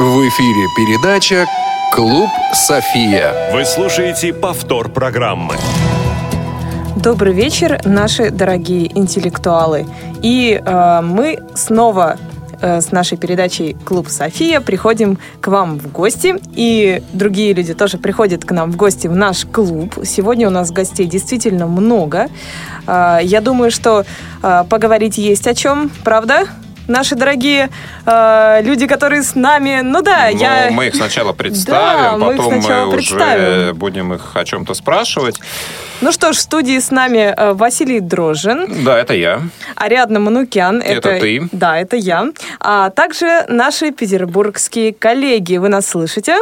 В 0.00 0.26
эфире 0.28 0.66
передача 0.74 1.44
«Клуб 1.92 2.30
София». 2.54 3.52
Вы 3.52 3.66
слушаете 3.66 4.32
повтор 4.32 4.88
программы. 4.88 5.56
Добрый 6.96 7.34
вечер, 7.34 7.78
наши 7.84 8.30
дорогие 8.30 8.90
интеллектуалы. 8.98 9.86
И 10.22 10.58
э, 10.58 11.00
мы 11.02 11.40
снова 11.54 12.16
э, 12.62 12.80
с 12.80 12.92
нашей 12.92 13.18
передачей 13.18 13.76
«Клуб 13.84 14.08
София» 14.08 14.62
приходим 14.62 15.18
к 15.42 15.48
вам 15.48 15.78
в 15.78 15.92
гости. 15.92 16.34
И 16.54 17.02
другие 17.12 17.52
люди 17.52 17.74
тоже 17.74 17.98
приходят 17.98 18.42
к 18.42 18.52
нам 18.52 18.72
в 18.72 18.76
гости 18.76 19.06
в 19.06 19.14
наш 19.14 19.44
клуб. 19.44 19.98
Сегодня 20.02 20.46
у 20.46 20.50
нас 20.50 20.70
гостей 20.70 21.04
действительно 21.04 21.66
много. 21.66 22.28
Э, 22.86 23.18
я 23.22 23.42
думаю, 23.42 23.70
что 23.70 24.06
э, 24.42 24.64
поговорить 24.70 25.18
есть 25.18 25.46
о 25.46 25.54
чем, 25.54 25.90
правда? 26.04 26.46
Наши 26.90 27.14
дорогие 27.14 27.70
э, 28.04 28.62
люди, 28.62 28.86
которые 28.86 29.22
с 29.22 29.34
нами. 29.34 29.80
Ну 29.82 30.02
да, 30.02 30.28
ну, 30.32 30.38
я... 30.38 30.68
Мы 30.70 30.88
их 30.88 30.94
сначала 30.94 31.32
представим, 31.40 32.20
да, 32.20 32.26
потом 32.26 32.54
мы, 32.54 32.86
мы 32.86 32.92
представим. 32.92 33.42
уже 33.42 33.74
будем 33.74 34.12
их 34.12 34.36
о 34.36 34.44
чем-то 34.44 34.74
спрашивать. 34.74 35.40
Ну 36.00 36.12
что 36.12 36.32
ж, 36.32 36.36
в 36.36 36.40
студии 36.40 36.78
с 36.78 36.90
нами 36.90 37.34
э, 37.36 37.52
Василий 37.54 38.00
Дрожжин. 38.00 38.84
Да, 38.84 38.98
это 38.98 39.14
я. 39.14 39.42
Ариадна 39.76 40.18
Манукян. 40.20 40.80
Это, 40.80 41.10
это 41.10 41.20
ты. 41.20 41.48
Да, 41.52 41.78
это 41.78 41.96
я. 41.96 42.28
А 42.58 42.90
также 42.90 43.44
наши 43.48 43.92
петербургские 43.92 44.92
коллеги. 44.92 45.56
Вы 45.56 45.68
нас 45.68 45.86
слышите? 45.86 46.38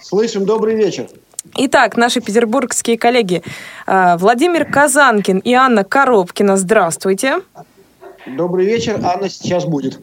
Слышим, 0.00 0.44
добрый 0.44 0.74
вечер. 0.74 1.06
Итак, 1.56 1.96
наши 1.96 2.20
петербургские 2.20 2.96
коллеги 2.96 3.42
э, 3.86 4.16
Владимир 4.16 4.64
Казанкин 4.64 5.38
и 5.38 5.52
Анна 5.54 5.84
Коробкина. 5.84 6.56
Здравствуйте. 6.56 7.40
Добрый 8.26 8.66
вечер. 8.66 9.00
Анна 9.02 9.28
сейчас 9.28 9.64
будет. 9.64 9.98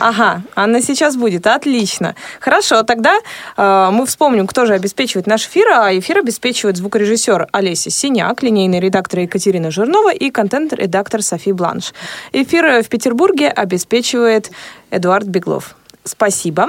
Ага, 0.00 0.42
Анна 0.54 0.80
сейчас 0.80 1.16
будет. 1.16 1.46
Отлично. 1.46 2.14
Хорошо, 2.40 2.82
тогда 2.82 3.18
э, 3.56 3.88
мы 3.92 4.06
вспомним, 4.06 4.46
кто 4.46 4.64
же 4.64 4.72
обеспечивает 4.72 5.26
наш 5.26 5.46
эфир. 5.46 5.68
А 5.68 5.96
эфир 5.98 6.18
обеспечивает 6.18 6.78
звукорежиссер 6.78 7.48
Олеся 7.52 7.90
Синяк, 7.90 8.42
линейный 8.42 8.80
редактор 8.80 9.20
Екатерина 9.20 9.70
Жирнова 9.70 10.12
и 10.12 10.30
контент-редактор 10.30 11.22
Софи 11.22 11.52
Бланш. 11.52 11.92
Эфир 12.32 12.82
в 12.82 12.88
Петербурге 12.88 13.48
обеспечивает 13.48 14.50
Эдуард 14.90 15.26
Беглов. 15.26 15.76
Спасибо. 16.04 16.68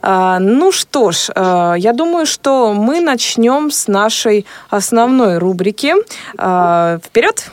Uh, 0.00 0.40
ну 0.40 0.72
что 0.72 1.12
ж, 1.12 1.28
uh, 1.28 1.78
я 1.78 1.92
думаю, 1.92 2.26
что 2.26 2.72
мы 2.72 3.00
начнем 3.00 3.70
с 3.70 3.86
нашей 3.86 4.46
основной 4.68 5.38
рубрики. 5.38 5.94
Uh, 6.36 7.00
вперед! 7.04 7.44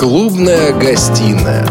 Клубная 0.00 0.72
гостиная. 0.72 1.66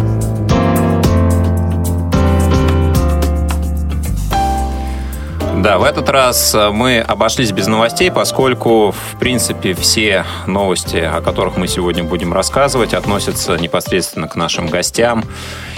Да, 5.64 5.80
в 5.80 5.84
этот 5.84 6.08
раз 6.10 6.54
э, 6.54 6.70
мы 6.70 7.00
обошлись 7.00 7.52
без 7.52 7.66
новостей, 7.66 8.12
поскольку, 8.12 8.92
в 8.92 9.20
принципе, 9.20 9.74
все 9.74 10.26
новости, 10.46 10.98
о 10.98 11.22
которых 11.22 11.58
мы 11.58 11.68
сегодня 11.68 12.04
будем 12.04 12.32
рассказывать, 12.32 12.94
относятся 12.94 13.58
непосредственно 13.58 14.28
к 14.28 14.36
нашим 14.36 14.68
гостям 14.68 15.26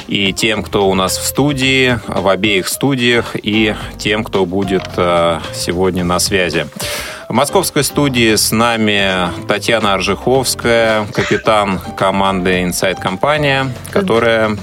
и 0.09 0.33
тем, 0.33 0.61
кто 0.61 0.89
у 0.89 0.93
нас 0.93 1.17
в 1.17 1.25
студии, 1.25 1.97
в 2.05 2.27
обеих 2.27 2.67
студиях, 2.67 3.37
и 3.41 3.75
тем, 3.97 4.25
кто 4.25 4.45
будет 4.45 4.83
э, 4.97 5.39
сегодня 5.53 6.03
на 6.03 6.19
связи. 6.19 6.67
В 7.31 7.33
московской 7.33 7.85
студии 7.85 8.35
с 8.35 8.51
нами 8.51 9.29
Татьяна 9.47 9.93
Аржиховская, 9.93 11.05
капитан 11.13 11.79
команды 11.95 12.61
Inside 12.63 12.99
Компания, 13.01 13.73
которая... 13.89 14.57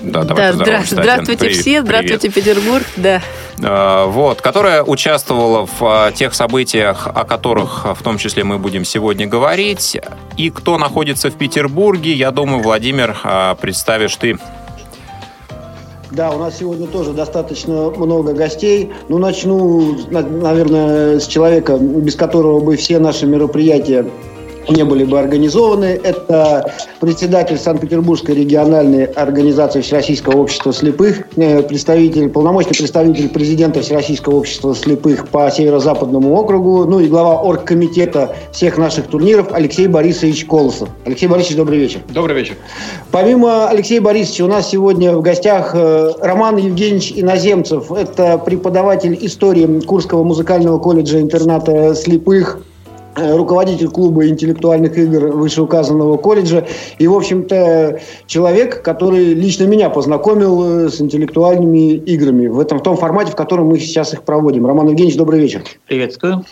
Да, 0.00 0.24
да 0.24 0.52
здра- 0.52 0.82
здравствуйте 0.82 1.44
Привет. 1.44 1.60
все, 1.60 1.82
здравствуйте, 1.82 2.30
Привет. 2.30 2.54
Петербург, 2.54 2.86
да. 2.96 3.20
А, 3.62 4.06
вот, 4.06 4.40
которая 4.40 4.82
участвовала 4.82 5.66
в 5.66 5.82
а, 5.82 6.10
тех 6.10 6.32
событиях, 6.32 7.06
о 7.06 7.24
которых 7.24 7.84
в 7.94 8.02
том 8.02 8.16
числе 8.16 8.44
мы 8.44 8.56
будем 8.56 8.86
сегодня 8.86 9.26
говорить. 9.26 9.98
И 10.38 10.48
кто 10.48 10.78
находится 10.78 11.30
в 11.30 11.34
Петербурге, 11.34 12.14
я 12.14 12.30
думаю, 12.30 12.62
Владимир, 12.62 13.14
а, 13.24 13.56
представишь 13.56 14.16
ты 14.16 14.38
да, 16.12 16.30
у 16.30 16.38
нас 16.38 16.58
сегодня 16.58 16.86
тоже 16.86 17.12
достаточно 17.12 17.90
много 17.90 18.32
гостей. 18.32 18.92
Ну, 19.08 19.18
начну, 19.18 19.96
наверное, 20.10 21.20
с 21.20 21.26
человека, 21.26 21.78
без 21.78 22.16
которого 22.16 22.60
бы 22.60 22.76
все 22.76 22.98
наши 22.98 23.26
мероприятия 23.26 24.06
не 24.68 24.84
были 24.84 25.04
бы 25.04 25.18
организованы. 25.18 26.00
Это 26.02 26.72
председатель 27.00 27.58
Санкт-Петербургской 27.58 28.34
региональной 28.34 29.04
организации 29.04 29.80
Всероссийского 29.80 30.38
общества 30.38 30.72
слепых, 30.72 31.24
э, 31.36 31.62
представитель, 31.62 32.28
полномочный 32.28 32.76
представитель 32.76 33.28
президента 33.28 33.80
Всероссийского 33.80 34.36
общества 34.36 34.74
слепых 34.74 35.28
по 35.28 35.50
Северо-Западному 35.50 36.34
округу, 36.34 36.84
ну 36.84 37.00
и 37.00 37.08
глава 37.08 37.40
оргкомитета 37.40 38.36
всех 38.52 38.78
наших 38.78 39.06
турниров 39.06 39.52
Алексей 39.52 39.86
Борисович 39.86 40.44
Колосов. 40.44 40.88
Алексей 41.04 41.26
Борисович, 41.26 41.56
добрый 41.56 41.78
вечер. 41.78 42.00
Добрый 42.12 42.36
вечер. 42.36 42.56
Помимо 43.10 43.68
Алексея 43.68 44.00
Борисовича 44.00 44.44
у 44.44 44.48
нас 44.48 44.68
сегодня 44.68 45.16
в 45.16 45.22
гостях 45.22 45.72
э, 45.74 46.12
Роман 46.20 46.56
Евгеньевич 46.56 47.12
Иноземцев. 47.16 47.90
Это 47.92 48.38
преподаватель 48.38 49.18
истории 49.20 49.80
Курского 49.80 50.22
музыкального 50.24 50.78
колледжа 50.78 51.20
интерната 51.20 51.94
слепых, 51.94 52.60
руководитель 53.16 53.88
клуба 53.88 54.28
интеллектуальных 54.28 54.96
игр 54.96 55.28
вышеуказанного 55.28 56.16
колледжа 56.16 56.66
и, 56.98 57.06
в 57.06 57.14
общем-то, 57.14 58.00
человек, 58.26 58.82
который 58.82 59.34
лично 59.34 59.64
меня 59.64 59.90
познакомил 59.90 60.86
э, 60.86 60.88
с 60.90 61.00
интеллектуальными 61.00 61.94
играми 61.94 62.46
в, 62.46 62.60
этом, 62.60 62.78
в 62.78 62.82
том 62.82 62.96
формате, 62.96 63.32
в 63.32 63.36
котором 63.36 63.66
мы 63.66 63.78
сейчас 63.78 64.12
их 64.12 64.22
проводим. 64.22 64.66
Роман 64.66 64.88
Евгеньевич, 64.88 65.16
добрый 65.16 65.40
вечер. 65.40 65.62
Приветствую. 65.86 66.44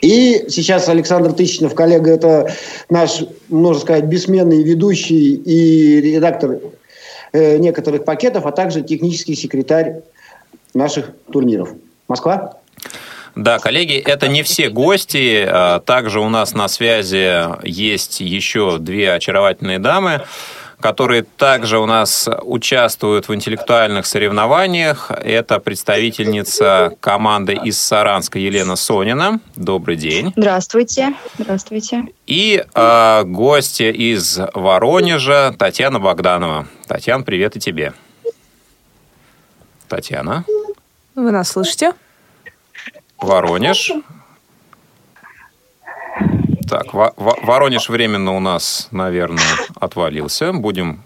И 0.00 0.44
сейчас 0.48 0.88
Александр 0.88 1.32
Тысячнов, 1.32 1.74
коллега, 1.74 2.10
это 2.10 2.52
наш, 2.88 3.24
можно 3.48 3.80
сказать, 3.80 4.04
бессменный 4.04 4.62
ведущий 4.62 5.34
и 5.34 6.00
редактор 6.00 6.60
э, 7.32 7.58
некоторых 7.58 8.04
пакетов, 8.04 8.46
а 8.46 8.52
также 8.52 8.82
технический 8.82 9.34
секретарь 9.34 10.02
наших 10.72 11.12
турниров. 11.32 11.70
Москва? 12.06 12.58
Да, 13.38 13.60
коллеги, 13.60 13.94
это 13.94 14.26
не 14.26 14.42
все 14.42 14.68
гости. 14.68 15.46
А, 15.48 15.78
также 15.78 16.18
у 16.18 16.28
нас 16.28 16.54
на 16.54 16.66
связи 16.66 17.46
есть 17.64 18.20
еще 18.20 18.78
две 18.78 19.12
очаровательные 19.12 19.78
дамы 19.78 20.24
которые 20.80 21.24
также 21.24 21.80
у 21.80 21.86
нас 21.86 22.28
участвуют 22.42 23.26
в 23.26 23.34
интеллектуальных 23.34 24.06
соревнованиях. 24.06 25.10
Это 25.10 25.58
представительница 25.58 26.94
команды 27.00 27.54
из 27.54 27.80
Саранска 27.80 28.38
Елена 28.38 28.76
Сонина. 28.76 29.40
Добрый 29.56 29.96
день. 29.96 30.32
Здравствуйте. 30.36 31.14
Здравствуйте. 31.36 32.04
И 32.28 32.64
э, 32.72 33.22
гости 33.24 33.90
из 33.90 34.38
Воронежа 34.54 35.52
Татьяна 35.58 35.98
Богданова. 35.98 36.68
Татьяна, 36.86 37.24
привет 37.24 37.56
и 37.56 37.58
тебе. 37.58 37.92
Татьяна. 39.88 40.44
Вы 41.16 41.32
нас 41.32 41.48
слышите? 41.48 41.92
Воронеж. 43.20 43.92
Так, 46.68 46.92
Воронеж 46.92 47.88
временно 47.88 48.36
у 48.36 48.40
нас, 48.40 48.88
наверное, 48.90 49.42
отвалился. 49.80 50.52
Будем 50.52 51.02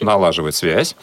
налаживать 0.00 0.54
связь. 0.54 0.96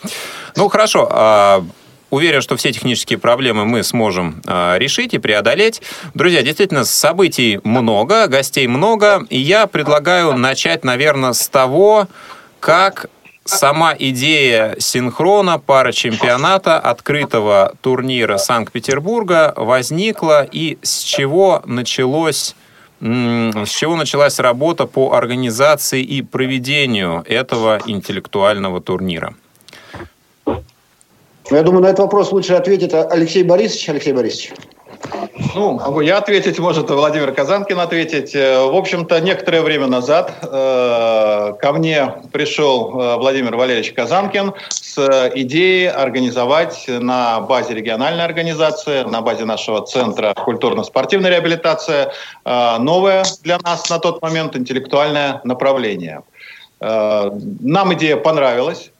Ну, 0.55 0.67
хорошо. 0.67 1.07
А, 1.09 1.65
уверен, 2.09 2.41
что 2.41 2.57
все 2.57 2.71
технические 2.71 3.17
проблемы 3.17 3.65
мы 3.65 3.83
сможем 3.83 4.41
а, 4.45 4.77
решить 4.77 5.13
и 5.13 5.19
преодолеть. 5.19 5.81
Друзья, 6.13 6.41
действительно, 6.41 6.83
событий 6.83 7.59
много, 7.63 8.27
гостей 8.27 8.67
много. 8.67 9.25
И 9.29 9.39
я 9.39 9.67
предлагаю 9.67 10.37
начать, 10.37 10.83
наверное, 10.83 11.33
с 11.33 11.47
того, 11.47 12.07
как 12.59 13.09
сама 13.45 13.95
идея 13.97 14.75
синхрона 14.79 15.59
пара 15.59 15.91
чемпионата 15.91 16.79
открытого 16.79 17.73
турнира 17.81 18.37
Санкт-Петербурга 18.37 19.53
возникла 19.55 20.43
и 20.43 20.77
с 20.81 20.99
чего 20.99 21.61
началось 21.65 22.55
с 23.01 23.69
чего 23.69 23.95
началась 23.95 24.37
работа 24.37 24.85
по 24.85 25.13
организации 25.13 26.03
и 26.03 26.21
проведению 26.21 27.23
этого 27.27 27.79
интеллектуального 27.87 28.79
турнира? 28.79 29.33
Я 31.49 31.63
думаю, 31.63 31.81
на 31.81 31.87
этот 31.87 31.99
вопрос 32.01 32.31
лучше 32.31 32.53
ответит 32.53 32.93
Алексей 32.93 33.43
Борисович. 33.43 33.89
Алексей 33.89 34.13
Борисович. 34.13 34.53
Ну, 35.55 35.73
могу 35.73 36.01
я 36.01 36.17
ответить, 36.17 36.59
может 36.59 36.89
Владимир 36.89 37.33
Казанкин 37.33 37.79
ответить. 37.79 38.35
Э, 38.35 38.65
в 38.65 38.75
общем-то, 38.75 39.19
некоторое 39.19 39.61
время 39.61 39.87
назад 39.87 40.33
э, 40.41 41.53
ко 41.59 41.73
мне 41.73 42.15
пришел 42.31 42.89
э, 42.89 43.15
Владимир 43.17 43.55
Валерьевич 43.55 43.93
Казанкин 43.93 44.53
с 44.69 45.31
идеей 45.35 45.87
организовать 45.87 46.85
на 46.87 47.41
базе 47.41 47.73
региональной 47.73 48.23
организации, 48.23 49.03
на 49.03 49.21
базе 49.21 49.45
нашего 49.45 49.85
Центра 49.85 50.33
культурно-спортивной 50.33 51.29
реабилитации 51.29 52.07
э, 52.45 52.77
новое 52.77 53.23
для 53.43 53.57
нас 53.59 53.89
на 53.89 53.99
тот 53.99 54.21
момент 54.21 54.55
интеллектуальное 54.55 55.41
направление. 55.43 56.21
Э, 56.79 57.29
нам 57.59 57.93
идея 57.93 58.17
понравилась. 58.17 58.91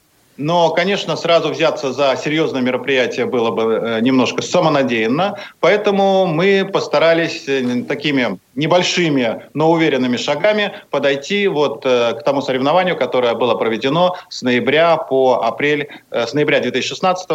Но, 0.42 0.72
конечно, 0.72 1.16
сразу 1.16 1.50
взяться 1.50 1.94
за 1.94 2.18
серьезное 2.22 2.62
мероприятие 2.62 3.26
было 3.26 3.52
бы 3.52 3.62
э, 3.62 4.02
немножко 4.02 4.42
самонадеянно, 4.42 5.38
поэтому 5.60 6.26
мы 6.26 6.70
постарались 6.72 7.48
э, 7.48 7.84
такими 7.88 8.40
небольшими, 8.56 9.44
но 9.54 9.72
уверенными 9.72 10.18
шагами 10.18 10.74
подойти 10.90 11.48
вот 11.48 11.86
э, 11.86 12.14
к 12.14 12.24
тому 12.24 12.42
соревнованию, 12.42 12.98
которое 12.98 13.36
было 13.36 13.56
проведено 13.56 14.16
с 14.30 14.42
ноября 14.42 14.98
по 14.98 15.44
апрель, 15.44 15.88
с 16.12 16.34
ноября 16.34 16.60
2016 16.60 17.28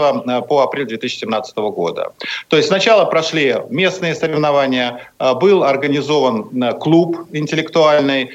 по 0.49 0.63
апрель 0.63 0.87
2017 0.87 1.57
года. 1.57 2.13
То 2.49 2.57
есть 2.57 2.69
сначала 2.69 3.05
прошли 3.05 3.57
местные 3.71 4.15
соревнования, 4.15 5.01
был 5.19 5.65
организован 5.65 6.75
клуб 6.79 7.29
интеллектуальный, 7.33 8.31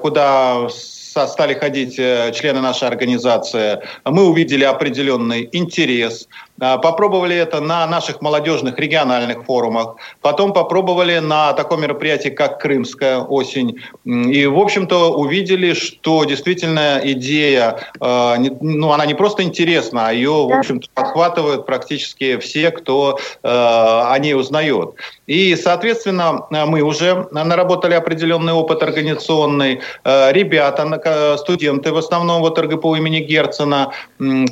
куда 0.00 0.68
стали 1.12 1.54
ходить 1.54 1.98
э, 1.98 2.32
члены 2.34 2.60
нашей 2.60 2.88
организации, 2.88 3.80
мы 4.04 4.24
увидели 4.28 4.64
определенный 4.64 5.48
интерес, 5.52 6.28
попробовали 6.62 7.36
это 7.36 7.60
на 7.60 7.86
наших 7.86 8.20
молодежных 8.20 8.78
региональных 8.78 9.44
форумах, 9.44 9.96
потом 10.20 10.52
попробовали 10.52 11.18
на 11.18 11.52
таком 11.54 11.82
мероприятии, 11.82 12.28
как 12.28 12.60
Крымская 12.60 13.18
осень. 13.18 13.80
И, 14.04 14.46
в 14.46 14.58
общем-то, 14.58 15.12
увидели, 15.12 15.74
что 15.74 16.24
действительно 16.24 17.00
идея, 17.02 17.78
а, 18.00 18.36
ну, 18.38 18.92
она 18.92 19.06
не 19.06 19.14
просто 19.14 19.42
интересна, 19.42 20.08
а 20.08 20.12
ее, 20.12 20.30
в 20.30 20.52
общем-то, 20.52 20.88
подхватывают 20.94 21.66
практически 21.66 22.36
все, 22.38 22.70
кто 22.70 23.18
а, 23.42 24.12
о 24.12 24.18
ней 24.18 24.34
узнает. 24.34 24.94
И, 25.26 25.56
соответственно, 25.56 26.46
мы 26.50 26.82
уже 26.82 27.26
наработали 27.30 27.94
определенный 27.94 28.52
опыт 28.52 28.82
организационный. 28.82 29.80
Ребята, 30.04 31.36
студенты, 31.38 31.92
в 31.92 31.96
основном 31.96 32.40
вот 32.40 32.58
РГПУ 32.58 32.94
имени 32.96 33.20
Герцена, 33.20 33.92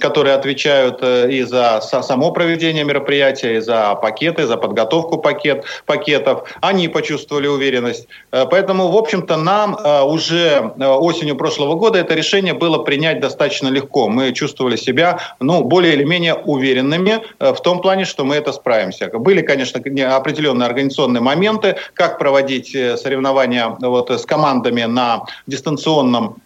которые 0.01 0.35
отвечают 0.35 0.99
э, 1.03 1.31
и 1.31 1.43
за 1.43 1.81
само 2.03 2.31
проведение 2.33 2.85
мероприятия, 2.85 3.61
за 3.61 3.95
пакеты, 3.95 4.47
за 4.47 4.57
подготовку 4.57 5.19
пакет, 5.19 5.65
пакетов. 5.87 6.49
Они 6.61 6.89
почувствовали 6.89 7.47
уверенность. 7.47 8.09
Э, 8.33 8.47
поэтому, 8.51 8.89
в 8.89 8.97
общем-то, 8.97 9.37
нам 9.37 9.77
э, 9.77 10.03
уже 10.03 10.73
э, 10.79 10.87
осенью 10.87 11.37
прошлого 11.37 11.75
года 11.75 11.99
это 11.99 12.15
решение 12.15 12.55
было 12.55 12.79
принять 12.79 13.21
достаточно 13.21 13.69
легко. 13.69 14.09
Мы 14.09 14.33
чувствовали 14.33 14.77
себя 14.77 15.19
ну, 15.41 15.65
более 15.65 15.95
или 15.95 16.05
менее 16.05 16.35
уверенными 16.35 17.21
в 17.39 17.61
том 17.63 17.81
плане, 17.81 18.05
что 18.05 18.25
мы 18.25 18.37
это 18.37 18.53
справимся. 18.53 19.09
Были, 19.09 19.43
конечно, 19.43 19.81
определенные 20.17 20.67
организационные 20.67 21.21
моменты, 21.21 21.77
как 21.95 22.19
проводить 22.19 22.71
соревнования 22.71 23.77
вот 23.81 24.11
с 24.11 24.25
командами 24.25 24.83
на 24.83 25.23
дистанционном 25.47 26.37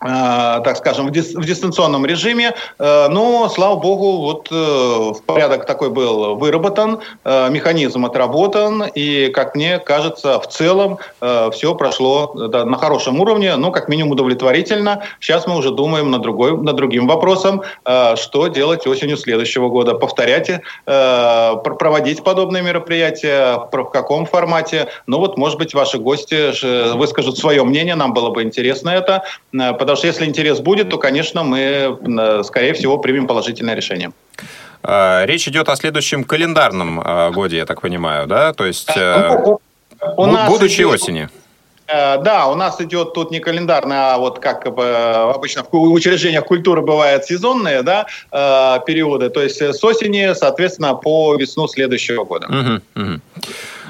так 0.00 0.76
скажем, 0.76 1.06
в, 1.08 1.10
дистанционном 1.10 2.04
режиме. 2.04 2.54
Э, 2.78 3.08
но, 3.08 3.48
слава 3.48 3.76
богу, 3.76 4.18
вот 4.18 4.48
э, 4.50 5.12
порядок 5.24 5.66
такой 5.66 5.90
был 5.90 6.36
выработан, 6.36 7.00
механизм 7.24 8.04
отработан, 8.04 8.84
и, 8.94 9.28
как 9.28 9.54
мне 9.54 9.78
кажется, 9.78 10.38
в 10.40 10.48
целом 10.48 10.98
все 11.52 11.74
прошло 11.74 12.32
на 12.34 12.76
хорошем 12.76 13.20
уровне, 13.20 13.56
ну, 13.56 13.72
как 13.72 13.88
минимум 13.88 14.12
удовлетворительно. 14.12 15.02
Сейчас 15.20 15.46
мы 15.46 15.56
уже 15.56 15.70
думаем 15.70 16.10
над, 16.10 16.22
другой, 16.22 16.56
над 16.56 16.76
другим 16.76 17.06
вопросом, 17.06 17.62
что 17.84 18.46
делать 18.48 18.86
осенью 18.86 19.16
следующего 19.16 19.68
года. 19.68 19.94
Повторять, 19.94 20.50
проводить 20.84 22.22
подобные 22.22 22.62
мероприятия, 22.62 23.68
в 23.70 23.84
каком 23.90 24.26
формате. 24.26 24.88
Ну, 25.06 25.18
вот, 25.18 25.36
может 25.36 25.58
быть, 25.58 25.74
ваши 25.74 25.98
гости 25.98 26.96
выскажут 26.96 27.38
свое 27.38 27.64
мнение, 27.64 27.94
нам 27.94 28.12
было 28.12 28.30
бы 28.30 28.42
интересно 28.42 28.90
это, 28.90 29.24
Потому 29.86 29.98
что 29.98 30.08
если 30.08 30.24
интерес 30.24 30.58
будет, 30.58 30.90
то, 30.90 30.98
конечно, 30.98 31.44
мы, 31.44 31.58
э, 31.60 32.42
скорее 32.42 32.72
всего, 32.72 32.98
примем 32.98 33.28
положительное 33.28 33.76
решение. 33.76 34.10
А, 34.82 35.24
речь 35.24 35.46
идет 35.46 35.68
о 35.68 35.76
следующем 35.76 36.24
календарном 36.24 37.00
а, 37.04 37.30
годе, 37.30 37.58
я 37.58 37.66
так 37.66 37.80
понимаю, 37.80 38.26
да? 38.26 38.52
То 38.52 38.66
есть 38.66 38.90
э, 38.96 39.30
ну, 40.16 40.46
будущей 40.48 40.82
идет... 40.82 40.94
осени. 40.94 41.28
Э, 41.86 42.18
да, 42.20 42.48
у 42.48 42.56
нас 42.56 42.80
идет 42.80 43.14
тут 43.14 43.30
не 43.30 43.38
календарный, 43.38 43.96
а 43.96 44.18
вот 44.18 44.40
как 44.40 44.66
обычно 44.66 45.64
в 45.70 45.92
учреждениях 45.92 46.44
культуры 46.44 46.82
бывают 46.82 47.24
сезонные 47.24 47.82
да, 47.82 48.06
периоды. 48.86 49.30
То 49.30 49.40
есть 49.40 49.62
с 49.62 49.84
осени, 49.84 50.34
соответственно, 50.34 50.94
по 50.94 51.36
весну 51.36 51.68
следующего 51.68 52.24
года. 52.24 52.48
Угу, 52.48 53.02
угу. 53.02 53.20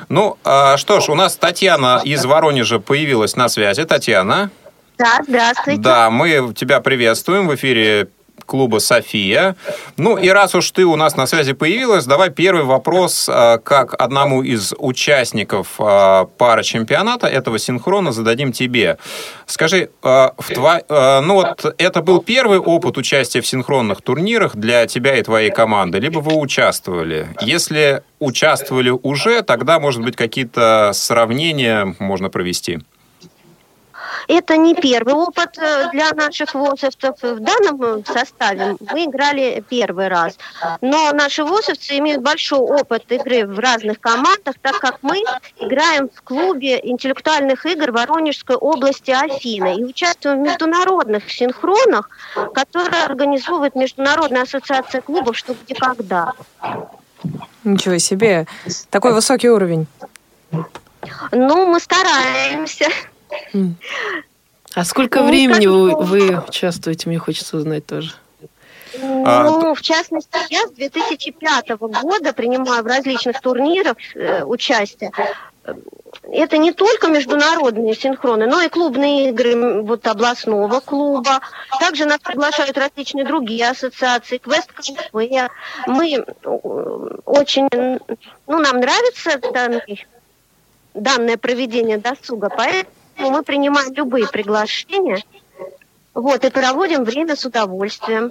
Ну, 0.08 0.37
а, 0.44 0.76
что 0.76 1.00
ж, 1.00 1.08
у 1.08 1.14
нас 1.14 1.37
Татьяна 1.37 2.00
из 2.04 2.25
Воронежа 2.25 2.78
появилась 2.78 3.34
на 3.37 3.48
связи. 3.48 3.84
Татьяна. 3.84 4.50
Да, 4.98 5.20
здравствуйте. 5.26 5.81
Да, 5.81 6.10
мы 6.10 6.52
тебя 6.54 6.81
приветствуем 6.81 7.48
в 7.48 7.54
эфире 7.54 8.08
клуба 8.46 8.78
«София». 8.78 9.56
Ну 9.96 10.16
и 10.16 10.28
раз 10.28 10.54
уж 10.54 10.70
ты 10.70 10.84
у 10.84 10.96
нас 10.96 11.16
на 11.16 11.26
связи 11.26 11.52
появилась, 11.52 12.06
давай 12.06 12.31
первый 12.31 12.64
вопрос 12.64 13.28
а, 13.28 13.58
как 13.58 14.00
одному 14.00 14.43
из 14.43 14.72
участников 14.78 15.75
а, 15.78 16.26
пара 16.38 16.62
чемпионата 16.62 17.26
этого 17.26 17.58
синхрона 17.58 18.12
зададим 18.12 18.52
тебе. 18.52 18.98
Скажи, 19.46 19.90
а, 20.02 20.32
в 20.38 20.48
тво... 20.52 20.81
ну 21.22 21.34
вот 21.34 21.75
это 21.78 22.02
был 22.02 22.22
первый 22.22 22.58
опыт 22.58 22.96
участия 22.96 23.40
в 23.40 23.46
синхронных 23.46 24.00
турнирах 24.00 24.56
для 24.56 24.87
тебя 24.87 25.16
и 25.16 25.22
твоей 25.22 25.50
команды, 25.50 25.98
либо 25.98 26.20
вы 26.20 26.37
участвовали? 26.37 27.28
Если 27.40 28.02
участвовали 28.19 28.90
уже, 28.90 29.43
тогда, 29.43 29.81
может 29.81 30.02
быть, 30.02 30.16
какие-то 30.16 30.93
сравнения 30.94 31.94
можно 31.98 32.31
провести. 32.31 32.81
Это 34.29 34.57
не 34.57 34.75
первый 34.75 35.15
опыт 35.15 35.59
э, 35.59 35.91
для 35.93 36.13
наших 36.13 36.55
ВОСовцев. 36.55 37.17
В 37.23 37.41
данном 37.41 38.05
составе 38.05 38.77
мы 38.93 39.05
играли 39.05 39.63
первый 39.69 40.09
раз. 40.09 40.39
Но 40.81 41.13
наши 41.13 41.45
ВОСовцы 41.45 41.99
имеют 41.99 42.23
большой 42.23 42.59
опыт 42.59 43.11
игры 43.11 43.47
в 43.47 43.59
разных 43.59 44.01
командах, 44.01 44.57
так 44.61 44.79
как 44.79 44.99
мы 45.03 45.23
играем 45.59 46.09
в 46.15 46.23
клубе 46.23 46.81
интеллектуальных 46.83 47.67
игр 47.67 47.93
Воронежской 47.93 48.57
области 48.57 49.11
Афины 49.11 49.77
и 49.77 49.85
участвуем 49.85 50.43
в 50.43 50.47
международных 50.47 51.31
синхронах, 51.31 52.11
которые 52.55 53.05
организовывает 53.05 53.75
Международная 53.75 54.43
ассоциация 54.43 55.01
клубов 55.01 55.37
«Что, 55.37 55.55
где, 55.55 55.75
когда». 55.75 56.33
Ничего 57.65 57.99
себе! 57.99 58.47
Такой 58.91 59.13
высокий 59.13 59.51
уровень. 59.51 59.87
Ну, 61.33 61.67
мы 61.67 61.81
стараемся. 61.81 62.89
А 64.75 64.84
сколько 64.84 65.20
ну, 65.20 65.28
времени 65.28 65.67
вы, 65.67 65.96
вы 65.96 66.43
участвуете, 66.46 67.08
мне 67.08 67.19
хочется 67.19 67.56
узнать 67.56 67.87
тоже. 67.87 68.12
А, 69.02 69.44
ну, 69.44 69.74
в 69.74 69.81
частности, 69.81 70.39
я 70.51 70.67
с 70.67 70.70
2005 70.72 71.70
года 71.79 72.32
принимаю 72.32 72.82
в 72.82 72.86
различных 72.86 73.41
турнирах 73.41 73.96
э, 74.15 74.44
участие. 74.44 75.12
Это 76.22 76.58
не 76.58 76.72
только 76.72 77.08
международные 77.08 77.94
синхроны, 77.94 78.46
но 78.46 78.60
и 78.60 78.69
клубные 78.69 79.31
игры 79.31 79.82
вот, 79.82 80.06
областного 80.06 80.81
клуба. 80.81 81.41
Также 81.81 82.05
нас 82.05 82.19
приглашают 82.19 82.77
различные 82.79 83.24
другие 83.24 83.69
ассоциации, 83.69 84.39
Квест 84.39 84.72
КФ. 84.72 85.12
Мы 85.86 86.24
очень, 87.24 87.69
ну, 88.46 88.58
нам 88.58 88.77
нравится 88.77 89.41
данный, 89.53 90.06
данное 90.94 91.36
проведение 91.36 91.98
досуга, 91.98 92.48
поэтому 92.55 92.93
мы 93.19 93.43
принимаем 93.43 93.93
любые 93.94 94.27
приглашения. 94.29 95.23
Вот, 96.17 96.44
и 96.46 96.51
проводим 96.51 97.05
время 97.05 97.37
с 97.37 97.44
удовольствием. 97.44 98.31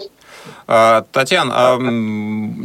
А, 0.66 1.06
Татьяна, 1.12 1.54
а, 1.56 1.78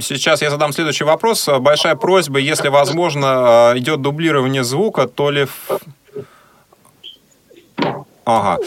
сейчас 0.00 0.40
я 0.40 0.48
задам 0.48 0.72
следующий 0.72 1.04
вопрос. 1.04 1.46
Большая 1.60 1.94
просьба, 1.94 2.38
если 2.38 2.68
возможно, 2.68 3.70
а, 3.70 3.78
идет 3.78 4.00
дублирование 4.00 4.64
звука, 4.64 5.06
то 5.06 5.30
ли 5.30 5.46
Ага. 8.24 8.58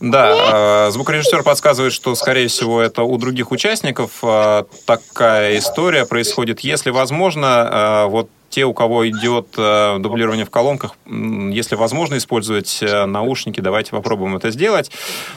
Да, 0.00 0.90
звукорежиссер 0.92 1.42
подсказывает, 1.42 1.92
что, 1.92 2.14
скорее 2.14 2.46
всего, 2.46 2.80
это 2.80 3.02
у 3.02 3.18
других 3.18 3.50
участников 3.50 4.22
такая 4.86 5.58
история 5.58 6.06
происходит. 6.06 6.60
Если 6.60 6.90
возможно, 6.90 8.04
вот 8.08 8.30
те, 8.48 8.64
у 8.64 8.72
кого 8.72 9.08
идет 9.08 9.48
э, 9.56 9.98
дублирование 9.98 10.44
в 10.44 10.50
колонках, 10.50 10.94
если 11.06 11.76
возможно 11.76 12.16
использовать 12.16 12.78
э, 12.82 13.04
наушники, 13.04 13.60
давайте 13.60 13.90
попробуем 13.90 14.36
это 14.36 14.50
сделать. 14.50 14.90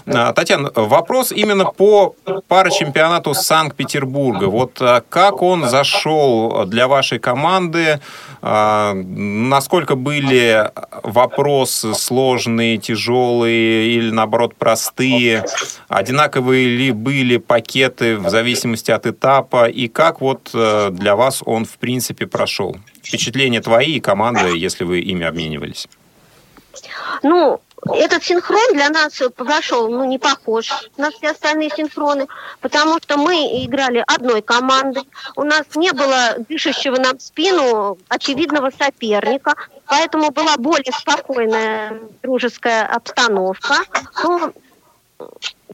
Э, 0.05 0.31
Татьяна, 0.33 0.71
вопрос 0.75 1.31
именно 1.31 1.65
по 1.65 2.15
парачемпионату 2.47 3.33
Санкт-Петербурга. 3.33 4.45
Вот 4.45 4.81
как 5.09 5.41
он 5.41 5.69
зашел 5.69 6.65
для 6.65 6.87
вашей 6.87 7.19
команды? 7.19 7.99
Насколько 8.41 9.95
были 9.95 10.71
вопросы 11.03 11.93
сложные, 11.93 12.77
тяжелые 12.77 13.91
или, 13.91 14.09
наоборот, 14.11 14.55
простые? 14.55 15.45
Одинаковые 15.87 16.67
ли 16.67 16.91
были 16.91 17.37
пакеты 17.37 18.17
в 18.17 18.29
зависимости 18.29 18.89
от 18.91 19.05
этапа? 19.05 19.67
И 19.69 19.87
как 19.87 20.21
вот 20.21 20.49
для 20.53 21.15
вас 21.15 21.43
он, 21.45 21.65
в 21.65 21.77
принципе, 21.77 22.25
прошел? 22.25 22.77
Впечатления 23.03 23.61
твои 23.61 23.93
и 23.93 23.99
команды, 23.99 24.57
если 24.57 24.83
вы 24.83 24.99
ими 24.99 25.25
обменивались? 25.25 25.87
Ну, 27.23 27.61
этот 27.93 28.23
синхрон 28.23 28.73
для 28.73 28.89
нас 28.89 29.19
прошел, 29.35 29.89
ну, 29.89 30.05
не 30.05 30.19
похож 30.19 30.69
на 30.97 31.09
все 31.11 31.31
остальные 31.31 31.71
синхроны, 31.75 32.27
потому 32.61 32.99
что 33.01 33.17
мы 33.17 33.35
играли 33.65 34.03
одной 34.07 34.41
командой, 34.41 35.03
у 35.35 35.43
нас 35.43 35.63
не 35.75 35.91
было 35.91 36.35
дышащего 36.47 36.97
нам 36.97 37.17
в 37.17 37.21
спину 37.21 37.97
очевидного 38.07 38.71
соперника, 38.71 39.55
поэтому 39.87 40.31
была 40.31 40.57
более 40.57 40.93
спокойная 40.93 41.99
дружеская 42.21 42.85
обстановка. 42.85 43.77
Ну, 44.23 44.53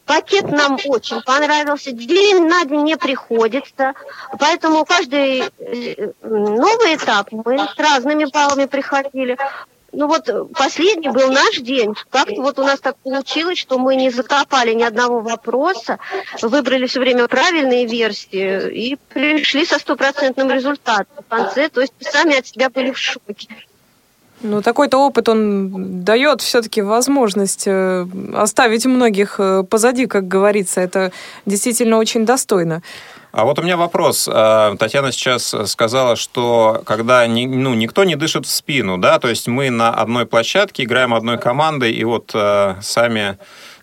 Пакет 0.06 0.50
нам 0.50 0.78
очень 0.86 1.22
понравился. 1.22 1.92
День 1.92 2.48
на 2.48 2.64
день 2.64 2.84
не 2.84 2.98
приходится. 2.98 3.94
Поэтому 4.40 4.86
каждый 4.86 5.42
э, 5.42 6.12
новый 6.24 6.96
этап 6.96 7.28
мы 7.32 7.60
с 7.60 7.78
разными 7.78 8.26
баллами 8.26 8.66
приходили. 8.66 9.38
Ну 9.92 10.08
вот 10.08 10.30
последний 10.54 11.10
был 11.10 11.32
наш 11.32 11.58
день. 11.58 11.94
Как-то 12.10 12.42
вот 12.42 12.60
у 12.60 12.64
нас 12.64 12.80
так 12.80 12.98
получилось, 12.98 13.58
что 13.58 13.78
мы 13.80 13.96
не 13.96 14.10
закопали 14.10 14.74
ни 14.74 14.84
одного 14.84 15.22
вопроса, 15.22 16.00
выбрали 16.42 16.88
все 16.88 17.00
время 17.00 17.28
правильные 17.28 17.86
версии 17.86 18.70
и 18.70 18.96
пришли 18.96 19.66
со 19.66 19.80
стопроцентным 19.80 20.52
результатом 20.52 21.24
в 21.24 21.28
конце. 21.28 21.70
То 21.70 21.82
есть 21.82 21.94
сами 22.00 22.38
от 22.38 22.48
себя 22.48 22.70
были 22.70 22.92
в 22.92 22.98
шоке. 22.98 23.48
Ну, 24.42 24.62
такой-то 24.62 25.00
опыт, 25.00 25.30
он 25.30 26.04
дает 26.04 26.42
все-таки 26.42 26.82
возможность 26.82 27.64
э, 27.66 28.06
оставить 28.36 28.86
многих 28.86 29.36
э, 29.40 29.64
позади, 29.64 30.06
как 30.06 30.28
говорится. 30.28 30.80
Это 30.80 31.12
действительно 31.48 31.98
очень 31.98 32.24
достойно. 32.24 32.84
А 33.32 33.46
вот 33.46 33.58
у 33.58 33.64
меня 33.64 33.78
вопрос. 33.78 34.30
Э, 34.32 34.76
Татьяна 34.78 35.12
сейчас 35.12 35.56
сказала, 35.66 36.16
что 36.16 36.84
когда 36.86 37.26
ну, 37.28 37.74
никто 37.74 38.04
не 38.04 38.16
дышит 38.16 38.46
в 38.46 38.50
спину, 38.50 39.00
да, 39.00 39.18
то 39.18 39.28
есть 39.28 39.48
мы 39.48 39.72
на 39.72 39.90
одной 39.90 40.28
площадке 40.28 40.84
играем 40.84 41.16
одной 41.16 41.40
командой, 41.40 41.92
и 41.92 42.04
вот 42.04 42.36
сами 42.82 43.38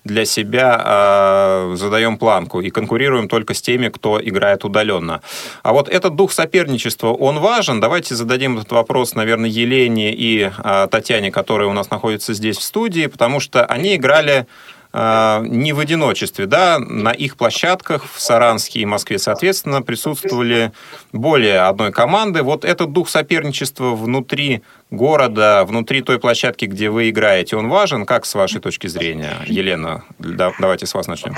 для 0.04 0.26
себя 0.26 0.82
э, 0.84 1.74
задаем 1.76 2.18
планку 2.18 2.60
и 2.60 2.70
конкурируем 2.70 3.28
только 3.28 3.54
с 3.54 3.62
теми, 3.62 3.88
кто 3.88 4.20
играет 4.22 4.64
удаленно. 4.64 5.22
А 5.62 5.72
вот 5.72 5.88
этот 5.88 6.14
дух 6.14 6.32
соперничества, 6.32 7.08
он 7.08 7.38
важен? 7.38 7.80
Давайте 7.80 8.14
зададим 8.14 8.58
этот 8.58 8.72
вопрос, 8.72 9.14
наверное, 9.14 9.48
Елене 9.48 10.14
и 10.14 10.50
э, 10.56 10.88
Татьяне, 10.90 11.30
которые 11.30 11.68
у 11.68 11.72
нас 11.72 11.90
находятся 11.90 12.34
здесь 12.34 12.58
в 12.58 12.62
студии, 12.62 13.06
потому 13.06 13.40
что 13.40 13.64
они 13.64 13.96
играли 13.96 14.46
не 14.94 15.72
в 15.72 15.80
одиночестве, 15.80 16.46
да, 16.46 16.78
на 16.78 17.10
их 17.10 17.36
площадках 17.36 18.04
в 18.04 18.20
Саранске 18.20 18.78
и 18.80 18.86
Москве, 18.86 19.18
соответственно, 19.18 19.82
присутствовали 19.82 20.70
более 21.12 21.62
одной 21.62 21.90
команды. 21.90 22.42
Вот 22.42 22.64
этот 22.64 22.92
дух 22.92 23.08
соперничества 23.08 23.96
внутри 23.96 24.62
города, 24.92 25.64
внутри 25.64 26.00
той 26.02 26.20
площадки, 26.20 26.66
где 26.66 26.90
вы 26.90 27.10
играете, 27.10 27.56
он 27.56 27.68
важен? 27.68 28.06
Как 28.06 28.24
с 28.24 28.34
вашей 28.34 28.60
точки 28.60 28.86
зрения? 28.86 29.34
Елена, 29.46 30.04
давайте 30.20 30.86
с 30.86 30.94
вас 30.94 31.08
начнем. 31.08 31.34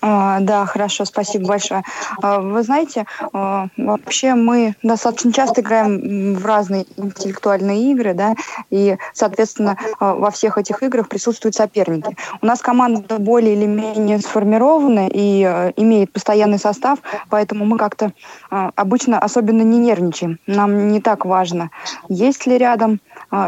А, 0.00 0.40
да, 0.40 0.64
хорошо, 0.66 1.04
спасибо 1.04 1.48
большое. 1.48 1.82
А, 2.22 2.40
вы 2.40 2.62
знаете, 2.62 3.06
а, 3.32 3.68
вообще 3.76 4.34
мы 4.34 4.74
достаточно 4.82 5.32
часто 5.32 5.60
играем 5.60 6.34
в 6.34 6.46
разные 6.46 6.86
интеллектуальные 6.96 7.90
игры, 7.92 8.14
да, 8.14 8.34
и, 8.70 8.96
соответственно, 9.12 9.76
во 9.98 10.30
всех 10.30 10.58
этих 10.58 10.82
играх 10.82 11.08
присутствуют 11.08 11.54
соперники. 11.54 12.16
У 12.40 12.46
нас 12.46 12.60
команда 12.60 13.18
более 13.18 13.54
или 13.54 13.66
менее 13.66 14.18
сформирована 14.18 15.08
и 15.08 15.42
имеет 15.76 16.12
постоянный 16.12 16.58
состав, 16.58 16.98
поэтому 17.28 17.64
мы 17.64 17.78
как-то 17.78 18.12
обычно 18.50 19.18
особенно 19.18 19.62
не 19.62 19.78
нервничаем. 19.78 20.38
Нам 20.46 20.88
не 20.88 21.00
так 21.00 21.24
важно, 21.24 21.70
есть 22.08 22.46
ли 22.46 22.56
рядом 22.58 23.00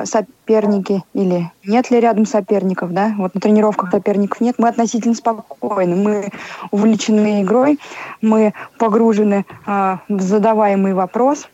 соперники, 0.04 0.34
соперники 0.50 1.04
или 1.14 1.50
нет 1.64 1.90
ли 1.90 2.00
рядом 2.00 2.26
соперников, 2.26 2.92
да, 2.92 3.14
вот 3.16 3.34
на 3.34 3.40
тренировках 3.40 3.90
соперников 3.92 4.40
нет, 4.40 4.56
мы 4.58 4.68
относительно 4.68 5.14
спокойны, 5.14 5.94
мы 5.94 6.30
увлечены 6.72 7.42
игрой, 7.42 7.78
мы 8.20 8.52
погружены 8.76 9.46
э, 9.66 9.96
в 10.08 10.20
задаваемый 10.20 10.92
вопрос 10.92 11.48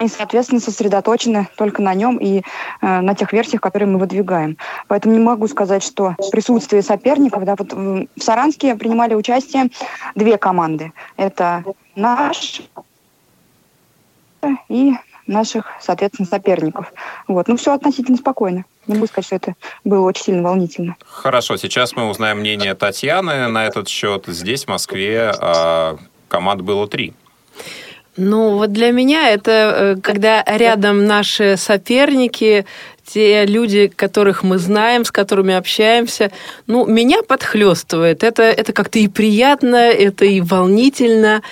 и, 0.00 0.08
соответственно, 0.08 0.60
сосредоточены 0.60 1.48
только 1.56 1.82
на 1.82 1.92
нем 1.92 2.16
и 2.16 2.38
э, 2.38 3.00
на 3.00 3.14
тех 3.14 3.34
версиях, 3.34 3.60
которые 3.60 3.86
мы 3.86 3.98
выдвигаем. 3.98 4.56
Поэтому 4.86 5.14
не 5.14 5.20
могу 5.20 5.46
сказать, 5.46 5.82
что 5.82 6.14
присутствие 6.32 6.82
соперников, 6.82 7.44
да, 7.44 7.54
вот 7.58 7.74
в 7.74 8.22
Саранске 8.22 8.76
принимали 8.76 9.14
участие 9.14 9.68
две 10.14 10.38
команды. 10.38 10.92
Это 11.18 11.64
наш 11.94 12.62
и 14.68 14.94
наших, 15.28 15.66
соответственно, 15.80 16.26
соперников. 16.26 16.92
Вот. 17.28 17.48
Ну, 17.48 17.56
все 17.56 17.74
относительно 17.74 18.16
спокойно. 18.16 18.64
Не 18.86 18.94
могу 18.94 19.06
сказать, 19.06 19.26
что 19.26 19.36
это 19.36 19.54
было 19.84 20.06
очень 20.06 20.24
сильно 20.24 20.42
волнительно. 20.42 20.96
Хорошо, 21.06 21.56
сейчас 21.56 21.94
мы 21.94 22.08
узнаем 22.08 22.38
мнение 22.38 22.74
Татьяны 22.74 23.46
на 23.48 23.66
этот 23.66 23.88
счет. 23.88 24.24
Здесь, 24.26 24.64
в 24.64 24.68
Москве, 24.68 25.32
а, 25.38 25.96
команд 26.28 26.62
было 26.62 26.88
три. 26.88 27.14
Ну, 28.16 28.56
вот 28.56 28.72
для 28.72 28.90
меня 28.90 29.30
это 29.30 29.52
э, 29.96 30.00
когда 30.02 30.42
рядом 30.44 31.04
наши 31.04 31.56
соперники, 31.56 32.66
те 33.12 33.46
люди, 33.46 33.88
которых 33.94 34.42
мы 34.42 34.58
знаем, 34.58 35.04
с 35.04 35.10
которыми 35.10 35.54
общаемся, 35.54 36.30
ну, 36.66 36.86
меня 36.86 37.22
подхлестывает. 37.22 38.22
Это, 38.22 38.42
это 38.42 38.72
как-то 38.72 38.98
и 38.98 39.08
приятно, 39.08 39.76
это 39.76 40.24
и 40.24 40.40
волнительно. 40.40 41.42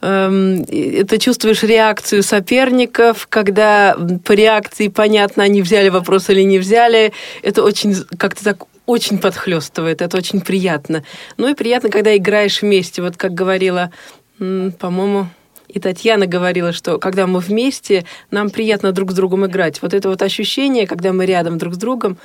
Эм, 0.00 0.62
это 0.62 1.18
чувствуешь 1.18 1.62
реакцию 1.62 2.22
соперников, 2.22 3.26
когда 3.28 3.96
по 4.24 4.32
реакции 4.32 4.88
понятно, 4.88 5.42
они 5.42 5.62
взяли 5.62 5.90
вопрос 5.90 6.30
или 6.30 6.42
не 6.42 6.58
взяли. 6.58 7.12
Это 7.42 7.62
очень 7.62 7.94
как-то 8.18 8.44
так 8.44 8.64
очень 8.86 9.18
подхлестывает, 9.18 10.02
это 10.02 10.16
очень 10.16 10.40
приятно. 10.40 11.04
Ну 11.36 11.48
и 11.48 11.54
приятно, 11.54 11.90
когда 11.90 12.16
играешь 12.16 12.62
вместе. 12.62 13.02
Вот 13.02 13.16
как 13.16 13.32
говорила, 13.32 13.92
по-моему, 14.38 15.28
и 15.72 15.80
Татьяна 15.80 16.26
говорила, 16.26 16.72
что 16.72 16.98
когда 16.98 17.26
мы 17.26 17.40
вместе, 17.40 18.04
нам 18.30 18.50
приятно 18.50 18.92
друг 18.92 19.12
с 19.12 19.14
другом 19.14 19.46
играть. 19.46 19.80
Вот 19.82 19.94
это 19.94 20.08
вот 20.08 20.22
ощущение, 20.22 20.86
когда 20.86 21.12
мы 21.12 21.26
рядом 21.26 21.58
друг 21.58 21.74
с 21.74 21.78
другом, 21.78 22.18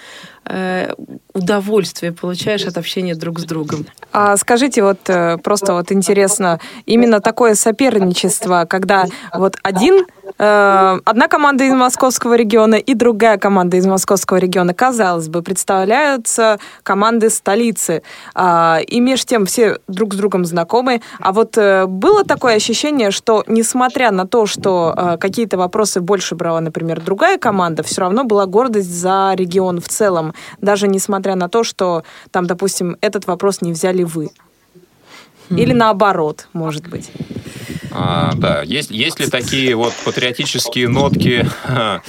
э, 0.46 0.94
удовольствие 1.34 2.12
получаешь 2.12 2.66
от 2.66 2.78
общения 2.78 3.16
друг 3.16 3.40
с 3.40 3.46
другом. 3.46 3.86
А 4.12 4.36
скажите, 4.38 4.84
вот 4.84 5.10
э, 5.10 5.38
просто 5.38 5.74
вот 5.74 5.92
интересно, 5.92 6.60
именно 6.86 7.22
такое 7.22 7.56
соперничество, 7.56 8.66
когда 8.70 9.06
вот 9.34 9.58
один 9.64 10.06
одна 10.40 11.28
команда 11.28 11.64
из 11.64 11.74
московского 11.74 12.36
региона 12.36 12.76
и 12.76 12.94
другая 12.94 13.38
команда 13.38 13.78
из 13.78 13.86
московского 13.86 14.38
региона, 14.38 14.74
казалось 14.74 15.30
бы, 15.30 15.42
представляются 15.42 16.60
команды 16.84 17.30
столицы. 17.30 18.04
А, 18.36 18.80
и 18.86 19.00
между 19.00 19.28
тем 19.28 19.46
все 19.46 19.80
друг 19.88 20.14
с 20.14 20.18
другом 20.18 20.46
знакомы. 20.46 21.02
А 21.20 21.32
вот 21.32 21.58
э, 21.58 21.86
было 21.86 22.24
такое 22.24 22.56
ощущение, 22.56 23.12
что 23.12 23.44
несмотря 23.48 24.12
на 24.12 24.28
то, 24.28 24.46
что 24.46 24.94
э, 24.96 25.18
какие-то 25.18 25.58
вопросы 25.58 26.02
больше 26.02 26.36
брала, 26.36 26.60
например, 26.60 27.02
другая 27.02 27.38
команда, 27.38 27.84
все 27.84 28.02
равно 28.02 28.24
была 28.24 28.46
гордость 28.46 28.92
за 28.92 29.34
регион 29.36 29.82
в 29.82 29.88
целом, 29.88 30.34
даже 30.62 30.88
несмотря 30.88 31.36
на 31.36 31.50
то, 31.50 31.64
что 31.64 32.04
там, 32.32 32.46
допустим, 32.46 32.98
этот 33.02 33.28
вопрос 33.28 33.62
не 33.62 33.72
взяли 33.72 34.04
вы. 34.04 34.30
Или 35.50 35.74
наоборот, 35.74 36.48
может 36.54 36.88
быть. 36.88 37.12
А, 38.00 38.34
да, 38.36 38.62
есть, 38.62 38.92
есть 38.92 39.20
ли 39.20 39.28
такие 39.28 39.76
вот 39.76 39.92
патриотические 40.06 40.88
нотки 40.88 41.50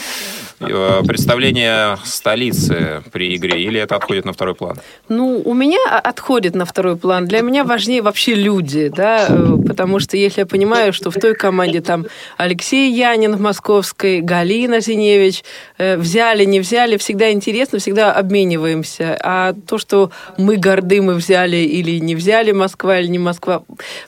представление 0.58 1.96
столицы 2.04 3.02
при 3.12 3.36
игре, 3.36 3.62
или 3.62 3.80
это 3.80 3.96
отходит 3.96 4.24
на 4.24 4.32
второй 4.32 4.54
план? 4.54 4.78
Ну, 5.08 5.40
у 5.44 5.54
меня 5.54 5.78
отходит 5.88 6.54
на 6.54 6.64
второй 6.64 6.96
план. 6.96 7.26
Для 7.26 7.40
меня 7.42 7.64
важнее 7.64 8.02
вообще 8.02 8.34
люди, 8.34 8.88
да, 8.88 9.26
э, 9.28 9.56
потому 9.66 9.98
что 10.00 10.16
если 10.16 10.40
я 10.40 10.46
понимаю, 10.46 10.92
что 10.92 11.10
в 11.10 11.14
той 11.14 11.34
команде 11.34 11.80
там 11.80 12.06
Алексей 12.36 12.92
Янин 12.92 13.36
в 13.36 13.40
московской, 13.40 14.20
Галина 14.20 14.80
Зиневич, 14.80 15.44
э, 15.78 15.96
взяли, 15.96 16.44
не 16.44 16.60
взяли, 16.60 16.96
всегда 16.96 17.30
интересно, 17.32 17.78
всегда 17.78 18.12
обмениваемся. 18.12 19.18
А 19.22 19.54
то, 19.66 19.78
что 19.78 20.10
мы 20.36 20.56
горды, 20.56 21.00
мы 21.00 21.14
взяли 21.14 21.56
или 21.56 21.98
не 21.98 22.14
взяли 22.14 22.52
Москва 22.52 22.98
или 22.98 23.08
не 23.08 23.18
Москва, 23.18 23.62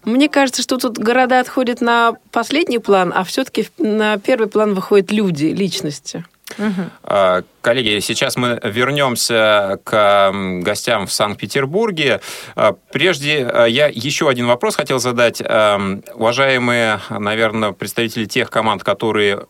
мне 0.04 0.28
кажется, 0.28 0.62
что 0.62 0.78
тут 0.78 0.98
города 0.98 1.40
отходят 1.40 1.80
на 1.80 2.14
последний 2.30 2.78
план, 2.78 3.12
а 3.14 3.24
все-таки 3.24 3.68
на 3.78 4.18
первый 4.18 4.48
план 4.48 4.74
выходят 4.74 5.10
люди, 5.10 5.46
личности. 5.46 6.24
Угу. 6.58 7.44
Коллеги, 7.60 8.00
сейчас 8.00 8.36
мы 8.36 8.58
вернемся 8.62 9.78
к 9.84 10.32
гостям 10.62 11.06
в 11.06 11.12
Санкт-Петербурге. 11.12 12.20
А, 12.56 12.74
прежде 12.92 13.46
а, 13.46 13.66
я 13.66 13.86
еще 13.86 14.28
один 14.28 14.46
вопрос 14.46 14.76
хотел 14.76 14.98
задать. 14.98 15.40
Уважаемые, 15.40 17.00
наверное, 17.10 17.72
представители 17.72 18.24
тех 18.24 18.50
команд, 18.50 18.82
которые 18.82 19.46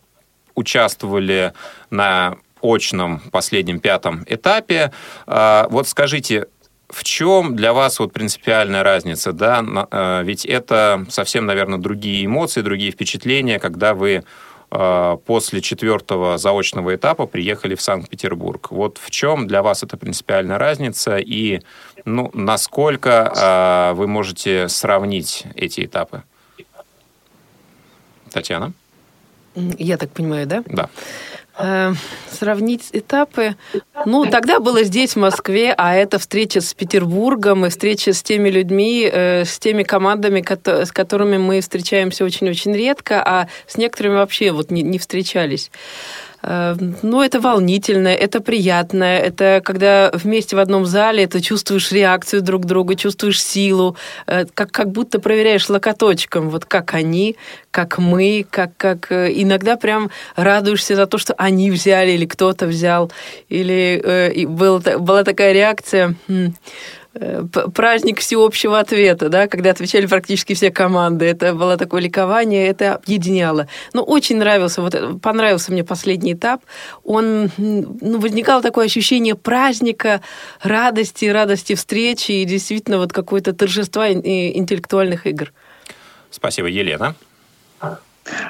участвовали 0.53 1.53
на 1.89 2.37
очном 2.61 3.19
последнем 3.31 3.79
пятом 3.79 4.23
этапе, 4.27 4.91
вот 5.25 5.87
скажите, 5.87 6.45
в 6.91 7.03
чем 7.03 7.55
для 7.55 7.73
вас 7.73 7.99
вот 7.99 8.13
принципиальная 8.13 8.83
разница, 8.83 9.33
да? 9.33 10.21
Ведь 10.23 10.45
это 10.45 11.05
совсем, 11.09 11.45
наверное, 11.45 11.79
другие 11.79 12.25
эмоции, 12.25 12.61
другие 12.61 12.91
впечатления, 12.91 13.59
когда 13.59 13.93
вы 13.93 14.23
э, 14.71 15.17
после 15.25 15.61
четвертого 15.61 16.37
заочного 16.37 16.95
этапа 16.95 17.25
приехали 17.25 17.75
в 17.75 17.81
Санкт-Петербург. 17.81 18.71
Вот 18.71 18.97
в 18.97 19.09
чем 19.09 19.47
для 19.47 19.61
вас 19.63 19.83
это 19.83 19.97
принципиальная 19.97 20.57
разница 20.57 21.17
и 21.17 21.61
ну, 22.05 22.31
насколько 22.33 23.93
вы 23.95 24.07
можете 24.07 24.67
сравнить 24.67 25.45
эти 25.55 25.85
этапы? 25.85 26.23
Татьяна? 28.31 28.73
Я 29.55 29.97
так 29.97 30.11
понимаю, 30.11 30.47
да? 30.47 30.63
Да. 30.65 30.89
Э, 31.57 31.93
сравнить 32.29 32.89
этапы. 32.93 33.55
Ну, 34.05 34.25
тогда 34.25 34.59
было 34.59 34.83
здесь, 34.83 35.13
в 35.13 35.19
Москве, 35.19 35.73
а 35.77 35.93
это 35.95 36.17
встреча 36.17 36.61
с 36.61 36.73
Петербургом 36.73 37.65
и 37.65 37.69
встреча 37.69 38.13
с 38.13 38.23
теми 38.23 38.49
людьми, 38.49 39.07
э, 39.11 39.43
с 39.43 39.59
теми 39.59 39.83
командами, 39.83 40.43
с 40.65 40.91
которыми 40.91 41.37
мы 41.37 41.59
встречаемся 41.61 42.23
очень-очень 42.23 42.73
редко, 42.73 43.21
а 43.23 43.47
с 43.67 43.77
некоторыми 43.77 44.15
вообще 44.15 44.51
вот 44.51 44.71
не, 44.71 44.81
не 44.81 44.97
встречались. 44.97 45.71
Э, 46.43 46.75
ну, 47.01 47.21
это 47.21 47.39
волнительно, 47.39 48.07
это 48.07 48.41
приятно, 48.41 49.03
это 49.03 49.61
когда 49.63 50.11
вместе 50.13 50.55
в 50.55 50.59
одном 50.59 50.85
зале 50.85 51.27
ты 51.27 51.39
чувствуешь 51.39 51.91
реакцию 51.91 52.41
друг 52.41 52.65
друга, 52.65 52.95
чувствуешь 52.95 53.43
силу, 53.43 53.95
э, 54.27 54.45
как, 54.53 54.71
как 54.71 54.91
будто 54.91 55.19
проверяешь 55.19 55.69
локоточком, 55.69 56.49
вот 56.49 56.65
как 56.65 56.93
они, 56.93 57.35
как 57.71 57.97
мы, 57.97 58.45
как, 58.49 58.71
как 58.77 59.11
э, 59.11 59.31
иногда 59.33 59.75
прям 59.75 60.09
радуешься 60.35 60.95
за 60.95 61.05
то, 61.05 61.17
что 61.17 61.33
они 61.37 61.71
взяли 61.71 62.11
или 62.11 62.25
кто-то 62.25 62.67
взял, 62.67 63.11
или 63.49 64.01
э, 64.03 64.47
был, 64.47 64.79
была 64.79 65.23
такая 65.23 65.53
реакция, 65.53 66.15
праздник 67.73 68.19
всеобщего 68.19 68.79
ответа, 68.79 69.29
да, 69.29 69.47
когда 69.47 69.71
отвечали 69.71 70.05
практически 70.05 70.53
все 70.53 70.71
команды. 70.71 71.25
Это 71.25 71.53
было 71.53 71.77
такое 71.77 72.01
ликование, 72.01 72.67
это 72.67 72.95
объединяло. 72.95 73.67
Но 73.93 74.03
очень 74.03 74.37
нравился, 74.37 74.81
вот 74.81 74.95
э, 74.95 75.13
понравился 75.21 75.71
мне 75.71 75.83
последний 75.83 76.33
этап. 76.33 76.61
Он, 77.03 77.51
ну, 77.57 78.19
возникало 78.19 78.61
такое 78.61 78.85
ощущение 78.85 79.35
праздника, 79.35 80.21
радости, 80.61 81.25
радости 81.25 81.75
встречи 81.75 82.31
и 82.31 82.45
действительно 82.45 82.97
вот 82.97 83.11
какое-то 83.11 83.53
торжество 83.53 84.07
интеллектуальных 84.07 85.27
игр. 85.27 85.51
Спасибо, 86.29 86.67
Елена. 86.67 87.15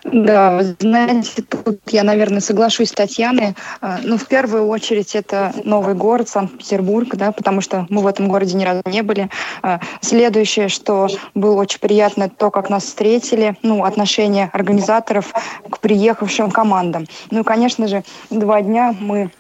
Да, 0.04 0.58
вы 0.58 0.76
знаете, 0.80 1.42
тут 1.42 1.80
я, 1.88 2.04
наверное, 2.04 2.42
соглашусь 2.42 2.90
с 2.90 2.94
Татьяной. 2.94 3.56
А, 3.80 4.00
ну, 4.04 4.18
в 4.18 4.28
первую 4.28 4.68
очередь, 4.68 5.16
это 5.16 5.54
новый 5.64 5.96
город, 5.96 6.28
Санкт-Петербург, 6.30 7.16
да, 7.16 7.32
потому 7.32 7.62
что 7.62 7.86
мы 7.90 8.02
в 8.02 8.08
этом 8.08 8.28
городе 8.28 8.56
ни 8.56 8.64
разу 8.64 8.82
не 8.86 9.02
были. 9.02 9.30
А, 9.62 9.80
следующее, 10.02 10.68
что 10.68 11.08
было 11.36 11.62
очень 11.62 11.80
приятно, 11.80 12.30
то, 12.30 12.52
как 12.52 12.70
нас 12.70 12.84
встретили, 12.84 13.56
ну, 13.62 13.84
отношение 13.84 14.50
организаторов 14.52 15.34
к 15.70 15.80
приехавшим 15.80 16.52
командам. 16.52 17.08
Ну, 17.30 17.42
и, 17.42 17.44
конечно 17.44 17.88
же, 17.88 18.04
два 18.30 18.62
дня 18.62 18.94
мы 19.00 19.32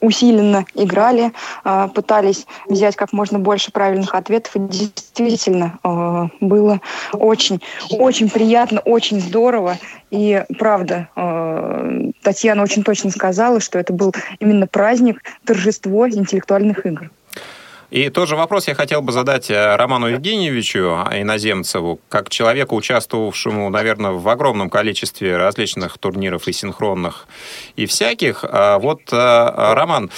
усиленно 0.00 0.64
играли, 0.74 1.32
а, 1.62 1.88
пытались 1.88 2.46
взять 2.68 2.96
как 2.96 3.12
можно 3.12 3.38
больше 3.38 3.72
правильных 3.72 4.14
ответов. 4.14 4.56
И 4.56 4.60
действительно 4.60 5.78
а, 5.82 6.28
было 6.40 6.80
очень, 7.12 7.60
очень 7.90 8.30
приятно, 8.30 8.80
очень 8.80 9.20
здорово. 9.20 9.78
И 10.10 10.44
правда, 10.58 11.08
а, 11.16 12.10
Татьяна 12.22 12.62
очень 12.62 12.82
точно 12.82 13.10
сказала, 13.10 13.60
что 13.60 13.78
это 13.78 13.92
был 13.92 14.14
именно 14.38 14.66
праздник, 14.66 15.22
торжество 15.44 16.08
интеллектуальных 16.08 16.86
игр. 16.86 17.10
И 17.94 18.10
тот 18.10 18.28
же 18.28 18.34
вопрос 18.34 18.66
я 18.66 18.74
хотел 18.74 19.02
бы 19.02 19.12
задать 19.12 19.52
э, 19.52 19.76
Роману 19.76 20.08
Евгеньевичу 20.08 21.06
Иноземцеву, 21.12 22.00
как 22.08 22.28
человеку, 22.28 22.74
участвовавшему, 22.74 23.70
наверное, 23.70 24.10
в 24.10 24.28
огромном 24.28 24.68
количестве 24.68 25.36
различных 25.36 25.96
турниров 25.98 26.48
и 26.48 26.52
синхронных, 26.52 27.28
и 27.76 27.86
всяких. 27.86 28.44
А 28.48 28.80
вот, 28.80 29.02
э, 29.12 29.16
Роман, 29.16 30.10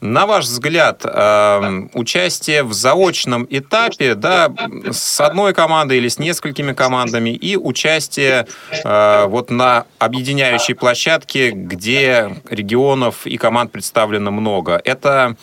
на 0.00 0.26
ваш 0.26 0.44
взгляд, 0.44 1.00
э, 1.02 1.88
участие 1.94 2.62
в 2.62 2.72
заочном 2.72 3.48
этапе, 3.50 4.14
да, 4.14 4.52
с 4.92 5.20
одной 5.20 5.54
командой 5.54 5.98
или 5.98 6.06
с 6.06 6.20
несколькими 6.20 6.72
командами, 6.72 7.30
и 7.30 7.56
участие 7.56 8.46
вот 8.84 9.50
на 9.50 9.86
объединяющей 9.98 10.76
площадке, 10.76 11.50
где 11.50 12.36
регионов 12.48 13.26
и 13.26 13.36
команд 13.38 13.72
представлено 13.72 14.30
много, 14.30 14.80
это 14.84 15.36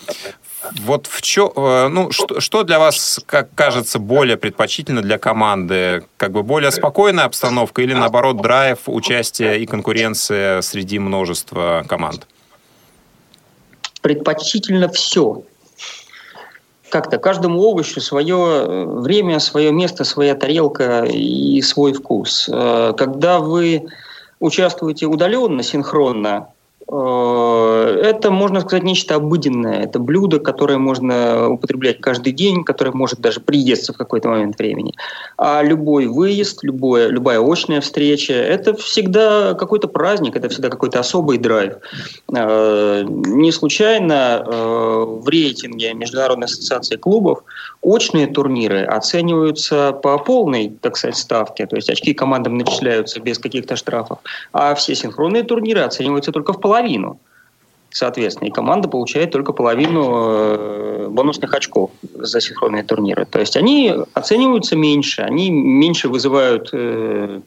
вот 0.82 1.08
в 1.08 1.22
чё, 1.22 1.52
э, 1.56 1.88
ну, 1.90 2.12
что, 2.12 2.40
что 2.40 2.64
для 2.64 2.80
вас, 2.80 3.20
как 3.26 3.54
кажется, 3.56 4.00
более 4.00 4.38
предпочтительно 4.38 5.02
для 5.02 5.18
команды? 5.18 6.04
Как 6.18 6.32
бы 6.32 6.44
более 6.44 6.72
спокойная 6.72 7.26
обстановка 7.26 7.82
или, 7.82 7.94
наоборот, 7.94 8.42
драйв, 8.42 8.80
участие 8.86 9.60
и 9.60 9.66
конкуренция 9.66 10.62
среди 10.62 11.00
множества 11.00 11.84
команд? 11.88 12.28
Предпочтительно 14.02 14.90
все. 14.90 15.44
Как-то 16.90 17.18
каждому 17.18 17.62
овощу 17.62 18.02
свое 18.02 18.36
э, 18.36 18.86
время, 18.86 19.40
свое 19.40 19.72
место, 19.72 20.04
своя 20.04 20.36
тарелка 20.36 21.06
и 21.06 21.62
свой 21.62 21.94
вкус. 21.94 22.50
Э, 22.52 22.94
когда 22.98 23.40
вы 23.40 23.88
участвуете 24.40 25.06
удаленно, 25.06 25.64
синхронно, 25.64 26.48
это, 26.92 28.32
можно 28.32 28.60
сказать, 28.60 28.84
нечто 28.84 29.16
обыденное. 29.16 29.84
Это 29.84 29.98
блюдо, 29.98 30.40
которое 30.40 30.78
можно 30.78 31.50
употреблять 31.50 32.02
каждый 32.02 32.34
день, 32.34 32.66
которое 32.66 32.92
может 32.92 33.22
даже 33.22 33.40
приесться 33.40 33.94
в 33.94 33.98
какой-то 33.98 34.28
момент 34.28 34.58
времени. 34.58 34.94
А 35.38 35.64
любой 35.64 36.08
выезд, 36.08 36.64
любое, 36.64 37.08
любая 37.08 37.40
очная 37.40 37.80
встреча– 37.80 38.34
это 38.34 38.74
всегда 38.74 39.54
какой-то 39.54 39.88
праздник, 39.88 40.36
это 40.36 40.50
всегда 40.50 40.70
какой-то 40.70 41.00
особый 41.00 41.38
драйв. 41.38 41.76
Э, 42.36 43.04
не 43.06 43.54
случайно 43.54 44.44
э, 44.46 44.52
в 44.52 45.28
рейтинге 45.30 45.94
Международной 45.94 46.46
ассоциации 46.46 46.98
клубов 46.98 47.44
очные 47.82 48.28
турниры 48.28 48.84
оцениваются 48.84 49.94
по 49.94 50.18
полной, 50.18 50.74
так 50.82 50.98
сказать, 50.98 51.18
ставке, 51.18 51.66
то 51.68 51.78
есть 51.78 51.90
очки 51.90 52.14
командам 52.14 52.58
начисляются 52.58 53.22
без 53.22 53.40
каких-то 53.40 53.76
штрафов, 53.76 54.20
а 54.52 54.76
все 54.76 54.94
синхронные 54.94 55.44
турниры 55.44 55.82
оцениваются 55.82 56.32
только 56.32 56.54
в 56.54 56.60
половине 56.60 56.81
половину. 56.82 57.20
Соответственно, 57.94 58.48
и 58.48 58.52
команда 58.52 58.88
получает 58.88 59.32
только 59.32 59.52
половину 59.52 60.12
э, 60.14 61.08
бонусных 61.10 61.54
очков 61.54 61.92
за 62.14 62.40
синхронные 62.40 62.84
турниры. 62.84 63.26
То 63.26 63.40
есть 63.40 63.58
они 63.58 63.94
оцениваются 64.14 64.78
меньше, 64.78 65.22
они 65.24 65.52
меньше 65.52 66.08
вызывают 66.08 66.70
э, 66.72 67.42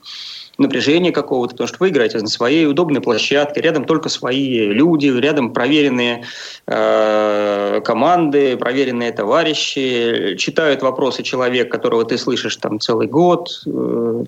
напряжения 0.58 1.12
какого-то, 1.12 1.54
потому 1.54 1.68
что 1.68 1.78
вы 1.80 1.88
играете 1.88 2.18
на 2.18 2.28
своей 2.28 2.66
удобной 2.66 3.00
площадке, 3.00 3.60
рядом 3.60 3.84
только 3.84 4.08
свои 4.08 4.68
люди, 4.68 5.06
рядом 5.06 5.52
проверенные 5.52 6.24
э, 6.66 7.80
команды, 7.84 8.56
проверенные 8.56 9.12
товарищи, 9.12 10.36
читают 10.38 10.82
вопросы 10.82 11.22
человек, 11.22 11.70
которого 11.70 12.04
ты 12.04 12.18
слышишь 12.18 12.56
там 12.56 12.80
целый 12.80 13.06
год. 13.06 13.62
Э, 13.66 14.24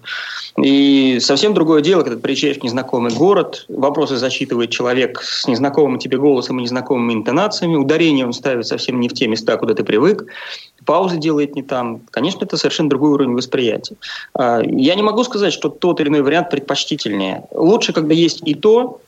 и 0.58 1.18
совсем 1.20 1.54
другое 1.54 1.82
дело, 1.82 2.02
когда 2.02 2.16
ты 2.16 2.22
приезжаешь 2.22 2.58
в 2.58 2.62
незнакомый 2.62 3.12
город, 3.12 3.66
вопросы 3.68 4.16
зачитывает 4.16 4.70
человек 4.70 5.20
с 5.22 5.46
незнакомым 5.46 5.98
тебе 5.98 6.18
голосом 6.18 6.58
и 6.58 6.62
незнакомыми 6.62 7.14
интонациями, 7.14 7.76
ударение 7.76 8.26
он 8.26 8.32
ставит 8.32 8.66
совсем 8.66 9.00
не 9.00 9.08
в 9.08 9.12
те 9.12 9.26
места, 9.26 9.56
куда 9.56 9.74
ты 9.74 9.84
привык, 9.84 10.26
паузы 10.86 11.18
делает 11.18 11.54
не 11.54 11.62
там. 11.62 12.00
Конечно, 12.10 12.44
это 12.44 12.56
совершенно 12.56 12.88
другой 12.88 13.10
уровень 13.10 13.34
восприятия. 13.34 13.96
А, 14.34 14.62
я 14.64 14.94
не 14.94 15.02
могу 15.02 15.24
сказать, 15.24 15.52
что 15.52 15.68
тот 15.68 16.00
или 16.00 16.08
иной 16.08 16.15
вариант 16.22 16.50
предпочтительнее. 16.50 17.44
Лучше, 17.52 17.92
когда 17.92 18.14
есть 18.14 18.42
и 18.46 18.54
то, 18.54 19.00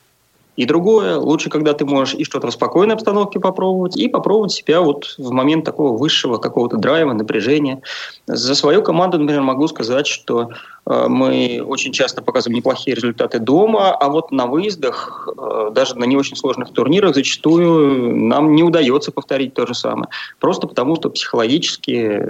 и 0.59 0.65
другое. 0.65 1.15
Лучше, 1.15 1.49
когда 1.49 1.73
ты 1.73 1.85
можешь 1.85 2.15
и 2.15 2.25
что-то 2.25 2.47
в 2.47 2.51
спокойной 2.51 2.95
обстановке 2.95 3.39
попробовать, 3.39 3.95
и 3.95 4.09
попробовать 4.09 4.51
себя 4.51 4.81
вот 4.81 5.15
в 5.17 5.31
момент 5.31 5.63
такого 5.63 5.97
высшего 5.97 6.37
какого-то 6.37 6.75
драйва, 6.75 7.13
напряжения. 7.13 7.81
За 8.27 8.55
свою 8.55 8.83
команду, 8.83 9.17
например, 9.17 9.41
могу 9.41 9.69
сказать, 9.69 10.05
что 10.05 10.49
э, 10.85 11.05
мы 11.07 11.63
очень 11.65 11.93
часто 11.93 12.21
показываем 12.21 12.57
неплохие 12.57 12.93
результаты 12.93 13.39
дома, 13.39 13.91
а 13.91 14.09
вот 14.09 14.31
на 14.31 14.47
выездах, 14.47 15.29
э, 15.37 15.71
даже 15.71 15.95
на 15.95 16.03
не 16.03 16.17
очень 16.17 16.35
сложных 16.35 16.73
турнирах, 16.73 17.15
зачастую 17.15 18.17
нам 18.27 18.53
не 18.53 18.63
удается 18.63 19.13
повторить 19.13 19.53
то 19.53 19.65
же 19.65 19.73
самое. 19.73 20.09
Просто 20.39 20.67
потому, 20.67 20.97
что 20.97 21.09
психологически 21.09 22.21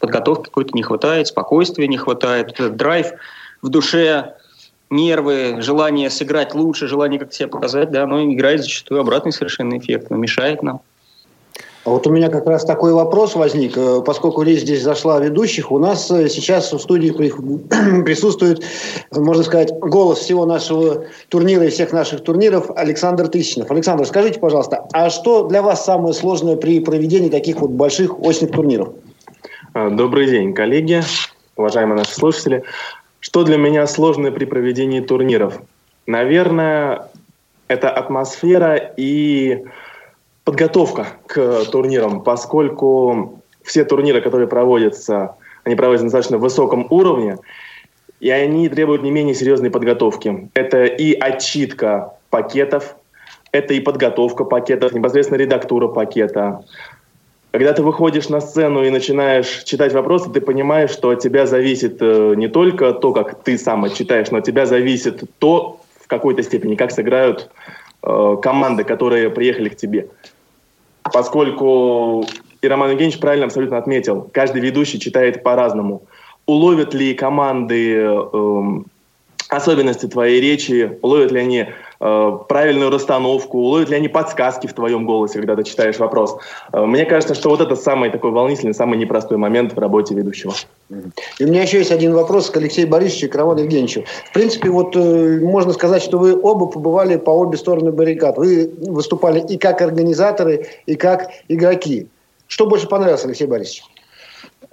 подготовки 0.00 0.44
какой-то 0.44 0.70
не 0.72 0.82
хватает, 0.82 1.26
спокойствия 1.26 1.86
не 1.86 1.98
хватает, 1.98 2.54
драйв 2.76 3.08
в 3.64 3.70
душе 3.70 4.34
нервы, 4.90 5.56
желание 5.60 6.10
сыграть 6.10 6.54
лучше, 6.54 6.86
желание 6.86 7.18
как 7.18 7.32
себя 7.32 7.48
показать, 7.48 7.90
да, 7.90 8.02
оно 8.02 8.22
играет 8.22 8.60
зачастую 8.60 9.00
обратный 9.00 9.32
совершенно 9.32 9.78
эффект, 9.78 10.10
но 10.10 10.18
мешает 10.18 10.62
нам. 10.62 10.82
А 11.84 11.90
вот 11.90 12.06
у 12.06 12.10
меня 12.10 12.28
как 12.28 12.46
раз 12.46 12.64
такой 12.64 12.92
вопрос 12.92 13.34
возник, 13.34 13.76
э, 13.76 14.02
поскольку 14.04 14.42
речь 14.42 14.60
здесь 14.60 14.82
зашла 14.82 15.16
о 15.16 15.20
ведущих, 15.20 15.72
у 15.72 15.78
нас 15.78 16.10
э, 16.10 16.28
сейчас 16.28 16.72
в 16.72 16.78
студии 16.78 17.10
присутствует, 18.04 18.62
можно 19.12 19.42
сказать, 19.42 19.72
голос 19.80 20.18
всего 20.18 20.44
нашего 20.44 21.04
турнира 21.30 21.64
и 21.64 21.70
всех 21.70 21.92
наших 21.92 22.22
турниров 22.22 22.70
Александр 22.76 23.28
Тысячинов. 23.28 23.70
Александр, 23.70 24.04
скажите, 24.04 24.40
пожалуйста, 24.40 24.86
а 24.92 25.08
что 25.08 25.46
для 25.48 25.62
вас 25.62 25.84
самое 25.86 26.12
сложное 26.12 26.56
при 26.56 26.80
проведении 26.80 27.30
таких 27.30 27.60
вот 27.60 27.70
больших 27.70 28.18
осенних 28.20 28.52
турниров? 28.52 28.90
Добрый 29.74 30.26
день, 30.26 30.52
коллеги, 30.52 31.02
уважаемые 31.56 31.98
наши 31.98 32.14
слушатели. 32.14 32.62
Что 33.24 33.42
для 33.42 33.56
меня 33.56 33.86
сложно 33.86 34.30
при 34.30 34.44
проведении 34.44 35.00
турниров? 35.00 35.58
Наверное, 36.06 37.08
это 37.68 37.88
атмосфера 37.88 38.76
и 38.98 39.64
подготовка 40.44 41.06
к 41.26 41.64
турнирам, 41.72 42.20
поскольку 42.20 43.42
все 43.62 43.86
турниры, 43.86 44.20
которые 44.20 44.46
проводятся, 44.46 45.36
они 45.64 45.74
проводятся 45.74 46.04
на 46.04 46.10
достаточно 46.10 46.36
высоком 46.36 46.86
уровне, 46.90 47.38
и 48.20 48.28
они 48.28 48.68
требуют 48.68 49.02
не 49.02 49.10
менее 49.10 49.34
серьезной 49.34 49.70
подготовки. 49.70 50.50
Это 50.52 50.84
и 50.84 51.14
отчитка 51.18 52.12
пакетов, 52.28 52.94
это 53.52 53.72
и 53.72 53.80
подготовка 53.80 54.44
пакетов, 54.44 54.92
непосредственно 54.92 55.38
редактура 55.38 55.88
пакета. 55.88 56.62
Когда 57.54 57.72
ты 57.72 57.84
выходишь 57.84 58.28
на 58.30 58.40
сцену 58.40 58.82
и 58.82 58.90
начинаешь 58.90 59.62
читать 59.62 59.92
вопросы, 59.92 60.28
ты 60.28 60.40
понимаешь, 60.40 60.90
что 60.90 61.10
от 61.10 61.20
тебя 61.20 61.46
зависит 61.46 61.98
э, 62.00 62.34
не 62.36 62.48
только 62.48 62.92
то, 62.92 63.12
как 63.12 63.44
ты 63.44 63.58
сам 63.58 63.84
отчитаешь, 63.84 64.32
но 64.32 64.38
от 64.38 64.44
тебя 64.44 64.66
зависит 64.66 65.22
то, 65.38 65.80
в 66.00 66.08
какой-то 66.08 66.42
степени, 66.42 66.74
как 66.74 66.90
сыграют 66.90 67.52
э, 68.02 68.36
команды, 68.42 68.82
которые 68.82 69.30
приехали 69.30 69.68
к 69.68 69.76
тебе. 69.76 70.08
Поскольку, 71.12 72.26
и 72.60 72.66
Роман 72.66 72.90
Евгеньевич 72.90 73.20
правильно 73.20 73.46
абсолютно 73.46 73.78
отметил, 73.78 74.28
каждый 74.32 74.60
ведущий 74.60 74.98
читает 74.98 75.44
по-разному. 75.44 76.02
Уловят 76.46 76.92
ли 76.92 77.14
команды 77.14 77.94
э, 77.98 78.20
особенности 79.48 80.06
твоей 80.06 80.40
речи, 80.40 80.98
уловят 81.02 81.32
ли 81.32 81.40
они 81.40 81.68
Э, 82.06 82.38
правильную 82.48 82.90
расстановку, 82.90 83.56
уловят 83.58 83.88
ли 83.88 83.96
они 83.96 84.08
подсказки 84.08 84.66
в 84.66 84.74
твоем 84.74 85.06
голосе, 85.06 85.38
когда 85.38 85.56
ты 85.56 85.62
читаешь 85.62 85.98
вопрос. 85.98 86.36
Э, 86.70 86.84
мне 86.84 87.06
кажется, 87.06 87.34
что 87.34 87.48
вот 87.48 87.62
это 87.62 87.76
самый 87.76 88.10
такой 88.10 88.30
волнительный, 88.30 88.74
самый 88.74 88.98
непростой 88.98 89.38
момент 89.38 89.72
в 89.72 89.78
работе 89.78 90.14
ведущего. 90.14 90.52
И 91.38 91.44
у 91.44 91.48
меня 91.48 91.62
еще 91.62 91.78
есть 91.78 91.90
один 91.90 92.12
вопрос 92.12 92.50
к 92.50 92.56
Алексею 92.58 92.88
Борисовичу 92.88 93.26
и 93.26 93.28
к 93.30 93.34
Роману 93.34 93.60
Евгеньевичу. 93.60 94.04
В 94.28 94.34
принципе, 94.34 94.68
вот 94.68 94.94
э, 94.96 95.40
можно 95.40 95.72
сказать, 95.72 96.02
что 96.02 96.18
вы 96.18 96.38
оба 96.38 96.66
побывали 96.66 97.16
по 97.16 97.30
обе 97.30 97.56
стороны 97.56 97.90
баррикад. 97.90 98.36
Вы 98.36 98.70
выступали 98.86 99.40
и 99.40 99.56
как 99.56 99.80
организаторы, 99.80 100.66
и 100.84 100.96
как 100.96 101.30
игроки. 101.48 102.08
Что 102.48 102.66
больше 102.66 102.86
понравилось, 102.86 103.24
Алексей 103.24 103.46
Борисович? 103.46 103.84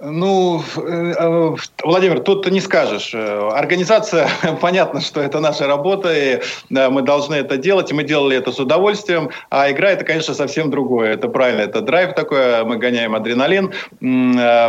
Ну, 0.04 0.60
э, 0.78 1.14
э, 1.16 1.56
Владимир, 1.84 2.20
тут 2.20 2.50
не 2.50 2.60
скажешь. 2.60 3.12
Э, 3.14 3.50
организация, 3.52 4.28
понятно, 4.60 5.00
что 5.00 5.20
это 5.20 5.38
наша 5.38 5.68
работа, 5.68 6.12
и 6.12 6.40
мы 6.70 7.02
должны 7.02 7.36
это 7.36 7.56
делать, 7.56 7.92
и 7.92 7.94
мы 7.94 8.02
делали 8.02 8.36
это 8.36 8.50
с 8.50 8.58
удовольствием. 8.58 9.30
А 9.50 9.70
игра 9.70 9.90
это, 9.90 10.04
конечно, 10.04 10.34
совсем 10.34 10.70
другое. 10.70 11.12
Это 11.12 11.28
правильно, 11.28 11.60
это 11.60 11.82
драйв 11.82 12.14
такой, 12.14 12.64
мы 12.64 12.78
гоняем 12.78 13.14
адреналин. 13.14 13.72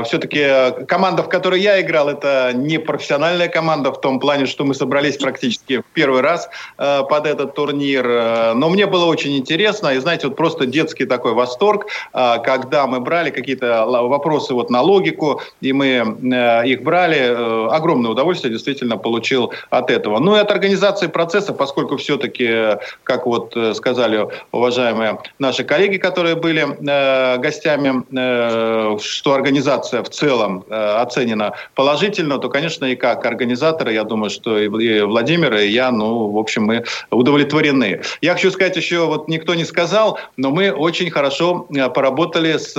Все-таки 0.06 0.86
команда, 0.86 1.24
в 1.24 1.30
которой 1.30 1.62
я 1.62 1.82
играл, 1.82 2.10
это 2.10 2.52
не 2.54 2.78
профессиональная 2.78 3.48
команда 3.48 3.92
в 3.92 4.00
том 4.02 4.20
плане, 4.20 4.46
что 4.46 4.66
мы 4.66 4.76
собрались 4.76 5.18
практически 5.18 5.80
в 5.80 5.86
первый 5.94 6.22
раз 6.22 6.48
под 6.78 7.26
этот 7.26 7.56
турнир. 7.56 8.54
Но 8.54 8.70
мне 8.70 8.86
было 8.86 9.06
очень 9.06 9.36
интересно, 9.38 9.90
и 9.90 9.98
знаете, 9.98 10.28
вот 10.28 10.36
просто 10.36 10.68
детский 10.68 11.06
такой 11.06 11.34
восторг, 11.34 11.88
когда 12.12 12.86
мы 12.86 13.00
брали 13.00 13.32
какие-то 13.32 13.86
вопросы 13.86 14.54
вот 14.54 14.70
на 14.70 14.82
логику, 14.82 15.23
практику, 15.24 15.42
и 15.62 15.74
мы 15.74 15.88
э, 15.88 16.68
их 16.68 16.84
брали. 16.84 17.18
Э, 17.18 17.68
огромное 17.72 18.12
удовольствие 18.12 18.52
действительно 18.52 18.98
получил 18.98 19.54
от 19.70 19.90
этого. 19.92 20.20
Ну 20.20 20.36
и 20.36 20.40
от 20.40 20.52
организации 20.52 21.08
процесса, 21.08 21.54
поскольку 21.54 21.98
все-таки, 21.98 22.78
как 23.04 23.26
вот 23.26 23.56
э, 23.56 23.74
сказали 23.74 24.28
уважаемые 24.52 25.18
наши 25.40 25.64
коллеги, 25.64 25.98
которые 25.98 26.36
были 26.36 26.64
гостями, 27.38 28.04
что 29.00 29.34
организация 29.34 30.04
в 30.04 30.10
целом 30.10 30.66
оценена 30.70 31.54
положительно, 31.76 32.38
то, 32.38 32.50
конечно, 32.50 32.86
и 32.86 32.96
как 32.96 33.26
организаторы, 33.26 33.94
я 33.94 34.04
думаю, 34.04 34.30
что 34.30 34.58
и 34.58 35.02
Владимир, 35.02 35.56
и 35.56 35.68
я, 35.68 35.92
ну, 35.92 36.32
в 36.32 36.38
общем, 36.38 36.64
мы 36.64 36.84
удовлетворены. 37.12 38.02
Я 38.22 38.34
хочу 38.34 38.52
сказать 38.52 38.78
еще, 38.78 39.06
вот 39.06 39.28
никто 39.28 39.56
не 39.56 39.66
сказал, 39.66 40.20
но 40.38 40.52
мы 40.52 40.72
очень 40.72 41.12
хорошо 41.12 41.68
поработали 41.94 42.58
с 42.58 42.74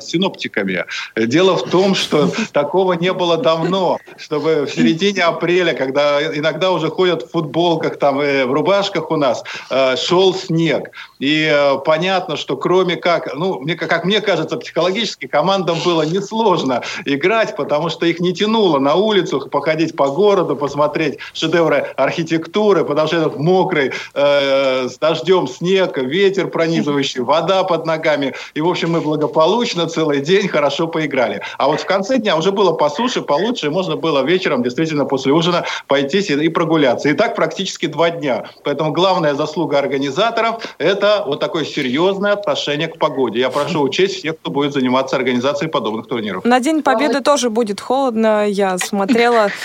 синоптиками. 0.00 0.84
Дело 1.16 1.55
в 1.56 1.70
том, 1.70 1.94
что 1.94 2.30
такого 2.52 2.94
не 2.94 3.12
было 3.12 3.36
давно, 3.36 3.98
чтобы 4.16 4.66
в 4.66 4.70
середине 4.70 5.22
апреля, 5.24 5.74
когда 5.74 6.22
иногда 6.36 6.70
уже 6.72 6.88
ходят 6.88 7.22
в 7.22 7.30
футболках, 7.30 7.98
там, 7.98 8.22
и 8.22 8.44
в 8.44 8.52
рубашках 8.52 9.10
у 9.10 9.16
нас, 9.16 9.42
э, 9.70 9.96
шел 9.96 10.34
снег. 10.34 10.90
И 11.18 11.48
э, 11.50 11.78
понятно, 11.84 12.36
что 12.36 12.56
кроме 12.56 12.96
как, 12.96 13.34
ну, 13.34 13.60
мне, 13.60 13.74
как 13.74 14.04
мне 14.04 14.20
кажется, 14.20 14.56
психологически 14.56 15.26
командам 15.26 15.78
было 15.84 16.02
несложно 16.02 16.82
играть, 17.04 17.56
потому 17.56 17.88
что 17.88 18.06
их 18.06 18.20
не 18.20 18.32
тянуло 18.32 18.78
на 18.78 18.94
улицу 18.94 19.40
походить 19.50 19.96
по 19.96 20.08
городу, 20.08 20.56
посмотреть 20.56 21.18
шедевры 21.32 21.86
архитектуры, 21.96 22.84
потому 22.84 23.08
что 23.08 23.16
этот 23.16 23.38
мокрый, 23.38 23.92
э, 24.14 24.88
с 24.88 24.98
дождем 24.98 25.48
снег, 25.48 25.96
ветер 25.98 26.48
пронизывающий, 26.48 27.22
вода 27.22 27.64
под 27.64 27.86
ногами. 27.86 28.34
И, 28.54 28.60
в 28.60 28.68
общем, 28.68 28.92
мы 28.92 29.00
благополучно 29.00 29.86
целый 29.86 30.20
день 30.20 30.48
хорошо 30.48 30.86
поиграли. 30.86 31.35
А 31.58 31.66
вот 31.66 31.80
в 31.80 31.86
конце 31.86 32.18
дня 32.18 32.36
уже 32.36 32.52
было 32.52 32.72
по 32.72 32.88
суше, 32.88 33.22
получше, 33.22 33.66
и 33.66 33.70
можно 33.70 33.96
было 33.96 34.22
вечером 34.22 34.62
действительно 34.62 35.04
после 35.04 35.32
ужина 35.32 35.64
пойти 35.86 36.18
и 36.18 36.48
прогуляться. 36.48 37.08
И 37.08 37.12
так 37.12 37.34
практически 37.34 37.86
два 37.86 38.10
дня. 38.10 38.44
Поэтому 38.64 38.92
главная 38.92 39.34
заслуга 39.34 39.78
организаторов– 39.78 40.64
это 40.78 41.24
вот 41.26 41.40
такое 41.40 41.64
серьезное 41.64 42.32
отношение 42.32 42.88
к 42.88 42.98
погоде. 42.98 43.40
Я 43.40 43.50
прошу 43.50 43.82
учесть 43.82 44.18
всех, 44.18 44.38
кто 44.38 44.50
будет 44.50 44.72
заниматься 44.72 45.16
организацией 45.16 45.70
подобных 45.70 46.06
турниров. 46.06 46.44
На 46.44 46.60
День 46.60 46.82
Победы 46.82 47.20
тоже 47.20 47.50
будет 47.50 47.80
холодно, 47.80 48.46
я 48.48 48.78
смотрела. 48.78 49.50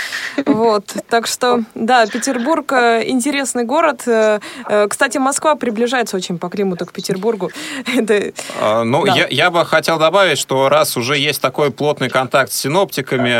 Вот. 0.46 0.86
Так 1.10 1.28
что, 1.28 1.62
да, 1.76 2.06
Петербург 2.06 2.72
э, 2.72 3.04
интересный 3.08 3.64
город. 3.64 4.04
Э, 4.08 4.40
э, 4.68 4.88
кстати, 4.88 5.18
Москва 5.18 5.56
приближается 5.56 6.18
очень 6.18 6.38
по 6.38 6.50
климату 6.50 6.86
к 6.86 6.94
Петербургу. 6.94 7.52
Это... 7.96 8.32
А, 8.60 8.84
ну, 8.84 9.06
да. 9.06 9.14
я, 9.14 9.28
я 9.30 9.52
бы 9.52 9.66
хотел 9.66 10.00
добавить, 10.00 10.38
что 10.38 10.70
раз 10.70 10.98
уже 10.98 11.18
есть 11.18 11.42
такой 11.42 11.61
плотный 11.70 12.10
контакт 12.10 12.52
с 12.52 12.60
синоптиками. 12.60 13.32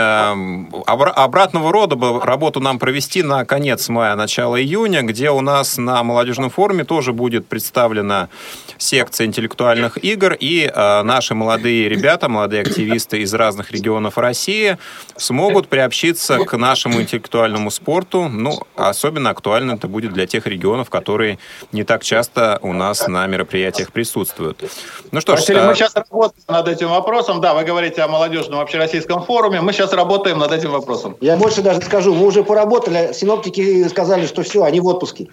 Обратного 0.86 1.72
рода 1.72 1.96
бы 1.96 2.20
работу 2.22 2.60
нам 2.60 2.78
провести 2.78 3.24
на 3.24 3.46
конец 3.46 3.90
мая, 3.90 4.16
начало 4.16 4.62
июня, 4.62 5.02
где 5.02 5.32
у 5.32 5.42
нас 5.42 5.78
на 5.78 6.04
молодежном 6.04 6.50
форуме 6.50 6.84
тоже 6.84 7.14
будет 7.14 7.48
представлена 7.48 8.30
секция 8.78 9.28
интеллектуальных 9.28 10.04
игр, 10.04 10.34
и 10.34 10.72
э, 10.74 11.02
наши 11.04 11.36
молодые 11.36 11.88
ребята, 11.88 12.30
молодые 12.30 12.62
активисты 12.62 13.22
из 13.22 13.34
разных 13.34 13.72
регионов 13.72 14.18
России 14.18 14.78
смогут 15.16 15.68
приобщиться 15.68 16.38
к 16.40 16.58
нашему 16.58 17.02
интеллектуальному 17.02 17.72
спорту. 17.72 18.28
Ну, 18.28 18.60
особенно 18.76 19.30
актуально 19.30 19.74
это 19.74 19.88
будет 19.88 20.14
для 20.14 20.28
тех 20.28 20.48
регионов, 20.48 20.90
которые 20.90 21.40
не 21.72 21.84
так 21.84 22.04
часто 22.04 22.60
у 22.62 22.74
нас 22.74 23.08
на 23.08 23.26
мероприятиях 23.28 23.92
присутствуют. 23.92 24.64
Ну 25.12 25.22
что 25.22 25.36
ж... 25.36 25.40
Василий, 25.40 25.62
мы 25.62 25.76
сейчас 25.76 25.96
работаем 25.96 26.44
над 26.48 26.68
этим 26.68 26.90
вопросом. 26.90 27.42
Да, 27.42 27.54
вы 27.54 27.64
говорите 27.64 28.02
о 28.02 28.08
молодежном 28.12 28.60
общероссийском 28.60 29.24
форуме. 29.24 29.62
Мы 29.62 29.74
сейчас 29.74 29.94
работаем 29.94 30.38
над 30.38 30.52
этим 30.52 30.72
вопросом. 30.72 31.16
Я 31.22 31.38
больше 31.38 31.62
даже 31.62 31.82
скажу, 31.82 32.14
мы 32.14 32.28
уже 32.28 32.44
поработали, 32.44 33.12
синоптики 33.14 33.88
сказали, 33.88 34.28
что 34.28 34.44
все, 34.44 34.64
они 34.64 34.80
в 34.80 34.86
отпуске. 34.86 35.28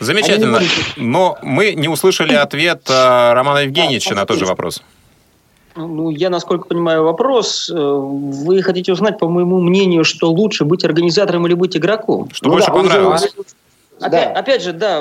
Замечательно. 0.00 0.60
Но 0.96 1.38
мы 1.42 1.74
не 1.74 1.88
услышали 1.88 2.34
ответ 2.34 2.88
э, 2.88 3.32
Романа 3.32 3.58
Евгеньевича 3.58 4.14
на 4.14 4.26
тот 4.26 4.38
же 4.38 4.46
вопрос. 4.46 4.82
Ну, 5.76 6.10
я, 6.10 6.30
насколько 6.30 6.66
понимаю 6.66 7.04
вопрос, 7.04 7.70
э, 7.70 7.74
вы 7.74 8.62
хотите 8.62 8.92
узнать, 8.92 9.18
по 9.18 9.28
моему 9.28 9.60
мнению, 9.60 10.04
что 10.04 10.30
лучше 10.30 10.64
быть 10.64 10.84
организатором 10.84 11.46
или 11.46 11.54
быть 11.54 11.76
игроком? 11.76 12.28
Что 12.32 12.48
ну, 12.48 12.54
больше 12.54 12.68
да, 12.68 12.72
понравилось? 12.72 13.28
Опять, 14.00 14.32
да. 14.32 14.40
опять 14.40 14.62
же, 14.62 14.72
да, 14.72 15.00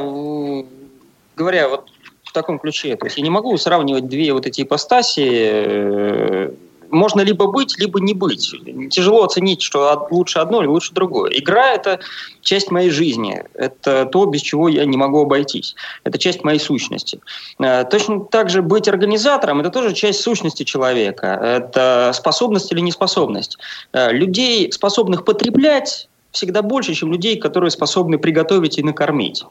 говоря 1.36 1.70
вот 1.70 1.90
в 2.30 2.34
таком 2.34 2.60
ключе, 2.60 2.96
то 2.96 3.06
есть 3.06 3.18
я 3.18 3.24
не 3.24 3.32
могу 3.32 3.58
сравнивать 3.58 4.08
две 4.08 4.34
вот 4.34 4.46
эти 4.46 4.62
ипостаси, 4.62 5.28
э, 5.32 6.52
можно 6.92 7.22
либо 7.22 7.48
быть, 7.48 7.78
либо 7.80 8.00
не 8.00 8.14
быть. 8.14 8.54
Тяжело 8.90 9.24
оценить, 9.24 9.62
что 9.62 10.08
лучше 10.12 10.40
одно 10.40 10.62
или 10.62 10.68
лучше 10.68 10.94
другое. 10.94 11.32
Игра– 11.32 11.74
это 11.74 12.00
часть 12.42 12.72
моей 12.72 12.90
жизни. 12.90 13.44
Это 13.54 14.06
то, 14.06 14.26
без 14.26 14.42
чего 14.42 14.70
я 14.70 14.86
не 14.86 14.98
могу 14.98 15.22
обойтись. 15.22 15.76
Это 16.04 16.18
часть 16.18 16.44
моей 16.44 16.60
сущности. 16.60 17.20
Э, 17.60 17.84
точно 17.84 18.22
так 18.26 18.50
же 18.50 18.62
быть 18.62 18.88
организатором– 18.88 19.60
это 19.62 19.72
тоже 19.72 19.94
часть 19.94 20.22
сущности 20.22 20.64
человека. 20.64 21.28
Это 21.28 22.12
способность 22.14 22.72
или 22.72 22.82
неспособность. 22.82 23.58
Э, 23.92 24.12
людей, 24.12 24.72
способных 24.72 25.26
потреблять, 25.26 26.10
всегда 26.32 26.62
больше, 26.62 26.94
чем 26.94 27.12
людей, 27.12 27.38
которые 27.38 27.72
способны 27.72 28.20
приготовить 28.20 28.78
и 28.78 28.84
накормить. 28.84 29.44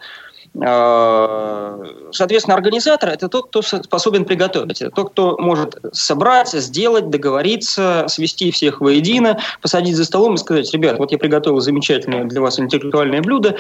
Э, 0.54 1.84
соответственно, 2.12 2.56
организатор– 2.56 3.08
это 3.11 3.28
тот, 3.28 3.48
кто 3.48 3.62
способен 3.62 4.24
приготовить. 4.24 4.82
Это 4.82 4.90
тот, 4.90 5.11
кто 5.11 5.37
может 5.38 5.76
собрать, 5.92 6.50
сделать, 6.50 7.11
договориться, 7.11 8.06
свести 8.08 8.50
всех 8.50 8.80
воедино, 8.80 9.38
посадить 9.62 9.96
за 9.96 10.04
столом 10.04 10.34
и 10.34 10.38
сказать, 10.38 10.72
ребят, 10.72 10.98
вот 10.98 11.12
я 11.12 11.18
приготовил 11.18 11.61
замечательное 11.61 12.24
для 12.24 12.40
вас 12.40 12.58
интеллектуальное 12.58 13.22
блюдо, 13.22 13.56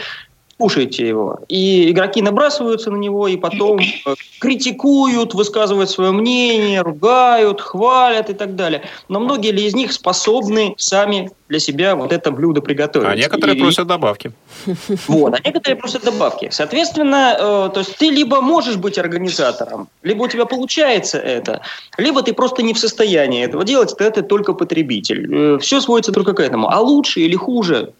слушайте 0.58 1.06
его. 1.06 1.40
И 1.48 1.90
игроки 1.90 2.20
набрасываются 2.20 2.90
на 2.90 2.96
него, 2.96 3.28
и 3.28 3.36
потом 3.36 3.78
э, 3.78 4.14
критикуют, 4.40 5.34
высказывают 5.34 5.88
свое 5.88 6.10
мнение, 6.10 6.82
ругают, 6.82 7.60
хвалят 7.60 8.28
и 8.28 8.34
так 8.34 8.56
далее. 8.56 8.82
Но 9.08 9.20
многие 9.20 9.52
ли 9.52 9.64
из 9.64 9.74
них 9.74 9.92
способны 9.92 10.74
сами 10.76 11.30
для 11.48 11.60
себя 11.60 11.94
вот 11.94 12.12
это 12.12 12.32
блюдо 12.32 12.60
приготовить? 12.60 13.08
А 13.08 13.14
некоторые 13.14 13.56
и... 13.56 13.60
просят 13.60 13.86
добавки. 13.86 14.32
Вот, 15.06 15.34
а 15.34 15.38
некоторые 15.44 15.76
просят 15.76 16.04
добавки. 16.04 16.48
Соответственно, 16.50 17.36
э, 17.38 17.70
то 17.72 17.80
есть 17.80 17.96
ты 17.96 18.10
либо 18.10 18.40
можешь 18.40 18.76
быть 18.76 18.98
организатором, 18.98 19.88
либо 20.02 20.24
у 20.24 20.28
тебя 20.28 20.44
получается 20.44 21.18
это, 21.18 21.62
либо 21.96 22.22
ты 22.22 22.32
просто 22.32 22.62
не 22.62 22.74
в 22.74 22.78
состоянии 22.78 23.44
этого 23.44 23.64
делать, 23.64 23.94
ты 23.96 24.04
это 24.04 24.22
только 24.22 24.54
потребитель. 24.54 25.54
Э, 25.54 25.58
все 25.58 25.80
сводится 25.80 26.12
только 26.12 26.32
к 26.32 26.40
этому. 26.40 26.68
А 26.68 26.80
лучше 26.80 27.20
или 27.20 27.36
хуже, 27.36 27.92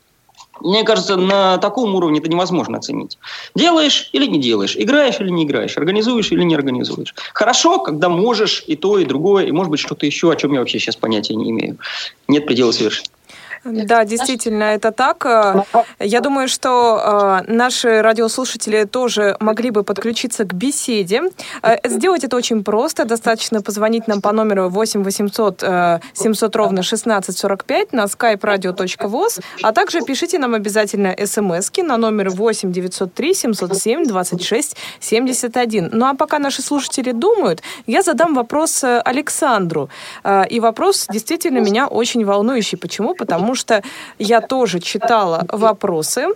мне 0.60 0.84
кажется, 0.84 1.16
на 1.16 1.58
таком 1.58 1.94
уровне 1.94 2.20
это 2.20 2.28
невозможно 2.28 2.78
оценить. 2.78 3.18
Делаешь 3.54 4.10
или 4.12 4.26
не 4.26 4.40
делаешь, 4.40 4.76
играешь 4.76 5.20
или 5.20 5.30
не 5.30 5.44
играешь, 5.44 5.76
организуешь 5.76 6.32
или 6.32 6.42
не 6.42 6.54
организуешь. 6.54 7.14
Хорошо, 7.34 7.78
когда 7.78 8.08
можешь 8.08 8.64
и 8.66 8.76
то, 8.76 8.98
и 8.98 9.04
другое, 9.04 9.46
и 9.46 9.52
может 9.52 9.70
быть 9.70 9.80
что-то 9.80 10.06
еще, 10.06 10.30
о 10.30 10.36
чем 10.36 10.52
я 10.52 10.60
вообще 10.60 10.78
сейчас 10.78 10.96
понятия 10.96 11.34
не 11.34 11.50
имею. 11.50 11.78
Нет 12.28 12.46
предела 12.46 12.72
совершенно. 12.72 13.17
Да, 13.64 14.04
действительно, 14.04 14.64
это 14.64 14.92
так. 14.92 15.26
Э, 15.26 15.62
я 16.00 16.20
думаю, 16.20 16.48
что 16.48 17.42
э, 17.46 17.52
наши 17.52 18.02
радиослушатели 18.02 18.84
тоже 18.84 19.36
могли 19.40 19.70
бы 19.70 19.82
подключиться 19.82 20.44
к 20.44 20.54
беседе. 20.54 21.22
Э, 21.62 21.88
сделать 21.88 22.24
это 22.24 22.36
очень 22.36 22.64
просто. 22.64 23.04
Достаточно 23.04 23.62
позвонить 23.62 24.08
нам 24.08 24.20
по 24.20 24.32
номеру 24.32 24.68
8 24.68 25.02
800 25.02 25.64
700 26.14 26.56
ровно 26.56 26.80
1645 26.80 27.92
на 27.92 28.04
skype 28.04 28.40
radio.voz, 28.40 29.40
а 29.62 29.72
также 29.72 30.02
пишите 30.02 30.38
нам 30.38 30.54
обязательно 30.54 31.14
смс 31.26 31.70
на 31.78 31.96
номер 31.96 32.30
8 32.30 32.72
903 32.72 33.34
707 33.34 34.04
26 34.04 34.76
71. 35.00 35.90
Ну 35.92 36.06
а 36.06 36.14
пока 36.14 36.38
наши 36.38 36.62
слушатели 36.62 37.12
думают, 37.12 37.62
я 37.86 38.02
задам 38.02 38.34
вопрос 38.34 38.84
Александру. 38.84 39.88
И 40.50 40.60
вопрос 40.60 41.06
действительно 41.10 41.58
меня 41.58 41.86
очень 41.86 42.24
волнующий. 42.24 42.78
Почему? 42.78 43.14
Потому 43.14 43.47
потому 43.48 43.56
что 43.56 43.82
я 44.18 44.42
тоже 44.42 44.78
читала 44.78 45.46
вопросы 45.50 46.26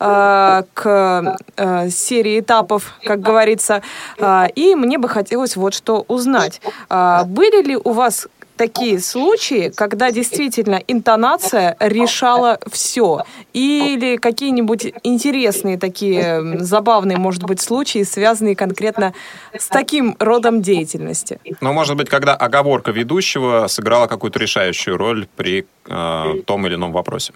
э, 0.00 0.62
к 0.72 1.36
э, 1.56 1.90
серии 1.90 2.40
этапов, 2.40 2.94
как 3.04 3.20
говорится, 3.20 3.82
э, 4.18 4.46
и 4.54 4.74
мне 4.74 4.96
бы 4.96 5.08
хотелось 5.10 5.56
вот 5.56 5.74
что 5.74 6.04
узнать. 6.08 6.62
Были 6.88 7.62
ли 7.62 7.76
у 7.76 7.92
вас 7.92 8.28
такие 8.56 9.00
случаи, 9.00 9.72
когда 9.74 10.10
действительно 10.10 10.80
интонация 10.88 11.76
решала 11.80 12.58
все? 12.70 13.24
Или 13.52 14.16
какие-нибудь 14.16 14.92
интересные 15.02 15.78
такие 15.78 16.58
забавные, 16.60 17.18
может 17.18 17.44
быть, 17.44 17.60
случаи, 17.60 18.02
связанные 18.02 18.56
конкретно 18.56 19.14
с 19.56 19.68
таким 19.68 20.16
родом 20.18 20.62
деятельности? 20.62 21.38
Ну, 21.60 21.72
может 21.72 21.96
быть, 21.96 22.08
когда 22.08 22.34
оговорка 22.34 22.90
ведущего 22.90 23.66
сыграла 23.68 24.06
какую-то 24.06 24.38
решающую 24.38 24.96
роль 24.96 25.26
при 25.36 25.66
э, 25.86 26.24
том 26.44 26.66
или 26.66 26.74
ином 26.74 26.92
вопросе. 26.92 27.32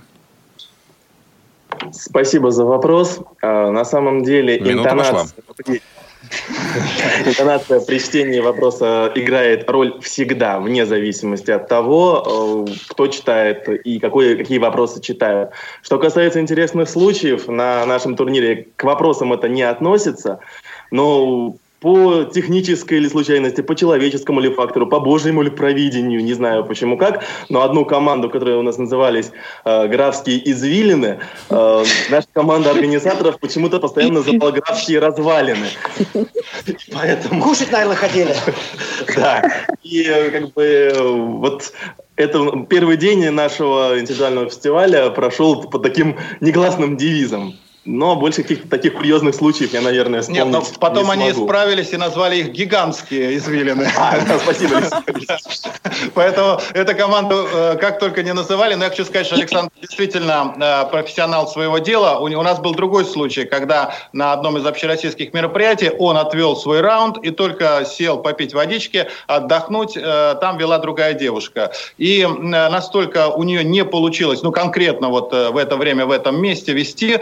Спасибо 1.92 2.50
за 2.50 2.64
вопрос. 2.64 3.20
А, 3.42 3.70
на 3.70 3.84
самом 3.84 4.22
деле 4.22 4.58
Минута 4.60 4.90
интонация... 4.90 5.26
Пошла. 5.56 5.74
Интонация 7.26 7.80
при 7.80 7.98
чтении 7.98 8.40
вопроса 8.40 9.10
играет 9.14 9.68
роль 9.70 10.00
всегда, 10.00 10.60
вне 10.60 10.86
зависимости 10.86 11.50
от 11.50 11.68
того, 11.68 12.66
э, 12.68 12.72
кто 12.88 13.06
читает 13.06 13.68
и 13.68 13.98
какой, 13.98 14.36
какие 14.36 14.58
вопросы 14.58 15.00
читают. 15.00 15.50
Что 15.82 15.98
касается 15.98 16.40
интересных 16.40 16.88
случаев, 16.88 17.48
на 17.48 17.86
нашем 17.86 18.16
турнире 18.16 18.68
к 18.76 18.84
вопросам 18.84 19.32
это 19.32 19.48
не 19.48 19.62
относится, 19.62 20.40
но 20.90 21.56
по 21.80 22.24
технической 22.24 22.98
или 22.98 23.08
случайности, 23.08 23.62
по 23.62 23.74
человеческому 23.74 24.40
ли 24.40 24.50
фактору, 24.50 24.86
по 24.86 25.00
божьему 25.00 25.42
ли 25.42 25.50
провидению, 25.50 26.22
не 26.22 26.34
знаю 26.34 26.64
почему 26.64 26.98
как, 26.98 27.24
но 27.48 27.62
одну 27.62 27.84
команду, 27.84 28.28
которая 28.28 28.58
у 28.58 28.62
нас 28.62 28.76
назывались 28.78 29.32
э, 29.64 29.88
«Графские 29.88 30.50
извилины», 30.50 31.20
э, 31.48 31.84
наша 32.10 32.28
команда 32.32 32.70
организаторов 32.70 33.40
почему-то 33.40 33.80
постоянно 33.80 34.20
называла 34.20 34.50
«Графские 34.52 34.98
развалины». 34.98 35.68
Поэтому... 36.92 37.42
Кушать, 37.42 37.72
наверное, 37.72 37.96
хотели. 37.96 38.34
Да. 39.16 39.42
И 39.82 40.02
э, 40.02 40.30
как 40.30 40.52
бы 40.52 40.92
вот 40.98 41.72
это 42.16 42.66
первый 42.68 42.98
день 42.98 43.30
нашего 43.30 43.98
индивидуального 43.98 44.50
фестиваля 44.50 45.08
прошел 45.10 45.62
под 45.62 45.82
таким 45.82 46.18
негласным 46.40 46.98
девизом. 46.98 47.54
Но 47.86 48.14
больше 48.14 48.42
каких-то 48.42 48.68
таких 48.68 48.94
курьезных 48.94 49.34
случаев 49.34 49.72
я, 49.72 49.80
наверное, 49.80 50.20
вспомнить 50.20 50.44
Нет, 50.44 50.52
но 50.52 50.78
потом 50.78 51.06
не 51.06 51.12
они 51.12 51.30
исправились 51.30 51.92
и 51.92 51.96
назвали 51.96 52.36
их 52.36 52.50
гигантские 52.50 53.36
извилины. 53.38 53.88
А, 53.96 54.20
да, 54.20 54.38
спасибо. 54.38 54.82
Поэтому 56.14 56.60
эту 56.74 56.94
команду 56.94 57.48
э, 57.50 57.76
как 57.80 57.98
только 57.98 58.22
не 58.22 58.34
называли, 58.34 58.74
но 58.74 58.84
я 58.84 58.90
хочу 58.90 59.06
сказать, 59.06 59.26
что 59.26 59.36
Александр 59.36 59.72
действительно 59.80 60.54
э, 60.60 60.90
профессионал 60.90 61.48
своего 61.48 61.78
дела. 61.78 62.18
У 62.18 62.42
нас 62.42 62.58
был 62.58 62.74
другой 62.74 63.06
случай, 63.06 63.46
когда 63.46 63.94
на 64.12 64.34
одном 64.34 64.58
из 64.58 64.66
общероссийских 64.66 65.32
мероприятий 65.32 65.90
он 65.98 66.18
отвел 66.18 66.56
свой 66.56 66.82
раунд 66.82 67.16
и 67.24 67.30
только 67.30 67.86
сел 67.86 68.18
попить 68.18 68.52
водички, 68.52 69.08
отдохнуть, 69.26 69.96
э, 69.96 70.36
там 70.38 70.58
вела 70.58 70.78
другая 70.78 71.14
девушка. 71.14 71.72
И 71.96 72.26
настолько 72.26 73.28
у 73.28 73.42
нее 73.42 73.64
не 73.64 73.86
получилось, 73.86 74.42
ну 74.42 74.52
конкретно 74.52 75.08
вот 75.08 75.32
в 75.32 75.56
это 75.56 75.76
время, 75.76 76.04
в 76.04 76.10
этом 76.10 76.40
месте 76.40 76.72
вести, 76.72 77.20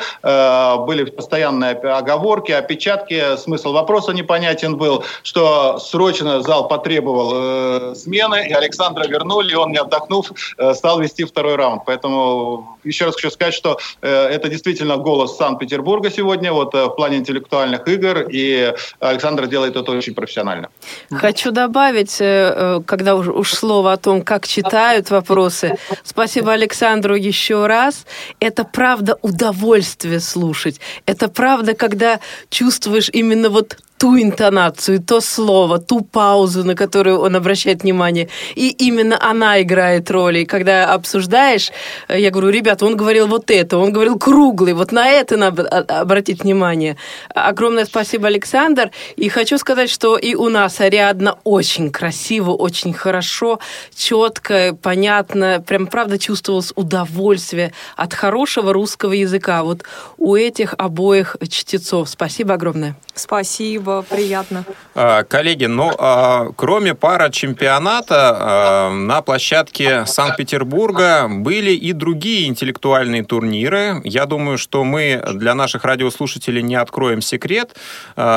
были 0.87 1.05
постоянные 1.05 1.73
оговорки, 1.73 2.53
опечатки, 2.53 3.37
смысл 3.37 3.73
вопроса 3.73 4.12
непонятен 4.12 4.77
был, 4.77 5.05
что 5.23 5.79
срочно 5.79 6.42
зал 6.42 6.68
потребовал 6.68 7.33
э, 7.35 7.94
смены, 7.94 8.47
и 8.49 8.53
Александра 8.53 9.07
вернули, 9.07 9.53
и 9.53 9.55
он, 9.55 9.73
не 9.73 9.79
отдохнув, 9.79 10.33
э, 10.59 10.75
стал 10.75 11.01
вести 11.01 11.25
второй 11.25 11.57
раунд. 11.57 11.83
Поэтому 11.87 12.79
еще 12.85 13.07
раз 13.07 13.14
хочу 13.14 13.31
сказать, 13.31 13.55
что 13.55 13.79
э, 14.03 14.09
это 14.09 14.49
действительно 14.49 14.97
голос 14.97 15.37
Санкт-Петербурга 15.37 16.11
сегодня, 16.11 16.53
вот 16.53 16.75
э, 16.75 16.87
в 16.87 16.90
плане 16.90 17.18
интеллектуальных 17.18 17.87
игр, 17.88 18.27
и 18.31 18.73
Александр 19.01 19.47
делает 19.47 19.77
это 19.77 19.92
очень 19.92 20.14
профессионально. 20.14 20.68
Хочу 21.11 21.51
добавить, 21.51 22.16
э, 22.21 22.81
когда 22.87 23.14
уж, 23.14 23.29
уж 23.29 23.53
слово 23.55 23.92
о 23.92 23.97
том, 23.97 24.23
как 24.23 24.47
читают 24.47 25.11
вопросы. 25.11 25.77
Спасибо 26.05 26.53
Александру 26.53 27.14
еще 27.14 27.66
раз. 27.66 28.07
Это 28.40 28.64
правда 28.64 29.18
удовольствие 29.23 30.21
слушать 30.21 30.38
слушать. 30.38 30.81
Это 31.07 31.29
правда, 31.29 31.74
когда 31.74 32.20
чувствуешь 32.48 33.11
именно 33.12 33.51
вот 33.51 33.79
ту 33.98 34.16
интонацию, 34.16 35.00
то 35.00 35.20
слово, 35.20 35.78
ту 35.78 36.00
паузу, 36.00 36.64
на 36.64 36.74
которую 36.74 37.18
он 37.18 37.37
обращает 37.37 37.82
внимание. 37.82 38.28
И 38.54 38.70
именно 38.70 39.18
она 39.20 39.61
играет 39.61 40.11
роль. 40.11 40.38
И 40.38 40.46
когда 40.46 40.94
обсуждаешь, 40.94 41.72
э, 42.08 42.20
я 42.20 42.30
говорю, 42.30 42.50
ребята, 42.50 42.87
он 42.87 42.96
говорил 42.96 43.26
вот 43.26 43.50
это, 43.50 43.78
он 43.78 43.92
говорил 43.92 44.18
круглый, 44.18 44.72
вот 44.72 44.92
на 44.92 45.08
это 45.08 45.37
надо 45.37 45.62
обратить 45.68 46.44
внимание. 46.44 46.96
Огромное 47.34 47.84
спасибо, 47.84 48.28
Александр. 48.28 48.90
И 49.16 49.28
хочу 49.28 49.58
сказать, 49.58 49.90
что 49.90 50.16
и 50.16 50.34
у 50.34 50.48
нас 50.48 50.80
Ариадна 50.80 51.37
очень 51.44 51.90
красиво, 51.90 52.52
очень 52.52 52.92
хорошо, 52.92 53.58
четко, 53.94 54.76
понятно, 54.80 55.62
прям 55.66 55.88
правда 55.88 56.18
чувствовалось 56.18 56.72
удовольствие 56.76 57.72
от 57.96 58.14
хорошего 58.14 58.72
русского 58.72 59.12
языка. 59.12 59.64
Вот 59.64 59.82
у 60.18 60.37
этих 60.37 60.74
обоих 60.78 61.37
чтецов. 61.48 62.08
Спасибо 62.08 62.54
огромное. 62.54 62.94
Спасибо 63.14 63.88
спасибо, 63.88 64.03
приятно. 64.03 64.64
А, 64.94 65.24
коллеги, 65.24 65.64
ну, 65.64 65.90
а, 65.98 66.48
кроме 66.57 66.94
пара 66.94 67.31
чемпионата, 67.31 68.37
а, 68.38 68.90
на 68.90 69.22
площадке 69.22 70.05
Санкт-Петербурга 70.07 71.29
были 71.29 71.70
и 71.72 71.92
другие 71.92 72.48
интеллектуальные 72.48 73.24
турниры. 73.24 74.01
Я 74.05 74.27
думаю, 74.27 74.59
что 74.59 74.85
мы 74.85 75.22
для 75.35 75.55
наших 75.55 75.85
радиослушателей 75.85 76.62
не 76.62 76.77
откроем 76.77 77.20
секрет, 77.20 77.77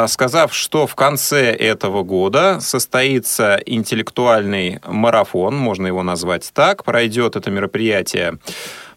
сказав, 0.07 0.53
что 0.53 0.87
в 0.87 0.95
конце 0.95 1.51
этого 1.51 2.03
года 2.03 2.59
состоится 2.59 3.59
интеллектуальный 3.65 4.79
марафон, 4.85 5.55
можно 5.55 5.87
его 5.87 6.03
назвать 6.03 6.49
так, 6.53 6.83
пройдет 6.83 7.35
это 7.35 7.51
мероприятие 7.51 8.37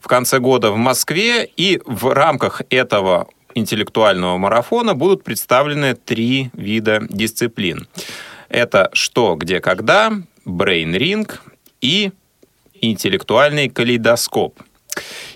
в 0.01 0.09
конце 0.09 0.39
года 0.39 0.71
в 0.71 0.77
Москве, 0.77 1.49
и 1.57 1.81
в 1.87 2.13
рамках 2.13 2.61
этого 2.69 3.27
интеллектуального 3.55 4.37
марафона 4.37 4.95
будут 4.95 5.25
представлены 5.25 5.95
три 5.95 6.51
вида 6.53 7.07
дисциплин. 7.09 7.89
Это 8.49 8.91
«Что, 8.93 9.35
где, 9.37 9.61
когда», 9.61 10.13
«Брейн-ринг» 10.45 11.41
и 11.81 12.13
«Интеллектуальный 12.81 13.69
калейдоскоп». 13.69 14.61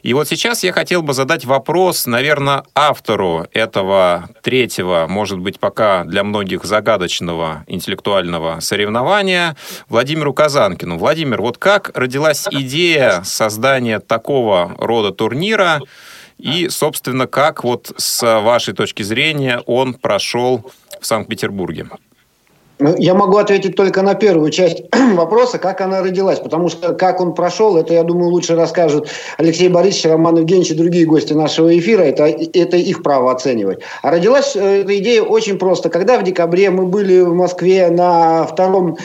И 0.03 0.15
вот 0.15 0.29
сейчас 0.29 0.63
я 0.63 0.73
хотел 0.73 1.03
бы 1.03 1.13
задать 1.13 1.45
вопрос, 1.45 2.07
наверное, 2.07 2.63
автору 2.75 3.47
этого 3.53 4.29
третьего, 4.43 5.07
может 5.09 5.39
быть, 5.39 5.59
пока 5.59 6.05
для 6.05 6.23
многих 6.23 6.65
загадочного 6.65 7.65
интеллектуального 7.67 8.61
соревнования, 8.61 9.57
Владимиру 9.89 10.33
Казанкину. 10.33 10.99
Владимир, 10.99 11.43
вот 11.43 11.59
как 11.59 11.91
родилась 11.97 12.47
идея 12.51 13.23
создания 13.25 13.99
такого 13.99 14.75
рода 14.79 15.11
турнира, 15.11 15.81
И, 16.39 16.69
собственно, 16.69 17.27
как 17.27 17.65
вот 17.65 17.93
с 17.97 18.23
вашей 18.41 18.75
точки 18.75 19.03
зрения 19.03 19.61
он 19.67 19.95
прошел 19.95 20.71
в 21.01 21.07
Санкт-Петербурге? 21.07 21.87
Ну, 22.81 22.95
я 22.97 23.15
могу 23.15 23.39
ответить 23.39 23.75
только 23.75 24.03
на 24.03 24.15
первую 24.15 24.51
часть 24.51 24.85
вопроса, 25.15 25.59
как 25.59 25.81
она 25.81 26.01
родилась, 26.01 26.39
потому 26.39 26.69
что 26.69 26.95
как 26.95 27.21
он 27.21 27.35
прошел, 27.35 27.77
это, 27.77 27.93
я 27.93 28.05
думаю, 28.05 28.31
лучше 28.31 28.55
расскажут 28.55 29.09
Алексей 29.37 29.69
Борисович, 29.69 30.07
Роман 30.07 30.37
Евгеньевич 30.37 30.71
и 30.71 30.75
другие 30.75 31.05
гости 31.05 31.33
нашего 31.33 31.77
эфира, 31.77 32.03
это, 32.03 32.27
это 32.27 32.77
их 32.77 33.03
право 33.03 33.33
оценивать. 33.33 33.81
А 34.03 34.13
родилась 34.13 34.55
э, 34.55 34.83
эта 34.83 34.97
идея 34.99 35.23
очень 35.23 35.59
просто. 35.59 35.89
Когда 35.91 36.19
в 36.19 36.23
декабре 36.23 36.71
мы 36.71 36.87
были 36.87 37.21
в 37.21 37.35
Москве 37.35 37.91
на 37.91 38.47
втором 38.47 38.97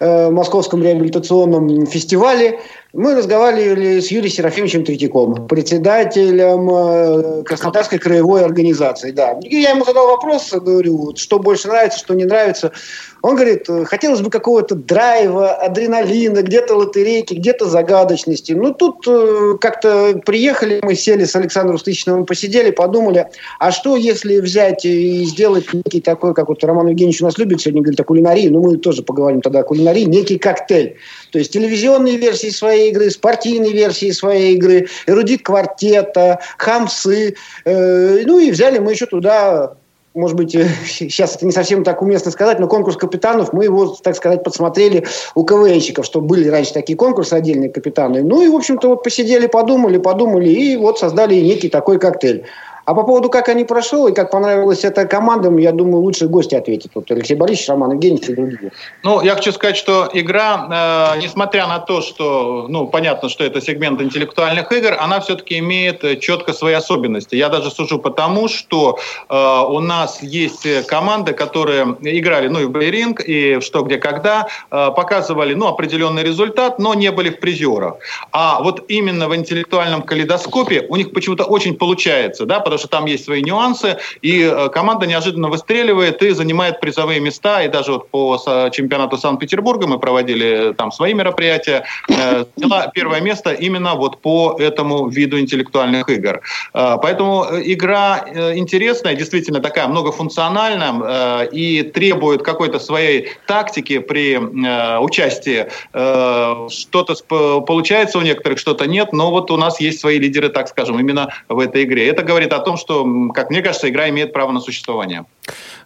э, 0.00 0.30
Московском 0.30 0.82
реабилитационном 0.82 1.84
фестивале, 1.86 2.60
мы 2.94 3.14
разговаривали 3.14 4.00
с 4.00 4.10
Юрием 4.10 4.32
Серафимовичем 4.32 4.84
Третьяком, 4.84 5.46
председателем 5.46 6.70
э, 6.70 7.42
Краснодарской 7.44 7.98
краевой 7.98 8.44
организации. 8.44 9.10
Да. 9.10 9.38
И 9.42 9.56
я 9.56 9.70
ему 9.70 9.84
задал 9.84 10.06
вопрос, 10.08 10.52
говорю, 10.52 11.12
что 11.14 11.38
больше 11.38 11.68
нравится, 11.68 11.98
что 11.98 12.14
не 12.14 12.24
нравится. 12.24 12.72
Он 13.20 13.34
говорит, 13.34 13.66
хотелось 13.86 14.20
бы 14.20 14.30
какого-то 14.30 14.74
драйва, 14.74 15.52
адреналина, 15.52 16.42
где-то 16.42 16.76
лотерейки, 16.76 17.34
где-то 17.34 17.66
загадочности. 17.66 18.52
Ну, 18.52 18.72
тут 18.72 19.06
э, 19.06 19.54
как-то 19.60 20.22
приехали, 20.24 20.80
мы 20.82 20.94
сели 20.94 21.24
с 21.24 21.36
Александром 21.36 21.78
Стычиновым, 21.78 22.24
посидели, 22.24 22.70
подумали, 22.70 23.26
а 23.58 23.70
что 23.70 23.96
если 23.96 24.40
взять 24.40 24.86
и 24.86 25.24
сделать 25.24 25.72
некий 25.74 26.00
такой, 26.00 26.32
как 26.32 26.48
вот 26.48 26.64
Роман 26.64 26.88
Евгеньевич 26.88 27.20
у 27.20 27.26
нас 27.26 27.36
любит 27.36 27.60
сегодня 27.60 27.82
говорить 27.82 28.00
о 28.00 28.04
кулинарии, 28.04 28.48
ну, 28.48 28.62
мы 28.62 28.78
тоже 28.78 29.02
поговорим 29.02 29.42
тогда 29.42 29.60
о 29.60 29.64
кулинарии, 29.64 30.04
некий 30.04 30.38
коктейль. 30.38 30.96
То 31.30 31.38
есть 31.38 31.52
телевизионные 31.52 32.16
версии 32.16 32.50
своей 32.50 32.90
игры, 32.90 33.10
спортивные 33.10 33.72
версии 33.72 34.10
своей 34.10 34.54
игры, 34.54 34.88
эрудит 35.06 35.42
квартета, 35.42 36.40
хамсы. 36.56 37.34
Э, 37.64 38.22
ну, 38.24 38.38
и 38.38 38.50
взяли 38.50 38.78
мы 38.78 38.92
еще 38.92 39.06
туда 39.06 39.74
может 40.18 40.36
быть, 40.36 40.56
сейчас 40.86 41.36
это 41.36 41.46
не 41.46 41.52
совсем 41.52 41.84
так 41.84 42.02
уместно 42.02 42.30
сказать, 42.30 42.58
но 42.58 42.66
конкурс 42.66 42.96
капитанов, 42.96 43.52
мы 43.52 43.64
его, 43.64 43.86
так 44.02 44.16
сказать, 44.16 44.42
подсмотрели 44.42 45.06
у 45.34 45.44
КВНщиков, 45.44 46.04
что 46.04 46.20
были 46.20 46.48
раньше 46.48 46.74
такие 46.74 46.96
конкурсы 46.96 47.34
отдельные 47.34 47.70
капитаны. 47.70 48.22
Ну 48.22 48.42
и, 48.42 48.48
в 48.48 48.56
общем-то, 48.56 48.88
вот 48.88 49.04
посидели, 49.04 49.46
подумали, 49.46 49.98
подумали, 49.98 50.48
и 50.48 50.76
вот 50.76 50.98
создали 50.98 51.36
некий 51.36 51.68
такой 51.68 51.98
коктейль. 51.98 52.44
А 52.88 52.94
по 52.94 53.02
поводу, 53.02 53.28
как 53.28 53.50
они 53.50 53.64
прошел 53.64 54.06
и 54.08 54.14
как 54.14 54.30
понравилась 54.30 54.82
эта 54.82 55.04
команда, 55.04 55.50
я 55.60 55.72
думаю, 55.72 56.00
лучше 56.00 56.26
гости 56.26 56.54
ответят. 56.54 56.92
Вот 56.94 57.10
Алексей 57.10 57.34
Борисович, 57.34 57.68
Роман 57.68 57.92
Евгеньевич 57.92 58.30
и 58.30 58.34
другие. 58.34 58.72
Ну, 59.02 59.20
я 59.20 59.34
хочу 59.34 59.52
сказать, 59.52 59.76
что 59.76 60.08
игра, 60.14 61.14
э, 61.14 61.20
несмотря 61.20 61.66
на 61.66 61.80
то, 61.80 62.00
что, 62.00 62.64
ну, 62.66 62.86
понятно, 62.86 63.28
что 63.28 63.44
это 63.44 63.60
сегмент 63.60 64.00
интеллектуальных 64.00 64.72
игр, 64.72 64.96
она 64.98 65.20
все-таки 65.20 65.58
имеет 65.58 66.02
э, 66.02 66.16
четко 66.16 66.54
свои 66.54 66.72
особенности. 66.72 67.34
Я 67.34 67.50
даже 67.50 67.70
сужу 67.70 67.98
потому, 67.98 68.48
что 68.48 68.98
э, 69.28 69.64
у 69.68 69.80
нас 69.80 70.22
есть 70.22 70.86
команды, 70.86 71.34
которые 71.34 71.94
играли, 72.00 72.48
ну, 72.48 72.60
и 72.60 72.64
в 72.64 72.70
Бейринг, 72.70 73.20
и 73.20 73.56
в 73.56 73.60
«Что, 73.60 73.82
где, 73.82 73.98
когда», 73.98 74.46
э, 74.70 74.90
показывали, 74.96 75.52
ну, 75.52 75.66
определенный 75.66 76.22
результат, 76.22 76.78
но 76.78 76.94
не 76.94 77.12
были 77.12 77.28
в 77.28 77.38
призерах. 77.38 77.96
А 78.32 78.62
вот 78.62 78.84
именно 78.88 79.28
в 79.28 79.36
интеллектуальном 79.36 80.00
калейдоскопе 80.00 80.86
у 80.88 80.96
них 80.96 81.12
почему-то 81.12 81.44
очень 81.44 81.76
получается, 81.76 82.46
да, 82.46 82.60
потому 82.60 82.77
что 82.78 82.88
там 82.88 83.06
есть 83.06 83.24
свои 83.24 83.42
нюансы, 83.42 83.98
и 84.22 84.42
э, 84.42 84.68
команда 84.68 85.06
неожиданно 85.06 85.48
выстреливает 85.48 86.22
и 86.22 86.30
занимает 86.30 86.80
призовые 86.80 87.20
места, 87.20 87.62
и 87.62 87.68
даже 87.68 87.92
вот 87.92 88.08
по 88.08 88.38
чемпионату 88.72 89.18
Санкт-Петербурга 89.18 89.86
мы 89.86 89.98
проводили 89.98 90.72
там 90.76 90.92
свои 90.92 91.14
мероприятия, 91.14 91.84
э, 92.08 92.44
заняла 92.56 92.86
первое 92.88 93.20
место 93.20 93.52
именно 93.52 93.94
вот 93.94 94.20
по 94.20 94.56
этому 94.58 95.08
виду 95.08 95.38
интеллектуальных 95.38 96.08
игр. 96.08 96.40
Э, 96.74 96.96
поэтому 97.02 97.46
игра 97.64 98.24
интересная, 98.54 99.14
действительно 99.14 99.60
такая 99.60 99.88
многофункциональная 99.88 101.44
и 101.44 101.82
требует 101.82 102.42
какой-то 102.42 102.78
своей 102.78 103.28
тактики 103.46 103.98
при 103.98 104.38
участии. 104.38 105.66
Что-то 105.92 107.14
получается 107.62 108.18
у 108.18 108.22
некоторых, 108.22 108.58
что-то 108.58 108.86
нет, 108.86 109.12
но 109.12 109.30
вот 109.30 109.50
у 109.50 109.56
нас 109.56 109.80
есть 109.80 110.00
свои 110.00 110.18
лидеры, 110.18 110.48
так 110.48 110.68
скажем, 110.68 110.98
именно 111.00 111.32
в 111.48 111.58
этой 111.58 111.84
игре. 111.84 112.08
Это 112.08 112.22
говорит 112.22 112.52
о 112.52 112.58
том, 112.58 112.67
том, 112.68 112.76
что, 112.76 113.06
как 113.32 113.48
мне 113.48 113.62
кажется, 113.62 113.88
игра 113.88 114.10
имеет 114.10 114.34
право 114.34 114.52
на 114.52 114.60
существование. 114.60 115.24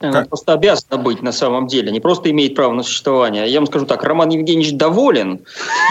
Она 0.01 0.25
просто 0.25 0.53
обязана 0.53 1.01
быть 1.01 1.23
на 1.23 1.31
самом 1.31 1.69
деле, 1.69 1.93
не 1.93 2.01
просто 2.01 2.29
имеет 2.31 2.57
право 2.57 2.73
на 2.73 2.83
существование. 2.83 3.49
Я 3.49 3.61
вам 3.61 3.69
скажу 3.69 3.87
так, 3.87 4.03
Роман 4.03 4.31
Евгеньевич 4.31 4.73
доволен 4.73 5.45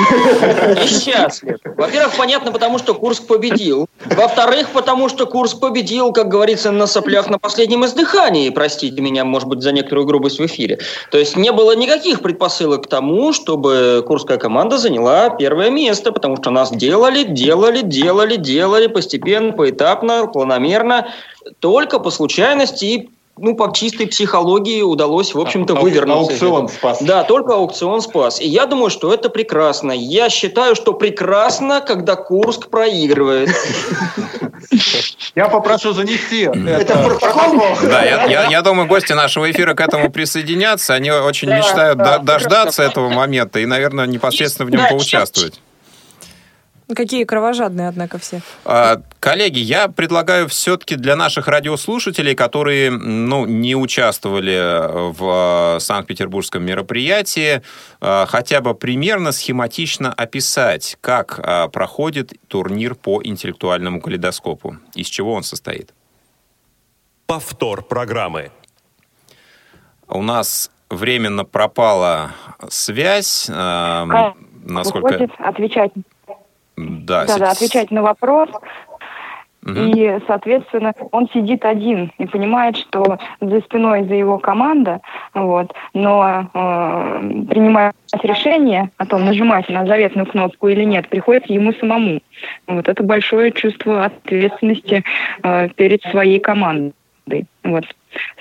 и 0.84 0.88
счастлив. 0.88 1.60
Во-первых, 1.64 2.18
понятно, 2.18 2.52
потому 2.52 2.78
что 2.78 2.94
Курск 2.94 3.26
победил. 3.26 3.88
Во-вторых, 4.06 4.70
потому 4.72 5.10
что 5.10 5.26
Курск 5.26 5.60
победил, 5.60 6.12
как 6.12 6.28
говорится, 6.28 6.72
на 6.72 6.88
соплях 6.88 7.30
на 7.30 7.38
последнем 7.38 7.86
издыхании. 7.86 8.50
Простите 8.50 9.02
меня, 9.02 9.26
может 9.26 9.48
быть, 9.48 9.62
за 9.62 9.72
некоторую 9.72 10.08
грубость 10.08 10.40
в 10.40 10.46
эфире. 10.46 10.80
То 11.12 11.18
есть 11.18 11.38
не 11.38 11.52
было 11.52 11.76
никаких 11.76 12.22
предпосылок 12.22 12.86
к 12.86 12.88
тому, 12.88 13.34
чтобы 13.34 14.04
курская 14.08 14.38
команда 14.38 14.78
заняла 14.78 15.30
первое 15.30 15.70
место, 15.70 16.12
потому 16.12 16.38
что 16.38 16.50
нас 16.50 16.72
делали, 16.72 17.24
делали, 17.24 17.82
делали, 17.82 18.36
делали 18.36 18.88
постепенно, 18.88 19.54
поэтапно, 19.54 20.28
планомерно, 20.28 21.08
только 21.60 22.00
по 22.00 22.10
случайности 22.12 22.86
и 22.86 23.10
ну, 23.42 23.56
по 23.56 23.72
чистой 23.74 24.08
психологии 24.08 24.82
удалось, 24.82 25.34
в 25.34 25.40
общем-то, 25.40 25.74
а, 25.74 25.80
вывернуться. 25.80 26.34
Аукцион 26.34 26.70
спас. 26.70 27.02
Да, 27.02 27.24
только 27.24 27.56
аукцион 27.56 28.02
спас. 28.02 28.40
И 28.40 28.48
я 28.48 28.66
думаю, 28.66 28.90
что 28.90 29.14
это 29.14 29.30
прекрасно. 29.30 29.92
Я 29.92 30.30
считаю, 30.30 30.76
что 30.76 30.94
прекрасно, 30.94 31.82
когда 31.82 32.16
Курск 32.16 32.70
проигрывает. 32.70 33.50
Я 35.36 35.48
попрошу 35.48 35.94
занести 35.94 36.44
это 36.44 36.98
протокол. 37.04 37.62
Да, 37.84 38.04
я, 38.04 38.48
я, 38.48 38.62
думаю, 38.62 38.88
гости 38.88 39.14
нашего 39.14 39.50
эфира 39.50 39.74
к 39.74 39.82
этому 39.82 40.12
присоединятся. 40.12 40.94
Они 40.94 41.12
очень 41.12 41.50
мечтают 41.50 41.98
дождаться 42.24 42.84
этого 42.84 43.10
момента 43.10 43.60
и, 43.60 43.66
наверное, 43.66 44.06
непосредственно 44.06 44.68
в 44.68 44.72
нем 44.72 44.82
поучаствовать. 44.90 45.60
Какие 46.96 47.24
кровожадные, 47.24 47.88
однако, 47.88 48.18
все. 48.18 48.42
А, 48.66 49.02
коллеги, 49.20 49.60
я 49.60 49.88
предлагаю 49.88 50.48
все-таки 50.48 50.96
для 50.96 51.16
наших 51.16 51.48
радиослушателей, 51.48 52.36
которые 52.36 52.92
ну, 52.92 53.46
не 53.46 53.76
участвовали 53.76 55.12
в 55.12 55.80
Санкт-Петербургском 55.80 56.64
мероприятии, 56.64 57.62
а, 58.00 58.26
хотя 58.26 58.62
бы 58.62 58.74
примерно 58.74 59.32
схематично 59.32 60.12
описать, 60.12 60.98
как 61.02 61.40
а, 61.44 61.68
проходит 61.68 62.34
турнир 62.48 62.96
по 62.96 63.22
интеллектуальному 63.24 64.02
калейдоскопу, 64.02 64.78
из 64.96 65.08
чего 65.08 65.34
он 65.34 65.44
состоит. 65.44 65.94
Повтор 67.26 67.84
программы. 67.84 68.52
У 70.08 70.22
нас 70.22 70.72
временно 70.90 71.46
пропала 71.46 72.32
связь. 72.70 73.50
А, 73.50 74.34
насколько... 74.64 75.14
Выходит, 75.14 75.32
отвечать 75.40 75.92
да, 77.06 77.26
да, 77.26 77.38
да 77.38 77.52
отвечать 77.52 77.92
на 77.92 78.02
вопрос. 78.02 78.50
Угу. 79.64 79.74
И, 79.74 80.20
соответственно, 80.26 80.94
он 81.12 81.30
сидит 81.32 81.66
один 81.66 82.12
и 82.18 82.26
понимает, 82.26 82.78
что 82.78 83.20
за 83.40 83.62
спиной 83.62 84.06
за 84.06 84.16
его 84.16 84.40
команда, 84.40 85.02
вот, 85.36 85.72
но 85.94 86.50
э, 86.52 87.44
принимать 87.48 87.94
решение 88.24 88.90
о 88.98 89.06
том, 89.06 89.24
нажимать 89.24 89.70
на 89.70 89.86
заветную 89.86 90.26
кнопку 90.26 90.68
или 90.68 90.84
нет, 90.84 91.10
приходится 91.10 91.54
ему 91.54 91.74
самому. 91.74 92.22
Вот 92.66 92.88
это 92.88 93.04
большое 93.04 93.52
чувство 93.52 94.06
ответственности 94.06 95.04
э, 95.44 95.70
перед 95.76 96.02
своей 96.04 96.40
командой. 96.40 96.94
Вот. 97.64 97.86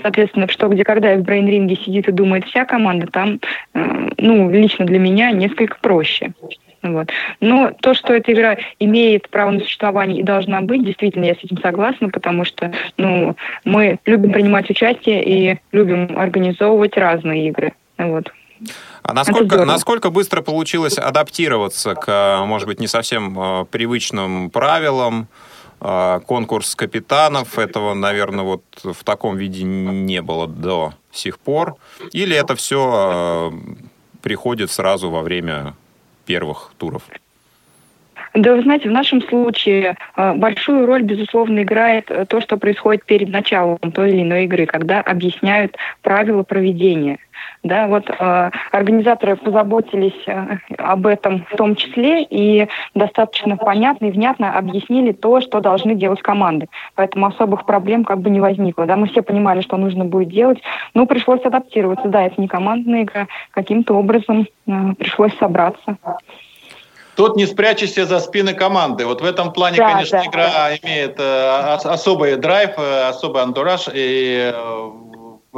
Соответственно, 0.00 0.48
что 0.48 0.68
где 0.68 0.84
когда 0.84 1.12
и 1.12 1.18
в 1.18 1.22
брейн-ринге 1.22 1.76
сидит 1.76 2.08
и 2.08 2.12
думает 2.12 2.46
вся 2.46 2.64
команда, 2.64 3.06
там, 3.08 3.40
э, 3.74 4.08
ну, 4.16 4.50
лично 4.50 4.86
для 4.86 4.98
меня 4.98 5.32
несколько 5.32 5.76
проще. 5.80 6.32
Вот. 6.82 7.10
Но 7.40 7.72
то, 7.80 7.94
что 7.94 8.14
эта 8.14 8.32
игра 8.32 8.56
имеет 8.78 9.28
право 9.28 9.50
на 9.50 9.60
существование 9.60 10.20
и 10.20 10.24
должна 10.24 10.62
быть, 10.62 10.84
действительно, 10.84 11.24
я 11.24 11.34
с 11.34 11.44
этим 11.44 11.58
согласна, 11.58 12.08
потому 12.08 12.44
что 12.44 12.72
ну, 12.96 13.36
мы 13.64 13.98
любим 14.06 14.32
принимать 14.32 14.70
участие 14.70 15.22
и 15.24 15.58
любим 15.72 16.18
организовывать 16.18 16.96
разные 16.96 17.48
игры. 17.48 17.74
Вот. 17.98 18.32
А 19.02 19.12
насколько, 19.12 19.64
насколько 19.64 20.10
быстро 20.10 20.42
получилось 20.42 20.98
адаптироваться 20.98 21.94
к, 21.94 22.44
может 22.44 22.66
быть, 22.66 22.80
не 22.80 22.86
совсем 22.86 23.38
э, 23.38 23.64
привычным 23.66 24.50
правилам? 24.50 25.28
Э, 25.80 26.20
конкурс 26.26 26.74
капитанов, 26.74 27.58
этого, 27.58 27.94
наверное, 27.94 28.44
вот 28.44 28.62
в 28.82 29.02
таком 29.02 29.36
виде 29.36 29.64
не 29.64 30.20
было 30.20 30.46
до 30.46 30.94
сих 31.10 31.38
пор. 31.38 31.76
Или 32.12 32.36
это 32.36 32.54
все 32.54 33.50
э, 33.52 33.58
приходит 34.20 34.70
сразу 34.70 35.10
во 35.10 35.22
время 35.22 35.74
первых 36.24 36.72
туров? 36.78 37.08
Да, 38.34 38.54
вы 38.54 38.62
знаете, 38.62 38.88
в 38.88 38.92
нашем 38.92 39.22
случае 39.22 39.96
э, 40.16 40.34
большую 40.34 40.86
роль, 40.86 41.02
безусловно, 41.02 41.62
играет 41.62 42.10
э, 42.10 42.26
то, 42.26 42.40
что 42.40 42.56
происходит 42.56 43.04
перед 43.04 43.28
началом 43.28 43.78
той 43.92 44.10
или 44.10 44.22
иной 44.22 44.44
игры, 44.44 44.66
когда 44.66 45.00
объясняют 45.00 45.76
правила 46.02 46.44
проведения. 46.44 47.18
Да, 47.62 47.88
вот 47.88 48.08
э, 48.08 48.50
организаторы 48.70 49.34
позаботились 49.36 50.22
э, 50.26 50.58
об 50.78 51.06
этом 51.06 51.44
в 51.50 51.56
том 51.56 51.74
числе 51.74 52.22
и 52.22 52.68
достаточно 52.94 53.56
понятно 53.56 54.06
и 54.06 54.10
внятно 54.10 54.56
объяснили 54.56 55.12
то, 55.12 55.40
что 55.40 55.60
должны 55.60 55.96
делать 55.96 56.22
команды. 56.22 56.68
Поэтому 56.94 57.26
особых 57.26 57.66
проблем 57.66 58.04
как 58.04 58.20
бы 58.20 58.30
не 58.30 58.40
возникло. 58.40 58.86
Да, 58.86 58.96
мы 58.96 59.08
все 59.08 59.22
понимали, 59.22 59.60
что 59.60 59.76
нужно 59.76 60.04
будет 60.04 60.28
делать, 60.28 60.60
но 60.94 61.04
пришлось 61.06 61.44
адаптироваться. 61.44 62.08
Да, 62.08 62.22
это 62.26 62.40
не 62.40 62.48
командная 62.48 63.02
игра, 63.02 63.26
каким-то 63.50 63.94
образом 63.94 64.46
э, 64.66 64.72
пришлось 64.98 65.36
собраться. 65.38 65.98
Тут 67.20 67.36
не 67.36 67.44
спрячешься 67.44 68.06
за 68.06 68.18
спины 68.18 68.54
команды. 68.54 69.04
Вот 69.04 69.20
в 69.20 69.24
этом 69.26 69.52
плане, 69.52 69.76
да, 69.76 69.92
конечно, 69.92 70.20
да, 70.20 70.26
игра 70.26 70.50
да. 70.50 70.76
имеет 70.78 71.20
э, 71.20 71.76
особый 71.84 72.36
драйв, 72.36 72.70
э, 72.78 73.08
особый 73.08 73.42
антураж. 73.42 73.88
И 73.92 74.50
э, 74.54 74.90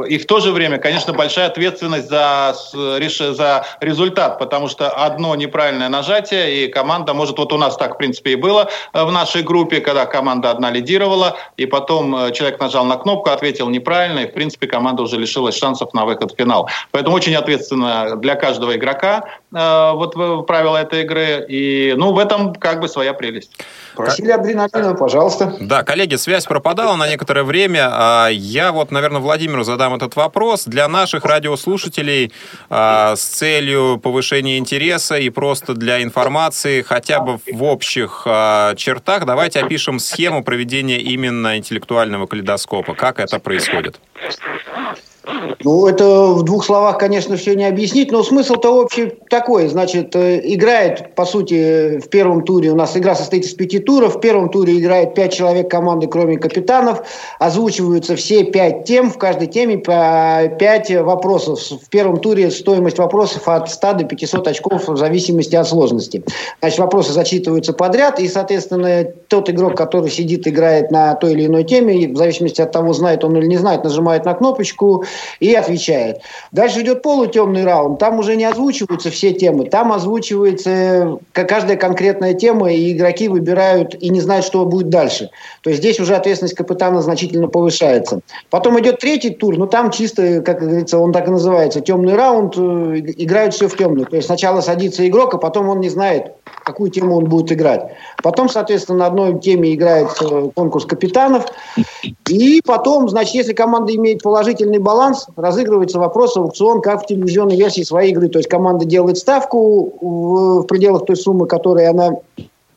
и 0.07 0.17
в 0.17 0.27
то 0.27 0.41
же 0.41 0.53
время, 0.53 0.79
конечно, 0.79 1.13
большая 1.13 1.49
ответственность 1.49 2.09
за, 2.09 2.55
за 2.73 3.67
результат, 3.81 4.39
потому 4.39 4.69
что 4.69 4.89
одно 4.89 5.35
неправильное 5.35 5.91
нажатие, 5.91 6.65
и 6.65 6.69
команда 6.69 7.13
может, 7.13 7.39
вот 7.39 7.53
у 7.53 7.59
нас 7.59 7.77
так, 7.77 7.95
в 7.95 7.99
принципе, 7.99 8.33
и 8.33 8.37
было 8.37 8.71
э, 8.95 9.05
в 9.05 9.13
нашей 9.13 9.43
группе, 9.43 9.81
когда 9.81 10.07
команда 10.07 10.51
одна 10.51 10.71
лидировала, 10.71 11.37
и 11.59 11.67
потом 11.67 12.17
э, 12.17 12.33
человек 12.33 12.59
нажал 12.59 12.87
на 12.87 12.97
кнопку, 12.97 13.31
ответил 13.31 13.69
неправильно, 13.69 14.21
и, 14.21 14.27
в 14.27 14.33
принципе, 14.33 14.67
команда 14.67 15.03
уже 15.03 15.19
лишилась 15.19 15.59
шансов 15.59 15.93
на 15.93 16.07
выход 16.07 16.33
в 16.33 16.37
финал. 16.37 16.71
Поэтому 16.91 17.15
очень 17.15 17.35
ответственно 17.35 18.17
для 18.17 18.35
каждого 18.35 18.75
игрока 18.75 19.25
э, 19.55 19.93
вот 19.93 20.47
правила 20.47 20.79
этой 20.79 21.03
игры, 21.03 21.45
и, 21.47 21.93
ну, 21.97 22.13
в 22.13 22.19
этом 22.19 22.55
как 22.55 22.81
бы 22.81 22.89
своя 22.89 23.13
прелесть. 23.13 23.51
Просили 23.95 24.31
адреналина, 24.31 24.95
пожалуйста. 24.95 25.55
Да, 25.61 25.83
коллеги, 25.83 26.17
связь 26.17 26.47
пропадала 26.47 26.97
на 26.97 27.09
некоторое 27.09 27.45
время. 27.45 27.89
А 27.93 28.29
я 28.29 28.73
вот, 28.73 28.91
наверное, 28.91 29.21
Владимиру 29.21 29.65
задам 29.65 29.95
этот 29.95 30.17
вопрос. 30.17 30.65
Для 30.65 30.89
наших 30.89 31.25
радиослушателей 31.25 32.33
а, 32.71 33.15
с 33.17 33.23
целью 33.23 33.99
повышения 33.99 34.59
интереса 34.59 35.17
и 35.17 35.31
просто 35.31 35.75
для 35.75 36.03
информации 36.03 36.83
хотя 36.83 37.21
бы 37.21 37.39
в 37.51 37.63
общих 37.63 38.23
а, 38.27 38.75
чертах 38.77 39.25
давайте 39.27 39.61
опишем 39.61 39.99
схему 39.99 40.43
проведения 40.43 40.99
именно 40.99 41.57
интеллектуального 41.57 42.27
калейдоскопа. 42.27 42.95
Как 42.95 43.21
это 43.21 43.39
происходит? 43.39 44.01
Ну, 45.65 45.87
это 45.87 46.33
в 46.33 46.43
двух 46.43 46.65
словах, 46.65 46.99
конечно, 46.99 47.37
все 47.37 47.55
не 47.55 47.65
объяснить, 47.65 48.11
но 48.11 48.25
смысл-то 48.25 48.71
общий 48.71 49.13
такой. 49.31 49.69
Значит, 49.69 50.17
э, 50.17 50.41
играет, 50.43 51.15
по 51.15 51.25
сути, 51.25 52.01
в 52.01 52.09
первом 52.09 52.43
туре, 52.43 52.71
у 52.71 52.75
нас 52.75 52.97
игра 52.97 53.15
состоит 53.15 53.45
из 53.45 53.55
пяти 53.55 53.79
туров, 53.79 54.17
в 54.17 54.21
первом 54.21 54.49
туре 54.49 54.79
играет 54.79 55.15
пять 55.15 55.33
человек 55.33 55.71
команды, 55.71 56.09
кроме 56.09 56.39
капитанов, 56.39 57.03
озвучиваются 57.39 58.17
все 58.17 58.45
пять 58.45 58.85
тем, 58.85 59.11
в 59.11 59.19
каждой 59.19 59.47
теме 59.47 59.79
по 59.79 60.51
пять 60.59 60.91
вопросов. 60.91 61.61
В 61.61 61.89
первом 61.89 62.19
туре 62.19 62.51
стоимость 62.51 62.99
вопросов 62.99 63.47
от 63.47 63.71
100 63.71 63.93
до 63.93 64.05
500 64.05 64.49
очков 64.49 64.89
в 64.89 64.97
зависимости 64.97 65.55
от 65.55 65.69
сложности. 65.69 66.25
Значит, 66.61 66.79
вопросы 66.81 67.13
зачитываются 67.13 67.73
подряд, 67.73 68.19
и, 68.19 68.27
соответственно, 68.27 69.05
тот 69.29 69.49
игрок, 69.49 69.77
который 69.77 70.11
сидит, 70.11 70.49
играет 70.49 70.91
на 70.91 71.15
той 71.15 71.33
или 71.33 71.47
иной 71.47 71.63
теме, 71.63 72.09
в 72.09 72.17
зависимости 72.17 72.61
от 72.61 72.73
того, 72.73 72.93
знает 72.93 73.23
он 73.23 73.37
или 73.37 73.47
не 73.47 73.57
знает, 73.57 73.85
нажимает 73.85 74.25
на 74.25 74.35
кнопочку, 74.35 75.05
и 75.41 75.55
отвечает. 75.55 76.21
Дальше 76.53 76.81
идет 76.81 77.03
полутемный 77.03 77.65
раунд. 77.65 77.99
Там 77.99 78.19
уже 78.19 78.37
не 78.37 78.45
озвучиваются 78.45 79.11
все 79.11 79.33
темы. 79.33 79.69
Там 79.69 79.93
озвучивается 79.93 81.19
каждая 81.33 81.77
конкретная 81.77 82.35
тема, 82.35 82.73
и 82.73 82.93
игроки 82.93 83.29
выбирают 83.29 83.95
и 83.95 84.11
не 84.11 84.21
знают, 84.21 84.45
что 84.45 84.65
будет 84.65 84.89
дальше. 84.89 85.31
То 85.63 85.71
есть 85.71 85.81
здесь 85.81 86.01
уже 86.01 86.15
ответственность 86.15 86.57
капитана 86.57 87.03
значительно 87.03 87.49
повышается. 87.49 88.21
Потом 88.51 88.79
идет 88.81 88.99
третий 88.99 89.31
тур, 89.31 89.57
но 89.57 89.67
там 89.67 89.91
чисто, 89.91 90.43
как 90.43 90.61
говорится, 90.61 90.99
он 90.99 91.13
так 91.13 91.29
и 91.29 91.31
называется, 91.31 91.81
темный 91.81 92.15
раунд. 92.15 92.57
Э, 92.57 92.63
играют 93.17 93.55
все 93.55 93.69
в 93.69 93.77
темную. 93.77 94.07
То 94.07 94.17
есть 94.17 94.27
сначала 94.27 94.61
садится 94.61 95.07
игрок, 95.07 95.35
а 95.35 95.39
потом 95.39 95.69
он 95.69 95.81
не 95.81 95.89
знает, 95.89 96.33
какую 96.65 96.91
тему 96.91 97.17
он 97.17 97.25
будет 97.25 97.53
играть. 97.53 97.93
Потом, 98.23 98.49
соответственно, 98.49 98.99
на 98.99 99.07
одной 99.07 99.41
теме 99.41 99.75
играет 99.75 100.09
э, 100.21 100.51
конкурс 100.55 100.87
капитанов. 100.87 101.47
И 102.29 102.61
потом, 102.65 103.09
значит, 103.09 103.35
если 103.35 103.53
команда 103.53 103.95
имеет 103.95 104.23
положительный 104.23 104.79
баланс, 104.79 105.02
разыгрывается 105.37 105.99
вопрос 105.99 106.37
аукцион, 106.37 106.81
как 106.81 107.03
в 107.03 107.07
телевизионной 107.07 107.57
версии 107.57 107.83
своей 107.83 108.13
игры. 108.13 108.29
То 108.29 108.39
есть 108.39 108.49
команда 108.49 108.85
делает 108.85 109.19
ставку 109.19 109.93
в, 110.01 110.63
в 110.63 110.67
пределах 110.67 111.05
той 111.05 111.17
суммы, 111.17 111.47
которую 111.47 111.89
она 111.89 112.17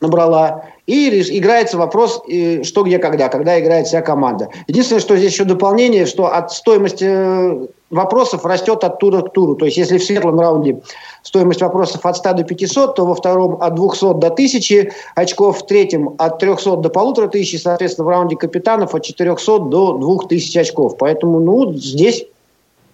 набрала, 0.01 0.63
и 0.87 1.09
играется 1.37 1.77
вопрос, 1.77 2.21
что, 2.63 2.83
где, 2.83 2.99
когда, 2.99 3.29
когда 3.29 3.59
играет 3.59 3.87
вся 3.87 4.01
команда. 4.01 4.49
Единственное, 4.67 4.99
что 4.99 5.17
здесь 5.17 5.31
еще 5.31 5.45
дополнение, 5.45 6.05
что 6.05 6.27
от 6.27 6.51
стоимости 6.51 7.05
э, 7.07 7.67
вопросов 7.89 8.45
растет 8.45 8.83
от 8.83 8.99
тура 8.99 9.21
к 9.21 9.31
туру. 9.31 9.55
То 9.55 9.65
есть, 9.65 9.77
если 9.77 9.97
в 9.97 10.03
светлом 10.03 10.39
раунде 10.39 10.81
стоимость 11.23 11.61
вопросов 11.61 12.05
от 12.05 12.17
100 12.17 12.33
до 12.33 12.43
500, 12.43 12.95
то 12.95 13.05
во 13.05 13.15
втором 13.15 13.61
от 13.61 13.75
200 13.75 14.19
до 14.19 14.27
1000 14.27 14.91
очков, 15.15 15.59
в 15.59 15.65
третьем 15.65 16.15
от 16.17 16.39
300 16.39 16.77
до 16.77 16.89
1500, 16.89 17.61
соответственно, 17.61 18.05
в 18.05 18.09
раунде 18.09 18.35
капитанов 18.35 18.95
от 18.95 19.03
400 19.03 19.59
до 19.59 19.97
2000 19.97 20.57
очков. 20.57 20.97
Поэтому, 20.97 21.39
ну, 21.39 21.73
здесь 21.73 22.25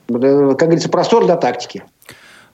как 0.08 0.20
говорится, 0.58 0.90
простор 0.90 1.26
для 1.26 1.38
тактики. 1.38 1.84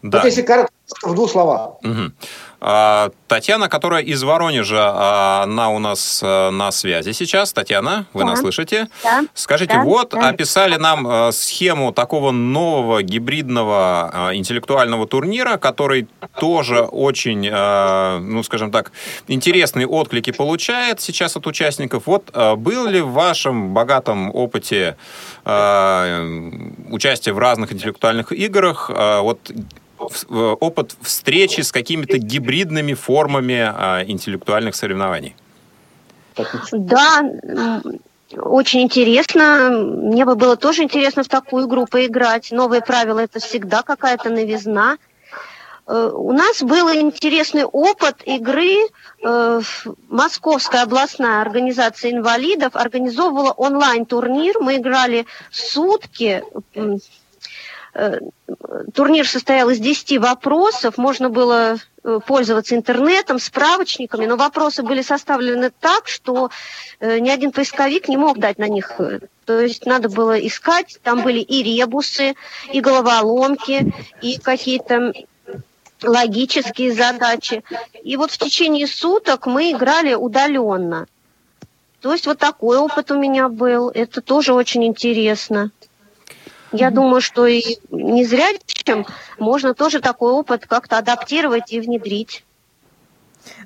Да. 0.04 0.20
Вот 0.20 0.26
если 0.26 0.44
коротко, 0.44 0.72
в 1.04 1.16
двух 1.16 1.32
словах. 1.32 1.72
Угу. 1.84 2.12
А, 2.60 3.12
Татьяна, 3.28 3.70
которая 3.70 4.02
из 4.02 4.24
Воронежа, 4.24 4.92
а, 4.92 5.44
она 5.44 5.70
у 5.70 5.78
нас 5.78 6.22
а, 6.24 6.50
на 6.50 6.72
связи 6.72 7.12
сейчас. 7.12 7.54
Татьяна, 7.54 8.08
вы 8.14 8.22
да. 8.22 8.28
нас 8.28 8.40
слышите? 8.40 8.88
Да. 9.04 9.26
Скажите, 9.36 9.74
да. 9.74 9.84
вот 9.84 10.10
да. 10.10 10.30
описали 10.30 10.76
нам 10.76 11.32
схему 11.32 11.92
такого 11.92 12.32
нового 12.32 13.04
гибридного 13.04 14.32
интеллектуального 14.34 15.08
турнира, 15.08 15.58
который 15.58 16.08
тоже 16.40 16.82
очень, 16.82 17.50
ну, 17.50 18.44
скажем 18.44 18.72
так, 18.72 18.92
интересные 19.28 19.88
отклики 19.88 20.32
получает 20.32 21.00
сейчас 21.00 21.36
от 21.36 21.46
участников. 21.48 22.04
Вот 22.06 22.36
был 22.58 22.88
ли 22.88 23.02
в 23.02 23.12
вашем 23.12 23.74
богатом 23.74 24.34
опыте 24.34 24.98
участия 25.46 27.34
в 27.34 27.40
разных 27.40 27.72
интеллектуальных 27.74 28.32
играх 28.32 28.90
вот 28.90 29.40
опыт 30.30 30.96
встречи 31.02 31.62
с 31.62 31.72
какими-то 31.72 32.18
гибридными 32.18 32.94
формами 32.94 33.60
а, 33.60 34.04
интеллектуальных 34.06 34.76
соревнований? 34.76 35.36
Да, 36.72 37.24
очень 38.36 38.82
интересно. 38.82 39.70
Мне 39.72 40.26
бы 40.26 40.36
было 40.36 40.58
тоже 40.58 40.84
интересно 40.84 41.24
в 41.24 41.28
такую 41.28 41.68
игру 41.68 41.86
поиграть. 41.86 42.52
Новые 42.52 42.82
правила– 42.82 43.20
это 43.22 43.40
всегда 43.40 43.84
какая-то 43.84 44.30
новизна. 44.30 44.98
Э, 45.88 46.12
у 46.14 46.34
нас 46.34 46.62
был 46.62 46.94
интересный 46.94 47.64
опыт 47.64 48.22
игры. 48.26 48.90
Э, 49.24 49.62
Московская 50.10 50.84
областная 50.84 51.42
организация 51.42 52.12
инвалидов 52.12 52.76
организовывала 52.76 53.52
онлайн-турнир. 53.52 54.56
Мы 54.60 54.78
играли 54.78 55.26
сутки 55.50 56.44
турнир 58.94 59.28
состоял 59.28 59.70
из 59.70 59.80
10 59.80 60.20
вопросов, 60.20 60.98
можно 60.98 61.30
было 61.30 61.78
э, 62.04 62.20
пользоваться 62.26 62.76
интернетом, 62.76 63.40
справочниками, 63.40 64.26
но 64.26 64.36
вопросы 64.36 64.84
были 64.84 65.02
составлены 65.02 65.72
так, 65.80 66.08
что 66.08 66.50
э, 67.00 67.20
ни 67.20 67.30
один 67.30 67.52
поисковик 67.52 68.08
не 68.08 68.18
мог 68.18 68.40
дать 68.40 68.58
на 68.58 68.68
них. 68.68 69.00
То 69.46 69.60
есть 69.60 69.86
надо 69.86 70.10
было 70.10 70.38
искать, 70.38 71.00
там 71.04 71.24
были 71.24 71.40
и 71.40 71.64
ребусы, 71.64 72.36
и 72.72 72.82
головоломки, 72.82 73.94
и 74.22 74.38
какие-то 74.40 75.14
логические 76.04 76.94
задачи. 76.94 77.64
И 78.04 78.18
вот 78.18 78.32
в 78.32 78.38
течение 78.38 78.88
суток 78.88 79.48
мы 79.48 79.72
играли 79.72 80.14
удаленно. 80.14 81.08
То 82.02 82.14
есть 82.14 82.28
вот 82.28 82.38
такой 82.38 82.78
опыт 82.78 83.10
у 83.10 83.18
меня 83.18 83.50
был. 83.50 83.90
Это 83.90 84.22
тоже 84.22 84.54
очень 84.54 84.86
интересно. 84.86 85.72
Я 86.72 86.92
думаю, 86.92 87.22
что 87.22 87.46
и 87.46 87.62
не 87.92 88.26
зря 88.26 88.48
чем 88.88 89.06
можно 89.38 89.74
тоже 89.74 90.00
такой 90.00 90.32
опыт 90.32 90.66
как-то 90.66 90.98
адаптировать 90.98 91.74
и 91.74 91.82
внедрить. 91.82 92.44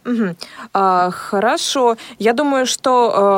Угу. 0.05 0.35
А, 0.73 1.11
хорошо. 1.11 1.97
Я 2.19 2.33
думаю, 2.33 2.65
что 2.65 2.93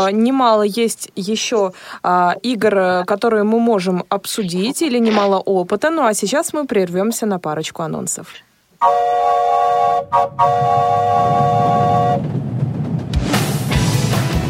а, 0.05 0.11
немало 0.11 0.63
есть 0.63 1.11
еще 1.15 1.73
а, 2.01 2.35
игр, 2.41 3.05
которые 3.05 3.43
мы 3.43 3.59
можем 3.59 4.03
обсудить, 4.09 4.81
или 4.81 4.99
немало 4.99 5.39
опыта. 5.39 5.89
Ну 5.89 6.05
а 6.05 6.13
сейчас 6.13 6.53
мы 6.53 6.65
прервемся 6.65 7.25
на 7.25 7.39
парочку 7.39 7.81
анонсов. 7.81 8.27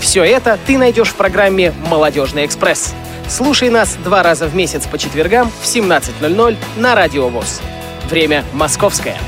Все 0.00 0.24
это 0.24 0.58
ты 0.66 0.78
найдешь 0.78 1.08
в 1.08 1.14
программе 1.14 1.72
«Молодежный 1.88 2.46
экспресс». 2.46 2.94
Слушай 3.28 3.70
нас 3.70 3.96
два 4.04 4.22
раза 4.22 4.46
в 4.46 4.54
месяц 4.54 4.86
по 4.86 4.98
четвергам 4.98 5.50
в 5.60 5.64
17.00 5.64 6.56
на 6.76 6.94
Радио 6.94 7.28
ВОЗ. 7.28 7.60
Время 8.08 8.44
московское. 8.52 9.18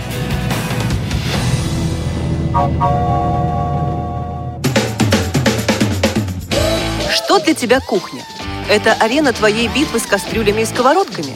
Что 7.10 7.40
для 7.40 7.54
тебя 7.54 7.80
кухня? 7.80 8.22
Это 8.70 8.92
арена 8.92 9.32
твоей 9.32 9.68
битвы 9.68 9.98
с 9.98 10.06
кастрюлями 10.06 10.62
и 10.62 10.64
сковородками? 10.64 11.34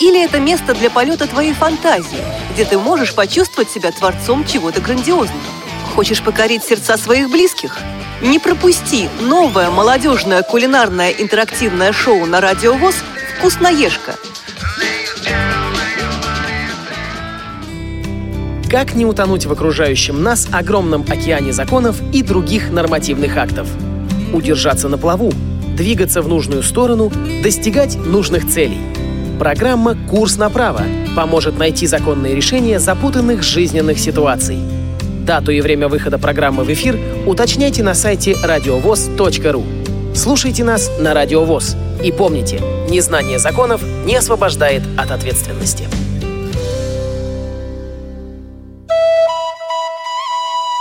Или 0.00 0.24
это 0.24 0.40
место 0.40 0.74
для 0.74 0.90
полета 0.90 1.26
твоей 1.26 1.52
фантазии, 1.52 2.24
где 2.52 2.64
ты 2.64 2.78
можешь 2.78 3.14
почувствовать 3.14 3.70
себя 3.70 3.92
творцом 3.92 4.46
чего-то 4.46 4.80
грандиозного? 4.80 5.59
Хочешь 5.94 6.22
покорить 6.22 6.62
сердца 6.62 6.96
своих 6.96 7.30
близких? 7.30 7.76
Не 8.22 8.38
пропусти 8.38 9.08
новое 9.20 9.70
молодежное 9.70 10.42
кулинарное 10.42 11.10
интерактивное 11.10 11.92
шоу 11.92 12.26
на 12.26 12.40
Радио 12.40 12.74
ВОЗ 12.74 12.94
«Вкусноежка». 13.38 14.14
Как 18.70 18.94
не 18.94 19.04
утонуть 19.04 19.46
в 19.46 19.52
окружающем 19.52 20.22
нас 20.22 20.48
огромном 20.52 21.04
океане 21.08 21.52
законов 21.52 22.00
и 22.12 22.22
других 22.22 22.70
нормативных 22.70 23.36
актов? 23.36 23.66
Удержаться 24.32 24.88
на 24.88 24.96
плаву, 24.96 25.32
двигаться 25.76 26.22
в 26.22 26.28
нужную 26.28 26.62
сторону, 26.62 27.10
достигать 27.42 27.96
нужных 27.96 28.48
целей. 28.48 28.78
Программа 29.40 29.96
«Курс 30.08 30.36
направо» 30.36 30.82
поможет 31.16 31.58
найти 31.58 31.88
законные 31.88 32.36
решения 32.36 32.78
запутанных 32.78 33.42
жизненных 33.42 33.98
ситуаций. 33.98 34.79
Дату 35.30 35.52
и 35.52 35.60
время 35.60 35.86
выхода 35.86 36.18
программы 36.18 36.64
в 36.64 36.72
эфир 36.72 36.98
уточняйте 37.24 37.84
на 37.84 37.94
сайте 37.94 38.34
радиовоз.ру. 38.42 39.64
Слушайте 40.12 40.64
нас 40.64 40.90
на 40.98 41.14
Радио 41.14 41.44
ВОЗ. 41.44 41.76
И 42.02 42.10
помните, 42.10 42.60
незнание 42.88 43.38
законов 43.38 43.80
не 44.04 44.16
освобождает 44.16 44.82
от 44.98 45.12
ответственности. 45.12 45.84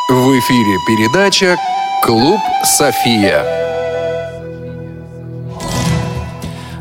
В 0.09 0.39
эфире 0.39 0.77
передача 0.87 1.55
«Клуб 2.01 2.39
София». 2.63 3.68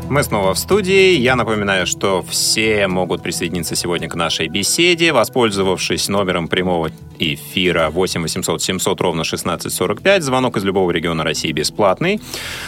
Мы 0.09 0.23
снова 0.23 0.55
в 0.55 0.57
студии. 0.57 1.19
Я 1.19 1.35
напоминаю, 1.35 1.85
что 1.85 2.25
все 2.27 2.87
могут 2.87 3.21
присоединиться 3.21 3.75
сегодня 3.75 4.09
к 4.09 4.15
нашей 4.15 4.47
беседе, 4.47 5.13
воспользовавшись 5.13 6.09
номером 6.09 6.47
прямого 6.47 6.89
эфира 7.19 7.91
8 7.91 8.23
800 8.23 8.59
700 8.59 9.01
ровно 9.01 9.21
1645. 9.21 10.23
Звонок 10.23 10.57
из 10.57 10.63
любого 10.63 10.89
региона 10.89 11.23
России 11.23 11.51
бесплатный. 11.51 12.19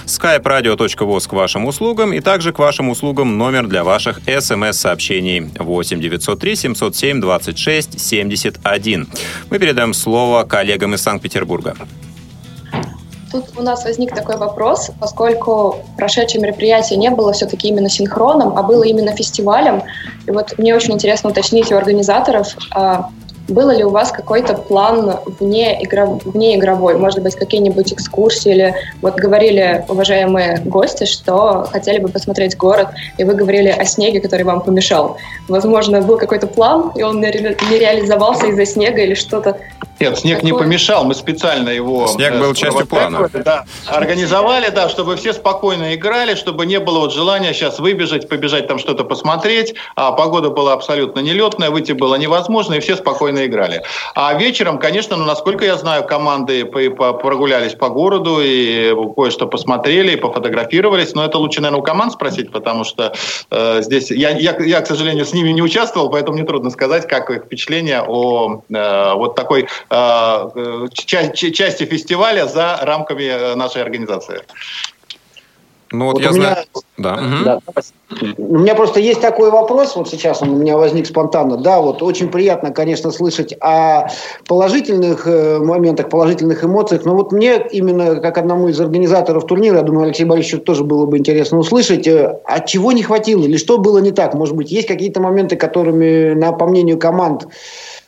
skype 0.05 0.43
radio.voz 0.43 1.27
к 1.27 1.33
вашим 1.33 1.65
услугам 1.65 2.13
и 2.13 2.19
также 2.19 2.53
к 2.53 2.59
вашим 2.59 2.89
услугам 2.89 3.35
номер 3.39 3.65
для 3.65 3.83
ваших 3.83 4.19
смс-сообщений 4.19 5.49
8 5.57 5.99
903 5.99 6.55
707 6.55 7.21
26 7.21 7.99
71. 7.99 9.07
Мы 9.49 9.57
передаем 9.57 9.95
слово 9.95 10.43
коллегам 10.43 10.93
из 10.93 11.01
Санкт-Петербурга. 11.01 11.75
Тут 13.31 13.45
у 13.57 13.61
нас 13.61 13.85
возник 13.85 14.13
такой 14.13 14.37
вопрос, 14.37 14.91
поскольку 14.99 15.77
прошедшее 15.95 16.41
мероприятие 16.41 16.97
не 16.97 17.09
было 17.09 17.31
все-таки 17.33 17.69
именно 17.69 17.89
синхроном, 17.89 18.57
а 18.57 18.63
было 18.63 18.83
именно 18.83 19.15
фестивалем. 19.15 19.83
И 20.27 20.31
вот 20.31 20.57
мне 20.57 20.75
очень 20.75 20.93
интересно 20.93 21.29
уточнить 21.29 21.71
у 21.71 21.75
организаторов, 21.75 22.55
а, 22.71 23.09
было 23.51 23.71
ли 23.75 23.83
у 23.83 23.89
вас 23.89 24.11
какой-то 24.11 24.53
план 24.55 25.19
вне, 25.39 25.83
игров... 25.83 26.23
вне 26.25 26.57
игровой? 26.57 26.97
Может 26.97 27.21
быть, 27.21 27.35
какие-нибудь 27.35 27.93
экскурсии? 27.93 28.51
Или 28.51 28.75
вот 29.01 29.15
говорили 29.15 29.85
уважаемые 29.87 30.61
гости, 30.65 31.05
что 31.05 31.67
хотели 31.71 31.99
бы 31.99 32.09
посмотреть 32.09 32.57
город, 32.57 32.87
и 33.17 33.23
вы 33.23 33.33
говорили 33.33 33.69
о 33.69 33.85
снеге, 33.85 34.19
который 34.19 34.43
вам 34.43 34.61
помешал. 34.61 35.17
Возможно, 35.47 36.01
был 36.01 36.17
какой-то 36.17 36.47
план, 36.47 36.91
и 36.95 37.03
он 37.03 37.21
не, 37.21 37.29
ре... 37.29 37.57
не 37.69 37.77
реализовался 37.77 38.47
из-за 38.47 38.65
снега 38.65 39.01
или 39.01 39.13
что-то 39.13 39.57
нет, 40.01 40.17
снег 40.17 40.37
Такое... 40.37 40.51
не 40.51 40.57
помешал, 40.57 41.03
мы 41.03 41.13
специально 41.13 41.69
его... 41.69 42.07
Снег 42.07 42.39
был 42.39 42.51
э, 42.51 42.55
частью 42.55 42.87
плана. 42.87 43.29
Да, 43.45 43.65
организовали, 43.85 44.69
да, 44.69 44.89
чтобы 44.89 45.15
все 45.15 45.31
спокойно 45.31 45.93
играли, 45.93 46.33
чтобы 46.33 46.65
не 46.65 46.79
было 46.79 47.01
вот 47.01 47.13
желания 47.13 47.53
сейчас 47.53 47.77
выбежать, 47.77 48.27
побежать 48.27 48.67
там 48.67 48.79
что-то 48.79 49.03
посмотреть, 49.03 49.75
а 49.95 50.11
погода 50.11 50.49
была 50.49 50.73
абсолютно 50.73 51.19
нелетная, 51.19 51.69
выйти 51.69 51.91
было 51.91 52.15
невозможно, 52.15 52.73
и 52.73 52.79
все 52.79 52.95
спокойно 52.95 53.40
играли. 53.45 53.83
А 54.15 54.33
вечером, 54.33 54.79
конечно, 54.79 55.17
ну, 55.17 55.25
насколько 55.25 55.65
я 55.65 55.77
знаю, 55.77 56.05
команды 56.05 56.65
прогулялись 56.65 57.73
по 57.73 57.89
городу 57.89 58.39
и 58.41 58.93
кое-что 59.15 59.47
посмотрели, 59.47 60.13
и 60.13 60.15
пофотографировались, 60.15 61.13
но 61.13 61.25
это 61.25 61.37
лучше, 61.37 61.61
наверное, 61.61 61.81
у 61.81 61.83
команд 61.83 62.13
спросить, 62.13 62.51
потому 62.51 62.83
что 62.83 63.13
э, 63.49 63.81
здесь... 63.81 64.11
Я, 64.11 64.31
я, 64.31 64.57
я, 64.59 64.81
к 64.81 64.87
сожалению, 64.87 65.25
с 65.25 65.33
ними 65.33 65.49
не 65.49 65.61
участвовал, 65.61 66.09
поэтому 66.09 66.37
мне 66.37 66.45
трудно 66.45 66.69
сказать, 66.69 67.07
как 67.07 67.29
их 67.29 67.43
впечатление 67.45 68.03
о 68.05 68.61
э, 68.69 69.13
вот 69.13 69.35
такой 69.35 69.67
Э, 69.89 70.87
части 70.93 71.85
фестиваля 71.85 72.47
за 72.47 72.79
рамками 72.81 73.23
э, 73.23 73.55
нашей 73.55 73.81
организации. 73.81 74.41
Ну 75.91 76.05
вот, 76.05 76.13
вот 76.13 76.23
я 76.23 76.31
знаю. 76.31 76.57
Да. 76.97 77.19
да. 77.43 77.59
У 78.37 78.59
меня 78.59 78.75
просто 78.75 78.99
есть 78.99 79.21
такой 79.21 79.49
вопрос, 79.51 79.95
вот 79.95 80.09
сейчас 80.09 80.41
он 80.41 80.49
у 80.49 80.55
меня 80.55 80.77
возник 80.77 81.07
спонтанно. 81.07 81.57
Да, 81.57 81.81
вот 81.81 82.01
очень 82.01 82.29
приятно, 82.29 82.71
конечно, 82.71 83.11
слышать 83.11 83.53
о 83.59 84.07
положительных 84.47 85.27
э, 85.27 85.59
моментах, 85.59 86.09
положительных 86.09 86.63
эмоциях, 86.63 87.05
но 87.05 87.15
вот 87.15 87.31
мне 87.31 87.61
именно 87.71 88.17
как 88.17 88.37
одному 88.37 88.69
из 88.69 88.79
организаторов 88.79 89.45
турнира, 89.47 89.77
я 89.77 89.83
думаю, 89.83 90.05
Алексей 90.05 90.25
Борисович 90.25 90.63
тоже 90.63 90.83
было 90.83 91.05
бы 91.05 91.17
интересно 91.17 91.57
услышать, 91.57 92.07
от 92.07 92.65
чего 92.67 92.91
не 92.91 93.03
хватило 93.03 93.43
или 93.43 93.57
что 93.57 93.77
было 93.77 93.97
не 93.97 94.11
так? 94.11 94.33
Может 94.33 94.55
быть, 94.55 94.71
есть 94.71 94.87
какие-то 94.87 95.19
моменты, 95.19 95.55
которыми, 95.55 96.33
на, 96.33 96.51
по 96.51 96.67
мнению 96.67 96.99
команд, 96.99 97.47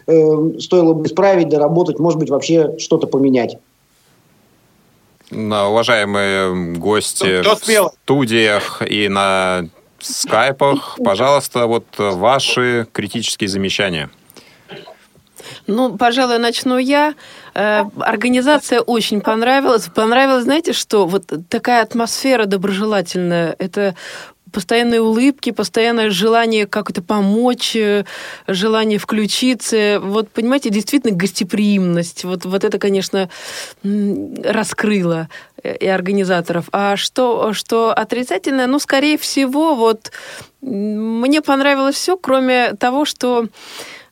э, 0.08 0.52
стоило 0.60 0.94
бы 0.94 1.06
исправить, 1.08 1.50
доработать, 1.50 2.00
может 2.00 2.20
быть, 2.20 2.30
вообще 2.30 2.78
что-то 2.78 3.08
поменять. 3.08 3.58
На 5.34 5.70
уважаемые 5.70 6.76
гости 6.78 7.42
Кто 7.42 7.56
в 7.56 7.94
студиях 8.04 8.82
и 8.86 9.10
на 9.10 9.66
скайпах, 10.00 10.98
пожалуйста, 11.04 11.66
вот 11.66 11.86
ваши 11.98 12.88
критические 12.92 13.48
замечания. 13.48 14.10
Ну, 15.68 15.98
пожалуй, 15.98 16.40
начну 16.40 16.78
я. 16.78 17.16
Э, 17.54 17.84
организация 18.00 18.82
очень 18.82 19.22
понравилась. 19.22 19.90
Понравилось, 19.94 20.44
знаете, 20.44 20.74
что? 20.74 21.06
Вот 21.06 21.32
такая 21.50 21.84
атмосфера 21.84 22.46
доброжелательная. 22.46 23.56
Это 23.60 23.96
постоянные 24.54 25.02
улыбки, 25.02 25.52
постоянное 25.52 26.10
желание 26.10 26.66
как-то 26.66 27.02
помочь, 27.02 27.76
э, 27.76 28.06
желание 28.48 29.00
включиться. 29.00 30.00
Вот, 30.02 30.30
понимаете, 30.30 30.70
действительно 30.70 31.14
гостеприимность. 31.14 32.24
Вот, 32.24 32.46
вот 32.46 32.64
это, 32.64 32.80
конечно, 32.80 33.30
раскрыло 33.84 35.28
э, 35.62 35.76
и 35.76 35.88
организаторов. 35.88 36.70
А 36.72 36.96
что, 36.96 37.54
что 37.54 37.92
отрицательное? 37.92 38.68
Ну, 38.68 38.80
скорее 38.80 39.18
всего, 39.18 39.76
вот 39.76 40.12
мне 40.62 41.42
понравилось 41.42 41.96
все, 41.96 42.16
кроме 42.16 42.74
того, 42.74 43.04
что 43.04 43.48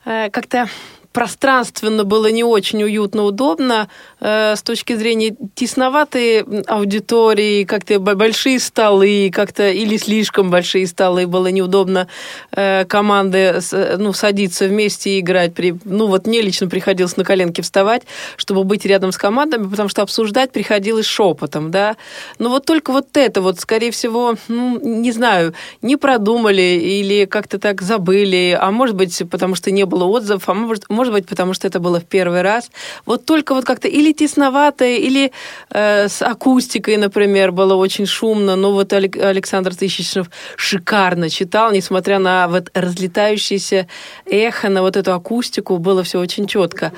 э, 0.05 0.29
как-то 0.29 0.67
пространственно 1.13 2.03
было 2.03 2.31
не 2.31 2.43
очень 2.43 2.83
уютно, 2.83 3.23
удобно 3.23 3.89
с 4.21 4.61
точки 4.61 4.95
зрения 4.95 5.35
тесноватой 5.55 6.41
аудитории, 6.67 7.63
как-то 7.63 7.99
большие 7.99 8.59
столы, 8.59 9.31
как-то 9.33 9.69
или 9.69 9.97
слишком 9.97 10.51
большие 10.51 10.85
столы, 10.85 11.25
было 11.25 11.47
неудобно 11.47 12.07
э, 12.51 12.85
команды 12.85 13.59
ну, 13.97 14.13
садиться 14.13 14.67
вместе 14.67 15.17
и 15.17 15.19
играть. 15.21 15.53
Ну, 15.85 16.07
вот 16.07 16.27
мне 16.27 16.41
лично 16.41 16.67
приходилось 16.67 17.17
на 17.17 17.23
коленке 17.23 17.63
вставать, 17.63 18.03
чтобы 18.37 18.63
быть 18.63 18.85
рядом 18.85 19.11
с 19.11 19.17
командами, 19.17 19.67
потому 19.67 19.89
что 19.89 20.03
обсуждать 20.03 20.51
приходилось 20.51 21.05
шепотом, 21.05 21.71
да. 21.71 21.97
Но 22.37 22.49
вот 22.49 22.65
только 22.65 22.91
вот 22.91 23.17
это 23.17 23.41
вот, 23.41 23.59
скорее 23.59 23.91
всего, 23.91 24.35
ну, 24.47 24.79
не 24.79 25.11
знаю, 25.11 25.53
не 25.81 25.97
продумали 25.97 26.61
или 26.61 27.25
как-то 27.25 27.57
так 27.57 27.81
забыли, 27.81 28.57
а 28.59 28.69
может 28.71 28.95
быть, 28.95 29.21
потому 29.31 29.55
что 29.55 29.71
не 29.71 29.85
было 29.85 30.05
отзывов, 30.05 30.47
а 30.47 30.53
может, 30.53 30.89
может 30.89 31.13
быть, 31.13 31.27
потому 31.27 31.53
что 31.53 31.67
это 31.67 31.79
было 31.79 31.99
в 31.99 32.05
первый 32.05 32.43
раз. 32.43 32.69
Вот 33.05 33.25
только 33.25 33.55
вот 33.55 33.65
как-то 33.65 33.87
или 33.87 34.10
или 34.11 34.13
тесноватое, 34.13 34.97
или 34.97 35.31
э, 35.69 36.07
с 36.07 36.21
акустикой, 36.21 36.97
например, 36.97 37.51
было 37.51 37.75
очень 37.75 38.05
шумно. 38.05 38.55
Но 38.55 38.71
вот 38.71 38.93
Александр 38.93 39.75
Тысячнов 39.75 40.27
шикарно 40.55 41.29
читал, 41.29 41.71
несмотря 41.71 42.19
на 42.19 42.47
вот 42.47 42.69
разлетающееся 42.73 43.87
эхо, 44.25 44.69
на 44.69 44.81
вот 44.81 44.97
эту 44.97 45.13
акустику, 45.13 45.77
было 45.77 46.03
все 46.03 46.19
очень 46.19 46.47
четко. 46.47 46.91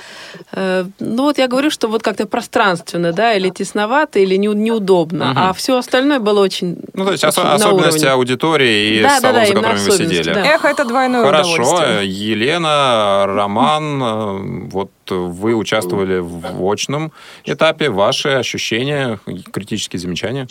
Э, 0.52 0.86
ну 1.00 1.24
вот 1.24 1.38
я 1.38 1.48
говорю, 1.48 1.70
что 1.70 1.88
вот 1.88 2.04
как-то 2.04 2.26
пространственно, 2.26 3.12
да, 3.14 3.34
или 3.34 3.50
тесновато, 3.50 4.20
или 4.20 4.36
не, 4.36 4.48
неудобно, 4.48 5.32
угу. 5.32 5.40
а 5.40 5.54
все 5.54 5.78
остальное 5.78 6.20
было 6.20 6.42
очень 6.42 6.78
Ну, 6.94 7.06
то 7.06 7.12
есть 7.12 7.24
очень 7.24 7.42
особенности 7.42 8.06
уровне. 8.06 8.12
аудитории 8.12 9.00
и 9.00 9.04
да, 9.04 9.18
столов, 9.20 9.36
да, 9.36 9.42
да, 9.42 9.48
за 9.48 9.54
которыми 9.54 9.80
вы 9.80 9.92
сидели. 9.92 10.34
Да. 10.34 10.46
Эхо– 10.46 10.68
это 10.70 10.86
двойное 10.86 11.24
Хорошо. 11.24 11.54
удовольствие. 11.54 12.08
Елена, 12.08 13.26
Роман, 13.28 14.04
э, 14.04 14.70
вот 14.72 14.90
вы 15.12 15.56
участвовали 15.56 16.20
в 16.20 16.72
очном 16.72 17.12
этапе. 17.46 17.90
Ваши 17.90 18.30
ощущения, 18.30 19.20
критические 19.52 20.00
замечания? 20.00 20.48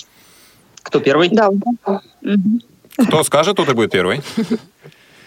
Кто 0.82 1.00
первый? 1.00 1.28
Да. 1.28 1.50
Кто 3.06 3.22
скажет, 3.24 3.56
тот 3.56 3.68
и 3.68 3.72
будет 3.72 3.90
первый. 3.90 4.20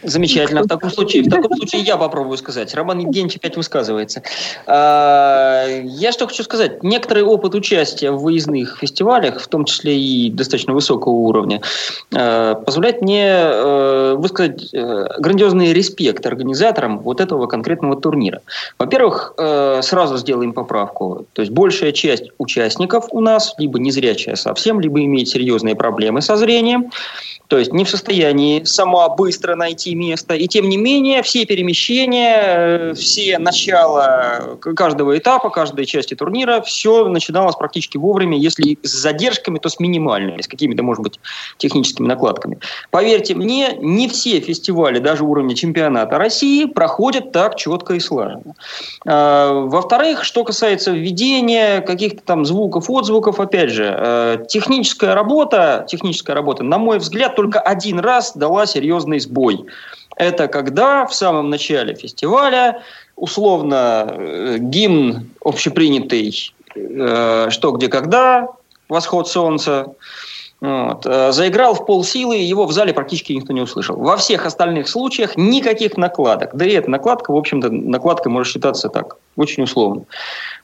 Замечательно. 0.05 0.63
В 0.63 0.67
таком 0.67 0.89
случае, 0.89 1.23
в 1.23 1.29
таком 1.29 1.55
случае 1.57 1.81
я 1.81 1.97
попробую 1.97 2.37
сказать. 2.37 2.73
Роман 2.73 2.99
Евгеньевич 2.99 3.37
опять 3.37 3.57
высказывается. 3.57 4.21
А, 4.67 5.65
я 5.67 6.11
что 6.11 6.27
хочу 6.27 6.43
сказать. 6.43 6.83
Некоторый 6.83 7.23
опыт 7.23 7.55
участия 7.55 8.11
в 8.11 8.19
выездных 8.19 8.77
фестивалях, 8.79 9.41
в 9.41 9.47
том 9.47 9.65
числе 9.65 9.99
и 9.99 10.29
достаточно 10.29 10.73
высокого 10.73 11.13
уровня, 11.13 11.61
а, 12.13 12.55
позволяет 12.55 13.01
мне 13.01 13.25
а, 13.27 14.15
высказать 14.15 14.69
грандиозный 14.71 15.73
респект 15.73 16.25
организаторам 16.25 16.99
вот 16.99 17.19
этого 17.19 17.47
конкретного 17.47 17.99
турнира. 17.99 18.41
Во-первых, 18.77 19.33
сразу 19.81 20.17
сделаем 20.17 20.53
поправку. 20.53 21.25
То 21.33 21.41
есть 21.41 21.51
большая 21.51 21.91
часть 21.91 22.29
участников 22.37 23.07
у 23.11 23.21
нас 23.21 23.55
либо 23.57 23.79
незрячая 23.79 24.35
совсем, 24.35 24.79
либо 24.79 25.03
имеет 25.03 25.27
серьезные 25.27 25.75
проблемы 25.75 26.21
со 26.21 26.37
зрением 26.37 26.91
то 27.47 27.57
есть 27.57 27.73
не 27.73 27.85
в 27.85 27.89
состоянии 27.89 28.63
сама 28.63 29.09
быстро 29.09 29.55
найти 29.55 29.95
место. 29.95 30.33
И 30.33 30.47
тем 30.47 30.69
не 30.69 30.77
менее, 30.77 31.21
все 31.21 31.45
перемещения, 31.45 32.43
э, 32.45 32.93
все 32.95 33.37
начала 33.37 34.57
каждого 34.75 35.17
этапа, 35.17 35.49
каждой 35.49 35.85
части 35.85 36.15
турнира, 36.15 36.61
все 36.61 37.07
начиналось 37.07 37.55
практически 37.55 37.97
вовремя, 37.97 38.37
если 38.37 38.77
с 38.81 38.91
задержками, 38.91 39.59
то 39.59 39.69
с 39.69 39.79
минимальными, 39.79 40.41
с 40.41 40.47
какими-то, 40.47 40.83
может 40.83 41.03
быть, 41.03 41.19
техническими 41.57 42.07
накладками. 42.07 42.59
Поверьте 42.91 43.35
мне, 43.35 43.77
не 43.79 44.07
все 44.09 44.39
фестивали, 44.39 44.99
даже 44.99 45.23
уровня 45.23 45.55
чемпионата 45.55 46.17
России, 46.17 46.65
проходят 46.65 47.31
так 47.31 47.55
четко 47.55 47.93
и 47.93 47.99
слаженно. 47.99 48.55
А, 49.05 49.53
во-вторых, 49.53 50.23
что 50.23 50.43
касается 50.43 50.91
введения 50.91 51.81
каких-то 51.81 52.21
там 52.23 52.45
звуков, 52.45 52.89
отзвуков, 52.89 53.39
опять 53.39 53.69
же, 53.69 53.93
э, 53.95 54.45
техническая 54.49 55.13
работа, 55.13 55.85
техническая 55.87 56.35
работа, 56.35 56.63
на 56.63 56.77
мой 56.77 56.97
взгляд, 56.97 57.34
только 57.35 57.59
один 57.59 57.99
раз 57.99 58.35
дала 58.35 58.65
серьезный 58.65 59.19
сбой. 59.19 59.65
Это 60.15 60.47
когда 60.47 61.05
в 61.05 61.13
самом 61.13 61.49
начале 61.49 61.93
фестиваля 61.95 62.81
условно 63.15 64.07
э, 64.09 64.57
гимн 64.59 65.29
общепринятый 65.43 66.53
э, 66.75 67.47
«Что, 67.49 67.71
где, 67.71 67.87
когда», 67.87 68.47
«Восход 68.87 69.27
солнца», 69.27 69.95
вот. 70.61 71.05
Э, 71.05 71.31
заиграл 71.31 71.75
в 71.75 71.85
полсилы, 71.85 72.37
его 72.37 72.65
в 72.65 72.71
зале 72.71 72.93
практически 72.93 73.33
никто 73.33 73.53
не 73.53 73.61
услышал. 73.61 73.97
Во 73.97 74.17
всех 74.17 74.45
остальных 74.45 74.87
случаях 74.87 75.35
никаких 75.35 75.97
накладок. 75.97 76.55
Да 76.55 76.65
и 76.65 76.71
эта 76.71 76.89
накладка, 76.89 77.31
в 77.31 77.35
общем-то, 77.35 77.69
накладка 77.69 78.29
может 78.29 78.53
считаться 78.53 78.89
так, 78.89 79.17
очень 79.35 79.63
условно. 79.63 80.05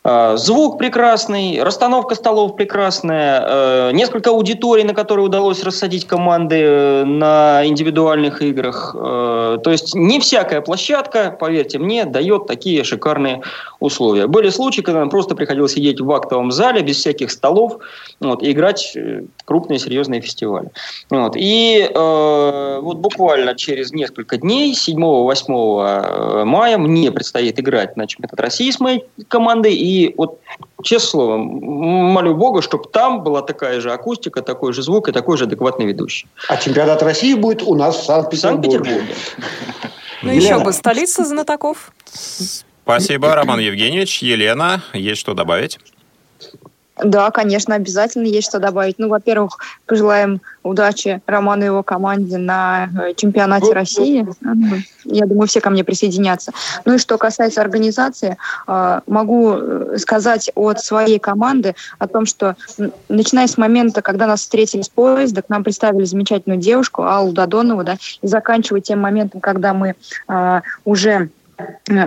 А, 0.04 0.36
звук 0.36 0.80
прекрасный, 0.80 1.62
расстановка 1.62 2.16
столов 2.16 2.56
прекрасная, 2.56 3.44
э, 3.46 3.92
несколько 3.94 4.32
аудиторий, 4.32 4.84
на 4.84 4.96
которые 4.96 5.26
удалось 5.26 5.64
рассадить 5.64 6.08
команды 6.08 6.56
э, 6.60 7.04
на 7.06 7.62
индивидуальных 7.68 8.42
играх. 8.42 8.96
Э, 8.98 9.60
то 9.64 9.70
есть 9.70 9.94
не 9.94 10.20
всякая 10.20 10.62
площадка, 10.62 11.36
поверьте 11.40 11.78
мне, 11.78 12.06
дает 12.06 12.48
такие 12.48 12.84
шикарные 12.84 13.44
условия. 13.80 14.26
Были 14.26 14.50
случаи, 14.50 14.82
когда 14.82 15.02
нам 15.02 15.12
просто 15.12 15.36
приходилось 15.36 15.74
сидеть 15.74 16.02
в 16.02 16.12
актовом 16.12 16.52
зале 16.52 16.82
без 16.82 16.98
всяких 16.98 17.30
столов 17.30 17.78
вот, 18.20 18.42
и 18.42 18.52
играть 18.52 18.98
крупные 19.46 19.78
серьезные 19.78 20.22
фестивали. 20.22 20.70
Вот. 21.12 21.34
И 21.36 21.88
э, 21.88 22.80
вот 22.82 22.98
буквально 22.98 23.54
через 23.54 23.92
несколько 23.92 24.38
дней, 24.38 24.74
7-8 24.74 26.44
мая, 26.46 26.78
мне 26.80 27.12
предстоит 27.12 27.60
играть 27.60 27.96
на 27.98 28.08
чемпионат 28.08 28.40
России 28.40 28.61
с 28.70 28.82
моей 28.82 29.06
командой. 29.30 29.74
И 29.74 30.02
и 30.02 30.14
вот, 30.18 30.40
честное 30.84 31.10
слово, 31.10 31.38
молю 31.38 32.36
Бога, 32.36 32.62
чтобы 32.62 32.86
там 32.92 33.24
была 33.24 33.42
такая 33.42 33.82
же 33.82 33.92
акустика, 33.92 34.42
такой 34.42 34.74
же 34.74 34.82
звук 34.84 35.10
и 35.10 35.12
такой 35.12 35.38
же 35.38 35.44
адекватный 35.44 35.86
ведущий. 35.86 36.28
А 36.48 36.58
чемпионат 36.58 37.04
России 37.04 37.34
будет 37.34 37.62
у 37.62 37.76
нас 37.76 37.98
в 37.98 38.04
Санкт-Петербурге. 38.04 38.80
Санкт-Петербурге. 38.80 39.16
Ну, 40.24 40.32
еще 40.32 40.60
бы, 40.60 40.72
столица 40.74 41.26
знатоков. 41.26 41.92
Спасибо, 42.84 43.36
Роман 43.36 43.60
Евгеньевич. 43.60 44.22
Елена, 44.22 44.82
есть 44.94 45.20
что 45.20 45.34
добавить? 45.34 45.80
Да, 47.04 47.32
конечно, 47.32 47.76
обязательно 47.76 48.26
есть 48.26 48.48
что 48.48 48.60
добавить. 48.60 48.96
Ну, 49.00 49.10
во-первых, 49.10 49.58
пожелаем 49.86 50.42
удачи 50.64 51.22
Роману 51.26 51.64
и 51.64 51.66
его 51.66 51.84
команде 51.84 52.38
на 52.38 52.90
э, 53.00 53.14
чемпионате 53.16 53.74
России. 53.74 54.28
Ну, 54.42 54.78
я 55.06 55.26
думаю, 55.26 55.48
все 55.48 55.62
ко 55.62 55.70
мне 55.70 55.84
присоединятся. 55.84 56.52
Ну 56.86 56.96
и 56.96 56.98
что 56.98 57.18
касается 57.18 57.62
организации, 57.62 58.38
э, 58.68 59.00
могу 59.08 59.54
э, 59.54 59.98
сказать 59.98 60.52
от 60.54 60.80
своей 60.80 61.18
команды 61.18 61.76
о 61.98 62.08
том, 62.08 62.26
что 62.26 62.56
начиная 63.10 63.48
с 63.48 63.58
момента, 63.58 64.02
когда 64.02 64.28
нас 64.28 64.42
встретили 64.42 64.82
с 64.82 64.90
поезда, 64.90 65.42
к 65.42 65.50
нам 65.50 65.64
представили 65.64 66.06
замечательную 66.06 66.60
девушку 66.60 67.04
Аллу 67.04 67.32
Додонову, 67.32 67.84
да, 67.84 67.98
и 68.22 68.28
заканчивая 68.28 68.82
тем 68.82 69.00
моментом, 69.00 69.42
когда 69.42 69.74
мы 69.74 69.96
уже 70.86 71.30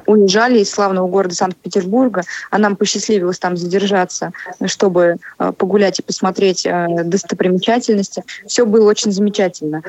уезжали 0.07 0.61
из 0.61 0.71
славного 0.71 1.09
города 1.09 1.35
Санкт-Петербурга, 1.35 2.23
а 2.51 2.59
нам 2.59 2.77
посчастливилось 2.77 3.39
там 3.39 3.57
задержаться, 3.57 4.33
чтобы 4.65 5.17
э, 5.39 5.53
погулять 5.57 5.99
и 5.99 6.03
посмотреть 6.03 6.67
э, 6.67 6.87
достопримечательности. 7.05 8.25
Все 8.47 8.67
было 8.67 8.89
очень 8.89 9.13
замечательно. 9.13 9.83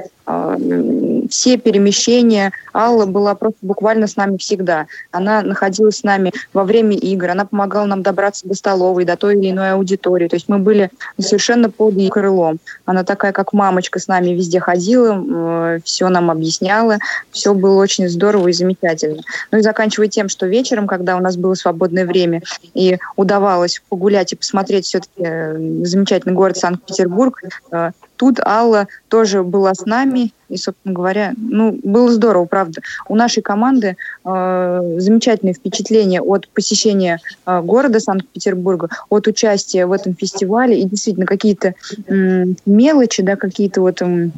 Все 1.29 1.57
перемещения. 1.57 2.51
Алла 2.73 3.05
была 3.05 3.35
просто 3.35 3.59
буквально 3.61 4.07
с 4.07 4.15
нами 4.15 4.37
всегда. 4.37 4.87
Она 5.11 5.41
находилась 5.41 5.97
с 5.97 6.03
нами 6.03 6.33
во 6.53 6.63
время 6.63 6.95
игр, 6.97 7.29
она 7.29 7.45
помогала 7.45 7.85
нам 7.85 8.03
добраться 8.03 8.47
до 8.47 8.55
столовой, 8.55 9.05
до 9.05 9.15
той 9.17 9.37
или 9.37 9.51
иной 9.51 9.71
аудитории. 9.71 10.27
То 10.27 10.35
есть 10.35 10.49
мы 10.49 10.59
были 10.59 10.89
совершенно 11.19 11.69
под 11.69 11.95
ее 11.95 12.09
крылом. 12.09 12.59
Она 12.85 13.03
такая, 13.03 13.31
как 13.31 13.53
мамочка, 13.53 13.99
с 13.99 14.07
нами 14.07 14.29
везде 14.31 14.59
ходила, 14.59 15.79
все 15.83 16.09
нам 16.09 16.31
объясняла. 16.31 16.97
Все 17.31 17.53
было 17.53 17.81
очень 17.81 18.09
здорово 18.09 18.49
и 18.49 18.53
замечательно. 18.53 19.21
Ну 19.55 19.59
и 19.59 19.63
заканчивая 19.63 20.09
тем, 20.09 20.27
что 20.27 20.47
вечером, 20.47 20.85
когда 20.85 21.15
у 21.15 21.21
нас 21.21 21.37
было 21.37 21.53
свободное 21.53 22.05
время 22.05 22.41
и 22.73 22.97
удавалось 23.15 23.81
погулять 23.87 24.33
и 24.33 24.35
посмотреть 24.35 24.83
все-таки 24.83 25.23
э, 25.23 25.85
замечательный 25.85 26.33
город 26.33 26.57
Санкт-Петербург, 26.57 27.41
э, 27.71 27.91
тут 28.17 28.41
Алла 28.41 28.89
тоже 29.07 29.43
была 29.43 29.73
с 29.73 29.85
нами, 29.85 30.33
и, 30.49 30.57
собственно 30.57 30.93
говоря, 30.93 31.33
ну, 31.37 31.79
было 31.83 32.11
здорово, 32.11 32.43
правда. 32.43 32.81
У 33.07 33.15
нашей 33.15 33.41
команды 33.41 33.95
э, 34.25 34.95
замечательные 34.97 35.53
впечатления 35.53 36.21
от 36.21 36.49
посещения 36.49 37.21
э, 37.45 37.61
города 37.61 38.01
Санкт-Петербурга, 38.01 38.89
от 39.07 39.25
участия 39.25 39.85
в 39.85 39.93
этом 39.93 40.17
фестивале, 40.17 40.81
и 40.81 40.83
действительно 40.83 41.25
какие-то 41.27 41.75
э, 42.09 42.45
мелочи, 42.65 43.23
да, 43.23 43.37
какие-то 43.37 43.79
вот... 43.79 44.01
Э, 44.01 44.31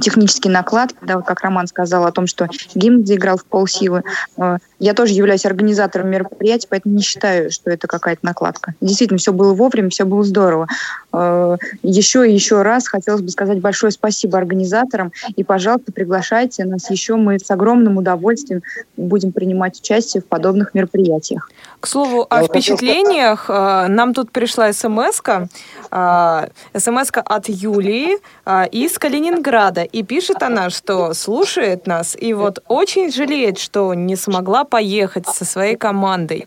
технический 0.00 0.48
наклад, 0.48 0.94
да, 1.02 1.20
как 1.20 1.40
Роман 1.40 1.66
сказал 1.66 2.06
о 2.06 2.12
том, 2.12 2.26
что 2.26 2.48
гимн 2.74 3.04
заиграл 3.04 3.36
в 3.36 3.44
полсилы. 3.44 4.02
Э, 4.36 4.58
я 4.78 4.94
тоже 4.94 5.12
являюсь 5.12 5.44
организатором 5.44 6.10
мероприятия, 6.10 6.68
поэтому 6.68 6.94
не 6.94 7.02
считаю, 7.02 7.50
что 7.50 7.70
это 7.70 7.86
какая-то 7.86 8.24
накладка. 8.24 8.74
Действительно, 8.80 9.18
все 9.18 9.32
было 9.32 9.54
вовремя, 9.54 9.90
все 9.90 10.04
было 10.04 10.22
здорово. 10.22 10.68
Э, 11.12 11.56
еще 11.82 12.28
и 12.28 12.32
еще 12.32 12.62
раз 12.62 12.88
хотелось 12.88 13.22
бы 13.22 13.28
сказать 13.30 13.60
большое 13.60 13.92
спасибо 13.92 14.38
организаторам 14.38 15.12
и, 15.36 15.44
пожалуйста, 15.44 15.92
приглашайте 15.92 16.64
нас 16.64 16.90
еще. 16.90 17.16
Мы 17.16 17.38
с 17.38 17.50
огромным 17.50 17.96
удовольствием 17.96 18.62
будем 18.96 19.32
принимать 19.32 19.80
участие 19.80 20.22
в 20.22 20.26
подобных 20.26 20.74
мероприятиях. 20.74 21.50
К 21.82 21.88
слову, 21.88 22.26
о 22.30 22.44
впечатлениях. 22.44 23.50
Э, 23.50 23.88
нам 23.88 24.14
тут 24.14 24.30
пришла 24.30 24.72
смс 24.72 25.20
-ка. 25.20 25.48
А, 25.90 26.46
смс 26.78 27.10
от 27.12 27.48
Юлии 27.48 28.18
а, 28.44 28.64
из 28.64 28.98
Калининграда. 28.98 29.82
И 29.82 30.04
пишет 30.04 30.42
она, 30.42 30.70
что 30.70 31.12
слушает 31.12 31.88
нас 31.88 32.16
и 32.22 32.34
вот 32.34 32.62
очень 32.68 33.12
жалеет, 33.12 33.58
что 33.58 33.94
не 33.94 34.16
смогла 34.16 34.64
поехать 34.64 35.26
со 35.26 35.44
своей 35.44 35.76
командой. 35.76 36.46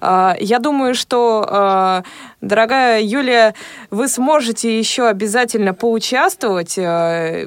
А, 0.00 0.34
я 0.40 0.58
думаю, 0.58 0.94
что, 0.94 2.02
дорогая 2.40 3.00
Юлия, 3.02 3.54
вы 3.90 4.08
сможете 4.08 4.78
еще 4.78 5.08
обязательно 5.08 5.74
поучаствовать. 5.74 6.78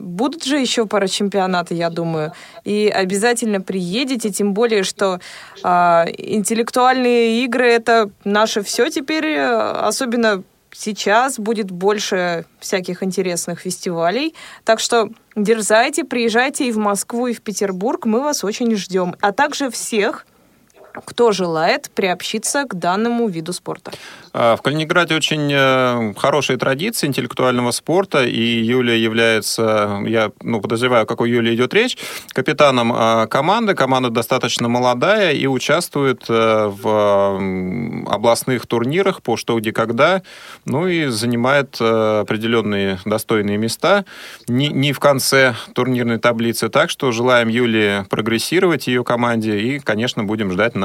Будут 0.02 0.44
же 0.44 0.58
еще 0.60 0.86
парачемпионаты, 0.86 1.76
я 1.76 1.90
думаю. 1.90 2.34
И 2.64 2.92
обязательно 2.94 3.62
приедете, 3.62 4.30
тем 4.30 4.54
более, 4.54 4.84
что 4.84 5.20
интеллектуальные 5.64 7.44
игры— 7.44 7.68
это 7.70 8.10
наше 8.24 8.62
все 8.62 8.90
теперь, 8.90 9.38
особенно 9.38 10.44
сейчас 10.76 11.38
будет 11.38 11.70
больше 11.70 12.46
всяких 12.60 13.04
интересных 13.04 13.60
фестивалей. 13.60 14.34
Так 14.64 14.80
что 14.80 15.10
дерзайте, 15.36 16.04
приезжайте 16.04 16.68
и 16.68 16.72
в 16.72 16.78
Москву, 16.78 17.28
и 17.28 17.34
в 17.34 17.42
Петербург. 17.42 18.06
Мы 18.06 18.22
вас 18.22 18.44
очень 18.44 18.76
ждем. 18.76 19.16
А 19.22 19.32
также 19.34 19.70
всех, 19.70 20.26
кто 21.06 21.32
желает 21.32 21.90
приобщиться 21.92 22.66
к 22.66 22.76
данному 22.76 23.28
виду 23.28 23.54
спорта. 23.54 23.92
А, 24.34 24.56
в 24.56 24.62
Калининграде 24.62 25.16
очень 25.16 25.52
э, 25.54 26.14
хорошие 26.18 26.58
традиции 26.58 27.08
интеллектуального 27.08 27.72
спорта, 27.72 28.26
и 28.26 28.64
Юлия 28.64 28.98
является, 28.98 30.02
я 30.08 30.32
ну, 30.42 30.60
подозреваю, 30.60 31.04
о 31.04 31.06
какой 31.06 31.30
Юлии 31.30 31.54
идет 31.54 31.74
речь, 31.74 31.98
капитаном 32.30 32.92
а, 32.96 33.28
команды. 33.28 33.76
Команда 33.76 34.10
достаточно 34.10 34.68
молодая 34.68 35.34
и 35.34 35.46
участвует 35.46 36.26
э, 36.30 36.68
в 36.68 38.08
областных 38.08 38.66
турнирах 38.66 39.22
по 39.22 39.38
что, 39.38 39.60
где, 39.60 39.72
когда, 39.72 40.24
ну 40.66 40.88
и 40.88 41.06
занимает 41.08 41.78
э, 41.80 42.20
определенные 42.22 43.00
достойные 43.06 43.58
места, 43.58 44.06
не, 44.48 44.70
не 44.70 44.94
в 44.94 45.00
конце 45.00 45.56
турнирной 45.74 46.18
таблицы. 46.18 46.70
Так 46.70 46.90
что 46.90 47.12
желаем 47.12 47.50
Юлии 47.50 48.04
прогрессировать 48.10 48.88
ее 48.88 49.04
команде 49.04 49.60
и, 49.60 49.80
конечно, 49.80 50.24
будем 50.24 50.52
ждать 50.52 50.76
на 50.76 50.83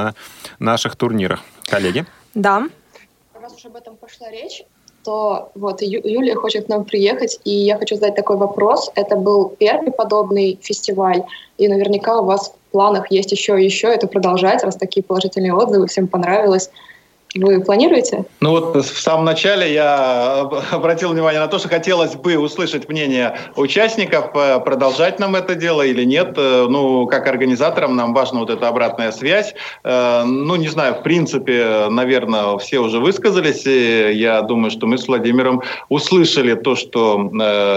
наших 0.59 0.95
турнирах. 0.95 1.41
Коллеги? 1.69 2.05
Да 2.33 2.63
раз 3.49 3.57
уж 3.57 3.65
об 3.65 3.75
этом 3.75 3.95
пошла 3.95 4.29
речь, 4.29 4.63
то 5.03 5.51
вот 5.55 5.81
Ю- 5.81 6.01
Юлия 6.03 6.35
хочет 6.35 6.65
к 6.65 6.69
нам 6.69 6.83
приехать, 6.83 7.39
и 7.45 7.51
я 7.51 7.77
хочу 7.77 7.95
задать 7.95 8.15
такой 8.15 8.37
вопрос. 8.37 8.91
Это 8.95 9.15
был 9.15 9.49
первый 9.49 9.91
подобный 9.91 10.59
фестиваль, 10.61 11.23
и 11.57 11.67
наверняка 11.67 12.19
у 12.19 12.25
вас 12.25 12.49
в 12.49 12.71
планах 12.71 13.11
есть 13.11 13.31
еще 13.31 13.59
и 13.59 13.65
еще 13.65 13.87
это 13.87 14.07
продолжать, 14.07 14.63
раз 14.63 14.75
такие 14.75 15.03
положительные 15.03 15.53
отзывы, 15.53 15.87
всем 15.87 16.07
понравилось. 16.07 16.69
Вы 17.35 17.61
планируете? 17.61 18.25
Ну 18.39 18.51
вот 18.51 18.75
в 18.75 18.99
самом 18.99 19.25
начале 19.25 19.71
я 19.71 20.39
обратил 20.71 21.09
внимание 21.09 21.39
на 21.39 21.47
то, 21.47 21.59
что 21.59 21.69
хотелось 21.69 22.15
бы 22.15 22.39
услышать 22.39 22.89
мнение 22.89 23.37
участников, 23.55 24.31
э, 24.33 24.59
продолжать 24.59 25.19
нам 25.19 25.35
это 25.35 25.53
дело 25.53 25.83
или 25.83 26.03
нет. 26.05 26.33
Э, 26.37 26.65
ну, 26.67 27.05
как 27.05 27.27
организаторам 27.27 27.95
нам 27.95 28.15
важна 28.15 28.39
вот 28.39 28.49
эта 28.49 28.67
обратная 28.67 29.11
связь. 29.11 29.53
Э, 29.83 30.23
ну, 30.23 30.55
не 30.55 30.69
знаю, 30.69 30.95
в 30.95 31.03
принципе, 31.03 31.85
наверное, 31.89 32.57
все 32.57 32.79
уже 32.79 32.99
высказались. 32.99 33.63
И 33.67 34.11
я 34.13 34.41
думаю, 34.41 34.71
что 34.71 34.87
мы 34.87 34.97
с 34.97 35.07
Владимиром 35.07 35.61
услышали 35.89 36.55
то, 36.55 36.75
что 36.75 37.29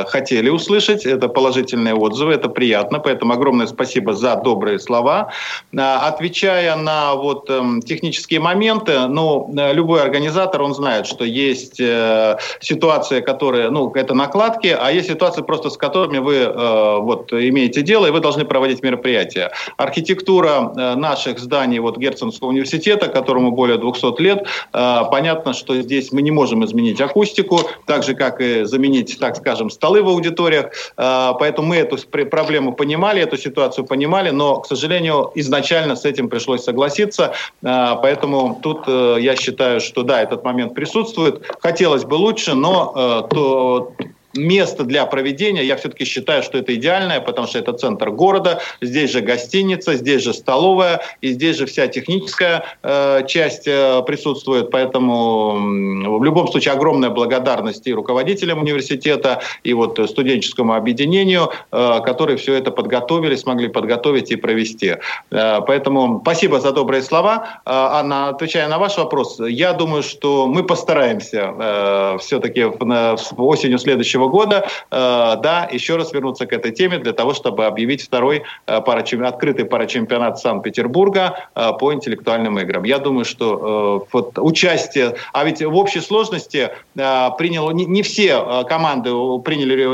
хотели 0.09 0.49
услышать. 0.49 1.05
Это 1.05 1.29
положительные 1.29 1.95
отзывы, 1.95 2.33
это 2.33 2.49
приятно. 2.49 3.01
Поэтому 3.01 3.35
огромное 3.35 3.67
спасибо 3.67 4.15
за 4.15 4.37
добрые 4.37 4.79
слова. 4.79 5.31
Отвечая 5.77 6.77
на 6.77 7.15
вот 7.15 7.51
эм, 7.51 7.83
технические 7.83 8.41
моменты, 8.41 9.07
ну, 9.09 9.42
Э, 9.57 9.73
любой 9.73 10.03
организатор, 10.03 10.63
он 10.63 10.75
знает, 10.75 11.07
что 11.07 11.25
есть 11.25 11.81
э, 11.81 12.37
ситуация, 12.61 13.21
которая, 13.21 13.71
ну, 13.71 13.91
это 13.95 14.15
накладки, 14.15 14.77
а 14.79 14.91
есть 14.91 15.09
ситуации 15.09 15.43
просто 15.43 15.71
с 15.71 15.77
которыми 15.77 16.19
вы 16.19 16.37
э, 16.37 16.99
вот 17.01 17.33
имеете 17.33 17.83
дело, 17.83 18.07
и 18.07 18.11
вы 18.11 18.21
должны 18.21 18.45
проводить 18.45 18.83
мероприятия. 18.83 19.51
Архитектура 19.77 20.73
э, 20.77 20.95
наших 20.95 21.39
зданий, 21.39 21.79
вот 21.79 21.99
Герценского 21.99 22.49
университета, 22.49 23.09
которому 23.09 23.51
более 23.53 23.79
200 23.79 24.21
лет, 24.23 24.47
э, 24.73 24.99
понятно, 25.11 25.53
что 25.53 25.75
здесь 25.83 26.13
мы 26.13 26.23
не 26.23 26.31
можем 26.31 26.65
изменить 26.65 27.01
акустику, 27.01 27.61
так 27.87 28.03
же, 28.03 28.15
как 28.15 28.41
и 28.41 28.65
заменить, 28.65 29.19
так 29.19 29.37
скажем, 29.37 29.71
столы 29.71 30.03
в 30.03 30.09
аудиториях, 30.09 30.67
э, 30.97 31.33
поэтому 31.39 31.69
мы 31.69 31.77
эту 31.77 31.97
проблему 32.29 32.73
понимали, 32.73 33.23
эту 33.23 33.37
ситуацию 33.37 33.87
понимали, 33.87 34.31
но, 34.31 34.61
к 34.61 34.67
сожалению, 34.67 35.31
изначально 35.35 35.97
с 35.97 36.05
этим 36.05 36.29
пришлось 36.29 36.65
согласиться, 36.65 37.33
э, 37.63 37.97
поэтому 38.03 38.59
тут 38.63 38.85
э, 38.87 39.17
я 39.21 39.32
я 39.33 39.37
считаю, 39.37 39.81
что 39.81 40.03
да, 40.03 40.23
этот 40.23 40.45
момент 40.45 40.75
присутствует. 40.75 41.43
Хотелось 41.61 42.05
бы 42.05 42.15
лучше, 42.15 42.55
но 42.55 42.93
э, 42.95 43.35
то 43.35 43.95
место 44.35 44.85
для 44.85 45.07
проведения, 45.07 45.65
я 45.65 45.77
все-таки 45.77 46.05
считаю, 46.05 46.43
что 46.43 46.59
это 46.59 46.75
идеальное, 46.75 47.21
потому 47.21 47.47
что 47.47 47.59
это 47.59 47.73
центр 47.73 48.11
города, 48.11 48.61
здесь 48.81 49.11
же 49.11 49.21
гостиница, 49.21 49.95
здесь 49.95 50.23
же 50.23 50.35
столовая, 50.35 51.01
и 51.21 51.33
здесь 51.33 51.57
же 51.57 51.67
вся 51.67 51.87
техническая 51.87 52.65
э, 52.83 53.27
часть 53.27 53.67
э, 53.67 54.03
присутствует, 54.07 54.71
поэтому 54.71 55.57
э, 55.57 56.19
в 56.19 56.25
любом 56.25 56.49
случае 56.49 56.75
огромная 56.75 57.11
благодарность 57.11 57.87
и 57.87 57.95
руководителям 57.95 58.61
университета, 58.61 59.41
и 59.65 59.73
вот 59.75 59.99
студенческому 60.09 60.75
объединению, 60.75 61.51
э, 61.71 62.01
которые 62.05 62.37
все 62.37 62.55
это 62.55 62.71
подготовили, 62.71 63.37
смогли 63.37 63.69
подготовить 63.69 64.31
и 64.31 64.37
провести. 64.37 64.97
Э, 65.31 65.61
поэтому 65.67 66.21
спасибо 66.23 66.61
за 66.61 66.73
добрые 66.73 67.03
слова. 67.03 67.61
Э, 67.67 67.71
Анна, 67.71 68.29
отвечая 68.29 68.69
на 68.69 68.79
ваш 68.79 68.97
вопрос, 68.99 69.41
я 69.41 69.73
думаю, 69.73 70.03
что 70.03 70.47
мы 70.47 70.63
постараемся 70.63 71.55
э, 71.59 72.19
все-таки 72.21 72.65
в, 72.65 72.79
в 72.79 73.43
осенью 73.45 73.79
следующего 73.79 74.22
года, 74.29 74.67
э, 74.91 74.97
да, 75.43 75.69
еще 75.71 75.97
раз 75.97 76.13
вернуться 76.13 76.47
к 76.47 76.53
этой 76.53 76.73
теме 76.73 76.99
для 76.99 77.13
того, 77.13 77.35
чтобы 77.35 77.67
объявить 77.67 78.03
второй 78.03 78.43
э, 78.67 78.81
парачем... 78.81 79.25
открытый 79.25 79.65
парачемпионат 79.65 80.39
Санкт-Петербурга 80.39 81.49
э, 81.55 81.73
по 81.79 81.93
интеллектуальным 81.93 82.59
играм. 82.59 82.85
Я 82.85 82.99
думаю, 82.99 83.25
что 83.25 84.07
вот 84.13 84.39
участие, 84.39 85.17
а 85.33 85.45
ведь 85.45 85.63
в 85.63 85.77
общей 85.77 86.01
сложности 86.01 86.71
приняло, 86.95 87.71
не, 87.71 87.85
не 87.85 88.03
все 88.03 88.65
команды 88.69 89.11
приняли 89.45 89.87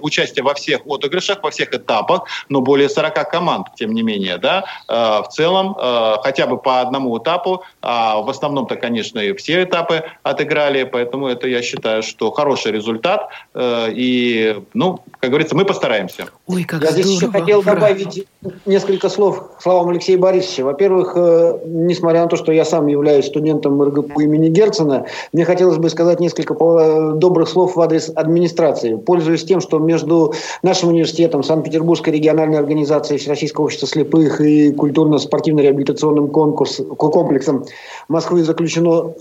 участие 0.00 0.44
во 0.44 0.54
всех 0.54 0.86
отыгрышах, 0.86 1.42
во 1.42 1.50
всех 1.50 1.72
этапах, 1.74 2.24
но 2.48 2.60
более 2.60 2.88
40 2.88 3.30
команд, 3.30 3.66
тем 3.76 3.92
не 3.92 4.02
менее, 4.02 4.38
да, 4.38 4.64
в 4.88 5.28
целом 5.30 5.74
хотя 6.22 6.46
бы 6.46 6.58
по 6.58 6.80
одному 6.80 7.16
этапу, 7.18 7.62
а 7.82 8.20
в 8.20 8.30
основном-то, 8.30 8.76
конечно, 8.76 9.18
и 9.18 9.34
все 9.34 9.64
этапы 9.64 10.04
отыграли, 10.22 10.84
поэтому 10.84 11.28
это, 11.28 11.48
я 11.48 11.62
считаю, 11.62 12.02
что 12.02 12.30
хороший 12.30 12.72
результат. 12.72 13.30
Э, 13.56 13.90
и, 13.90 14.54
ну, 14.74 15.00
как 15.18 15.30
говорится, 15.30 15.56
мы 15.56 15.64
постараемся. 15.64 16.26
Ой, 16.46 16.64
как 16.64 16.82
Я 16.82 16.88
здорово. 16.88 17.02
здесь 17.02 17.16
еще 17.16 17.30
хотел 17.30 17.62
добавить 17.62 18.26
несколько 18.66 19.08
слов 19.08 19.56
к 19.56 19.62
словам 19.62 19.88
Алексея 19.88 20.18
Борисовича. 20.18 20.64
Во-первых, 20.64 21.14
э, 21.16 21.58
несмотря 21.64 22.20
на 22.20 22.26
то, 22.26 22.36
что 22.36 22.52
я 22.52 22.66
сам 22.66 22.86
являюсь 22.86 23.26
студентом 23.26 23.82
РГПУ 23.82 24.20
имени 24.20 24.48
Герцена, 24.50 25.06
мне 25.32 25.46
хотелось 25.46 25.78
бы 25.78 25.88
сказать 25.88 26.20
несколько 26.20 26.54
добрых 27.14 27.48
слов 27.48 27.76
в 27.76 27.80
адрес 27.80 28.12
администрации. 28.14 28.96
Пользуясь 28.96 29.44
тем, 29.44 29.62
что 29.62 29.78
между 29.78 30.34
нашим 30.62 30.90
университетом, 30.90 31.42
Санкт-Петербургской 31.42 32.12
региональной 32.12 32.58
организацией 32.58 33.18
Всероссийского 33.18 33.64
общества 33.64 33.88
слепых 33.88 34.42
и 34.42 34.70
культурно-спортивно-реабилитационным 34.72 36.28
конкурс, 36.28 36.82
комплексом 36.98 37.64
Москвы 38.08 38.44
заключено 38.44 39.14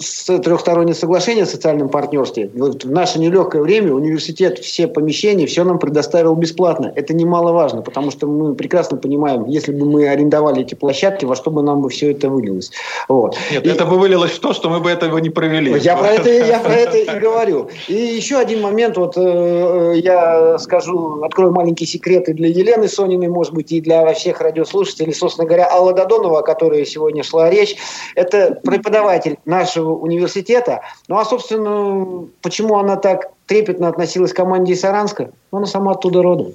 трехстороннее 0.44 0.94
соглашение 0.94 1.44
о 1.44 1.48
социальном 1.48 1.88
партнерстве. 1.88 2.52
Вот 2.54 2.84
в 2.84 2.92
наше 2.92 3.20
нелегкое 3.20 3.62
время 3.62 3.94
университет 3.94 4.25
все 4.62 4.88
помещения, 4.88 5.46
все 5.46 5.64
нам 5.64 5.80
предоставил 5.80 6.36
бесплатно. 6.36 6.92
Это 6.96 7.14
немаловажно, 7.14 7.82
потому 7.82 8.12
что 8.12 8.28
мы 8.28 8.56
прекрасно 8.56 8.98
понимаем, 8.98 9.46
если 9.46 9.72
бы 9.72 9.86
мы 9.86 10.08
арендовали 10.08 10.62
эти 10.62 10.76
площадки, 10.76 11.26
во 11.26 11.36
что 11.36 11.52
бы 11.52 11.62
нам 11.62 11.82
бы 11.82 11.90
все 11.90 12.12
это 12.12 12.30
вылилось. 12.30 12.72
Вот. 13.08 13.38
Нет, 13.52 13.66
и... 13.66 13.70
это 13.70 13.86
бы 13.86 13.98
вылилось 13.98 14.32
в 14.32 14.40
то, 14.40 14.54
что 14.54 14.70
мы 14.70 14.80
бы 14.80 14.90
этого 14.90 15.18
не 15.18 15.30
провели. 15.30 15.78
Я 15.80 15.98
про 15.98 16.08
это, 16.08 16.30
я 16.30 16.60
про 16.60 16.74
это 16.74 16.98
и 16.98 17.20
говорю. 17.20 17.70
И 17.88 17.94
еще 17.94 18.38
один 18.38 18.62
момент, 18.62 18.98
вот 18.98 19.14
э, 19.18 19.94
я 19.98 20.58
скажу, 20.60 21.24
открою 21.24 21.52
маленькие 21.52 21.88
секреты 21.88 22.34
для 22.34 22.48
Елены 22.48 22.88
Сониной, 22.88 23.28
может 23.28 23.54
быть, 23.54 23.72
и 23.72 23.82
для 23.82 24.14
всех 24.14 24.42
радиослушателей. 24.42 25.14
Собственно 25.14 25.48
говоря, 25.48 25.70
Алла 25.72 25.94
Додонова, 25.94 26.40
о 26.40 26.44
которой 26.44 26.86
сегодня 26.86 27.24
шла 27.24 27.50
речь, 27.50 27.76
это 28.16 28.60
преподаватель 28.64 29.38
нашего 29.46 29.94
университета. 29.94 30.82
Ну 31.08 31.18
а, 31.18 31.26
собственно, 31.26 32.28
почему 32.42 32.78
она 32.78 32.96
так 32.96 33.32
трепетно 33.46 33.88
относилась 33.88 34.34
к 34.34 34.36
команде 34.36 34.74
из 34.74 34.82
Саранска, 34.82 35.32
но 35.52 35.60
она 35.60 35.68
сама 35.68 35.92
оттуда 35.92 36.22
родом. 36.22 36.54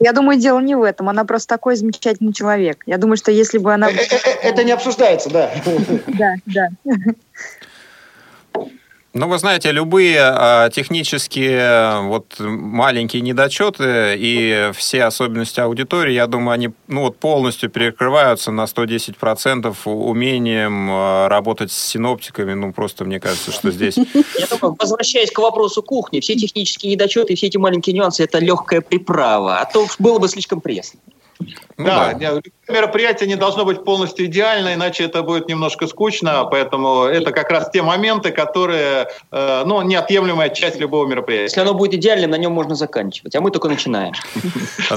Я 0.00 0.12
думаю, 0.12 0.38
дело 0.38 0.58
не 0.58 0.74
в 0.74 0.82
этом. 0.82 1.08
Она 1.08 1.24
просто 1.24 1.48
такой 1.54 1.76
замечательный 1.76 2.32
человек. 2.32 2.82
Я 2.86 2.98
думаю, 2.98 3.16
что 3.16 3.30
если 3.30 3.58
бы 3.58 3.72
она... 3.72 3.88
Э, 3.88 3.92
э, 3.92 4.16
э, 4.24 4.48
это 4.48 4.64
не 4.64 4.72
обсуждается, 4.72 5.30
да. 5.30 5.50
Да, 6.08 6.34
да. 6.46 6.68
Ну, 9.12 9.26
вы 9.26 9.38
знаете, 9.38 9.72
любые 9.72 10.20
э, 10.20 10.70
технические 10.72 12.00
вот 12.02 12.38
маленькие 12.38 13.22
недочеты 13.22 14.14
и 14.16 14.70
все 14.72 15.02
особенности 15.02 15.58
аудитории, 15.58 16.12
я 16.12 16.28
думаю, 16.28 16.54
они 16.54 16.70
ну, 16.86 17.02
вот 17.02 17.16
полностью 17.16 17.70
перекрываются 17.70 18.52
на 18.52 18.64
110% 18.64 19.76
умением 19.90 20.88
э, 20.88 21.26
работать 21.26 21.72
с 21.72 21.88
синоптиками. 21.88 22.54
Ну, 22.54 22.72
просто 22.72 23.04
мне 23.04 23.18
кажется, 23.18 23.50
что 23.50 23.72
здесь... 23.72 23.96
Я 23.96 24.46
думаю, 24.48 24.76
возвращаясь 24.78 25.32
к 25.32 25.38
вопросу 25.40 25.82
кухни, 25.82 26.20
все 26.20 26.36
технические 26.36 26.92
недочеты 26.92 27.32
и 27.32 27.36
все 27.36 27.48
эти 27.48 27.56
маленькие 27.56 27.96
нюансы– 27.96 28.22
это 28.24 28.38
легкая 28.38 28.80
приправа, 28.80 29.58
а 29.58 29.64
то 29.64 29.88
было 29.98 30.20
бы 30.20 30.28
слишком 30.28 30.60
пресно. 30.60 31.00
Ну, 31.80 31.86
да, 31.86 32.12
да, 32.14 32.40
мероприятие 32.70 33.28
не 33.28 33.36
должно 33.36 33.64
быть 33.64 33.84
полностью 33.84 34.26
идеально, 34.26 34.74
иначе 34.74 35.04
это 35.04 35.22
будет 35.22 35.48
немножко 35.48 35.86
скучно, 35.86 36.44
поэтому 36.50 37.04
это 37.04 37.32
как 37.32 37.50
раз 37.50 37.70
те 37.70 37.82
моменты, 37.82 38.30
которые, 38.30 39.08
э, 39.30 39.62
ну, 39.66 39.82
неотъемлемая 39.82 40.48
часть 40.50 40.78
любого 40.78 41.06
мероприятия. 41.06 41.44
Если 41.44 41.60
оно 41.60 41.74
будет 41.74 41.94
идеальным, 41.94 42.30
на 42.30 42.36
нем 42.36 42.52
можно 42.52 42.74
заканчивать, 42.74 43.34
а 43.36 43.40
мы 43.40 43.50
только 43.50 43.68
начинаем. 43.68 44.12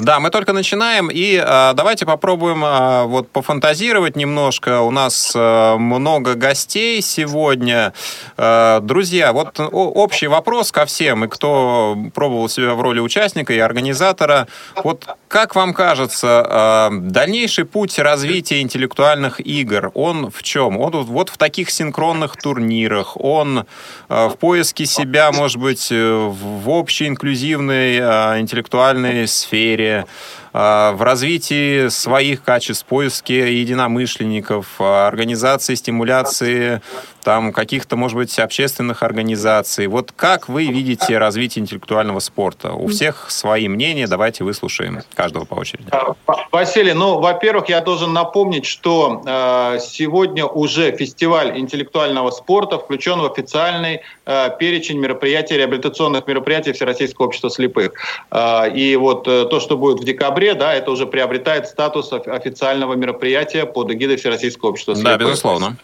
Да, 0.01 0.19
мы 0.19 0.31
только 0.31 0.53
начинаем, 0.53 1.09
и 1.11 1.35
э, 1.35 1.73
давайте 1.75 2.05
попробуем 2.05 2.63
э, 2.65 3.03
вот 3.03 3.29
пофантазировать 3.29 4.15
немножко. 4.15 4.81
У 4.81 4.91
нас 4.91 5.33
много 5.35 6.33
гостей 6.35 7.01
сегодня. 7.01 7.93
Друзья, 8.37 9.33
вот 9.33 9.59
общий 9.59 10.27
вопрос 10.27 10.71
ко 10.71 10.85
всем, 10.85 11.25
и 11.25 11.27
кто 11.27 11.97
пробовал 12.13 12.49
себя 12.49 12.73
в 12.73 12.81
роли 12.81 12.99
участника 12.99 13.53
и 13.53 13.59
организатора. 13.59 14.47
Вот 14.83 15.07
как 15.27 15.55
вам 15.55 15.73
кажется, 15.73 16.43
дальнейший 16.91 17.43
дальнейший 17.43 17.65
путь 17.65 17.99
развития 17.99 18.61
интеллектуальных 18.61 19.39
игр, 19.39 19.91
он 19.93 20.29
в 20.29 20.43
чем? 20.43 20.77
Он 20.77 20.91
вот 21.03 21.29
в 21.29 21.37
таких 21.37 21.69
синхронных 21.69 22.37
турнирах, 22.37 23.17
он 23.19 23.65
э, 24.09 24.27
в 24.27 24.37
поиске 24.37 24.85
себя, 24.85 25.31
может 25.31 25.57
быть, 25.57 25.91
э, 25.91 26.13
в 26.13 26.69
общей 26.69 27.07
инклюзивной 27.07 27.97
э, 27.97 28.39
интеллектуальной 28.39 29.27
сфере, 29.27 30.05
в 30.53 30.97
развитии 30.99 31.87
своих 31.87 32.43
качеств, 32.43 32.85
поиске 32.85 33.59
единомышленников, 33.59 34.79
организации, 34.79 35.75
стимуляции 35.75 36.81
там 37.23 37.53
каких-то, 37.53 37.95
может 37.95 38.17
быть, 38.17 38.37
общественных 38.37 39.01
организаций. 39.01 39.87
Вот 39.87 40.11
как 40.11 40.49
вы 40.49 40.65
видите 40.65 41.17
развитие 41.17 41.63
интеллектуального 41.63 42.19
спорта? 42.19 42.73
У 42.73 42.87
всех 42.87 43.31
свои 43.31 43.67
мнения, 43.67 44.07
давайте 44.07 44.43
выслушаем 44.43 45.01
каждого 45.15 45.45
по 45.45 45.55
очереди. 45.55 45.85
Василий, 46.51 46.93
ну, 46.93 47.19
во-первых, 47.19 47.69
я 47.69 47.81
должен 47.81 48.13
напомнить, 48.13 48.65
что 48.65 49.23
э, 49.25 49.79
сегодня 49.79 50.45
уже 50.45 50.95
фестиваль 50.95 51.57
интеллектуального 51.57 52.29
спорта 52.31 52.77
включен 52.77 53.19
в 53.19 53.25
официальный 53.25 54.01
э, 54.25 54.49
перечень 54.59 54.99
мероприятий, 54.99 55.57
реабилитационных 55.57 56.27
мероприятий 56.27 56.73
Всероссийского 56.73 57.27
общества 57.27 57.49
слепых. 57.49 57.93
Э, 58.31 58.69
и 58.69 58.95
вот 58.95 59.27
э, 59.27 59.45
то, 59.45 59.59
что 59.59 59.77
будет 59.77 59.99
в 59.99 60.03
декабре, 60.03 60.42
да, 60.51 60.73
это 60.73 60.91
уже 60.91 61.05
приобретает 61.05 61.67
статус 61.67 62.11
официального 62.11 62.93
мероприятия 62.93 63.65
под 63.65 63.91
эгидой 63.91 64.17
Всероссийского 64.17 64.69
общества 64.69 64.95
слепых. 64.95 65.17
Да, 65.17 65.25
безусловно. 65.25 65.77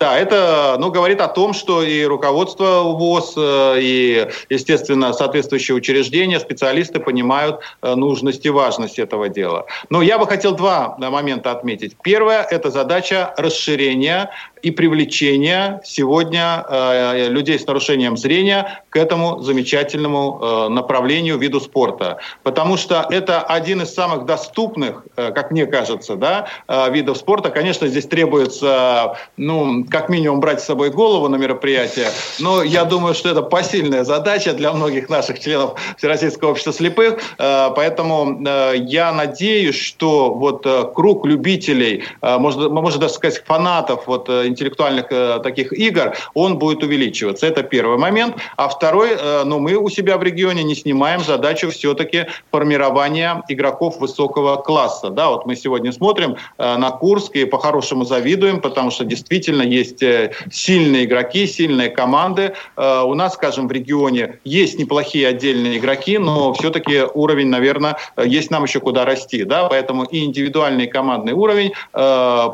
Да, 0.00 0.16
это 0.16 0.76
ну, 0.80 0.90
говорит 0.90 1.20
о 1.20 1.28
том, 1.28 1.52
что 1.52 1.82
и 1.82 2.04
руководство 2.04 2.84
ВОЗ, 2.84 3.34
э, 3.36 3.80
и, 3.82 4.28
естественно, 4.48 5.12
соответствующие 5.12 5.74
учреждения, 5.74 6.40
специалисты 6.40 7.00
понимают 7.00 7.60
э, 7.82 7.94
нужность 7.94 8.46
и 8.46 8.48
важность 8.48 8.98
этого 8.98 9.28
дела. 9.28 9.66
Но 9.90 10.00
я 10.00 10.18
бы 10.18 10.26
хотел 10.26 10.52
два 10.52 10.96
момента 10.98 11.52
отметить. 11.52 11.96
Первое– 12.02 12.42
это 12.50 12.70
задача 12.70 13.34
расширения 13.36 14.30
и 14.62 14.70
привлечения 14.70 15.82
сегодня 15.84 16.64
э, 16.66 17.28
людей 17.28 17.58
с 17.58 17.66
нарушением 17.66 18.16
зрения 18.16 18.82
к 18.88 18.96
этому 18.96 19.42
замечательному 19.42 20.68
направлению, 20.70 21.36
виду 21.36 21.60
спорта. 21.60 22.18
Потому 22.42 22.78
что 22.78 23.06
это 23.10 23.42
один 23.42 23.82
из 23.82 23.92
самых 23.92 24.24
доступных, 24.24 25.04
как 25.14 25.50
мне 25.50 25.66
кажется, 25.66 26.16
да, 26.16 26.48
видов 26.90 27.18
спорта. 27.18 27.50
Конечно, 27.50 27.86
здесь 27.86 28.06
требуется 28.06 29.16
ну, 29.36 29.84
как 29.90 30.08
минимум 30.08 30.40
брать 30.40 30.60
с 30.60 30.64
собой 30.64 30.90
голову 30.90 31.28
на 31.28 31.36
мероприятие. 31.36 32.08
Но 32.38 32.62
я 32.62 32.84
думаю, 32.84 33.14
что 33.14 33.28
это 33.28 33.42
посильная 33.42 34.04
задача 34.04 34.52
для 34.52 34.72
многих 34.72 35.08
наших 35.08 35.40
членов 35.40 35.74
Всероссийского 35.96 36.50
общества 36.50 36.72
слепых. 36.72 37.18
Э, 37.38 37.70
поэтому 37.74 38.40
э, 38.46 38.74
я 38.76 39.12
надеюсь, 39.12 39.74
что 39.74 40.32
вот 40.32 40.64
э, 40.64 40.84
круг 40.94 41.26
любителей, 41.26 42.04
может, 42.22 42.70
можно 42.70 43.00
даже 43.00 43.14
сказать 43.14 43.42
фанатов 43.44 44.06
вот 44.06 44.28
интеллектуальных 44.28 45.08
таких 45.42 45.72
игр, 45.72 46.14
он 46.34 46.58
будет 46.58 46.82
увеличиваться. 46.82 47.46
Это 47.46 47.62
первый 47.62 47.98
момент. 47.98 48.36
А 48.56 48.68
второй, 48.68 49.10
ну 49.44 49.58
мы 49.58 49.74
у 49.74 49.88
себя 49.88 50.16
в 50.18 50.22
регионе 50.22 50.62
не 50.62 50.74
снимаем 50.74 51.20
задачу 51.20 51.70
все-таки 51.70 52.26
формирования 52.50 53.42
игроков 53.48 53.98
высокого 53.98 54.56
класса. 54.56 55.10
Да, 55.10 55.30
вот 55.30 55.46
мы 55.46 55.56
сегодня 55.56 55.92
смотрим 55.92 56.36
на 56.58 56.90
Курск 56.90 57.36
и 57.36 57.44
по-хорошему 57.44 58.04
завидуем, 58.04 58.60
потому 58.60 58.90
что 58.90 59.04
действительно 59.04 59.62
есть 59.62 59.79
есть 59.80 60.02
э, 60.02 60.32
сильные 60.50 61.04
игроки, 61.04 61.46
сильные 61.46 61.90
команды. 61.90 62.54
Э, 62.76 63.02
у 63.02 63.14
нас, 63.14 63.34
скажем, 63.34 63.68
в 63.68 63.72
регионе 63.72 64.38
есть 64.44 64.78
неплохие 64.78 65.26
отдельные 65.28 65.78
игроки, 65.78 66.18
но 66.18 66.52
все-таки 66.54 67.02
уровень, 67.14 67.48
наверное, 67.48 67.96
э, 68.16 68.24
есть 68.26 68.50
нам 68.50 68.64
еще 68.64 68.80
куда 68.80 69.04
расти. 69.04 69.44
Да? 69.44 69.68
Поэтому 69.68 70.04
и 70.04 70.24
индивидуальный, 70.24 70.84
и 70.84 70.86
командный 70.86 71.32
уровень, 71.32 71.72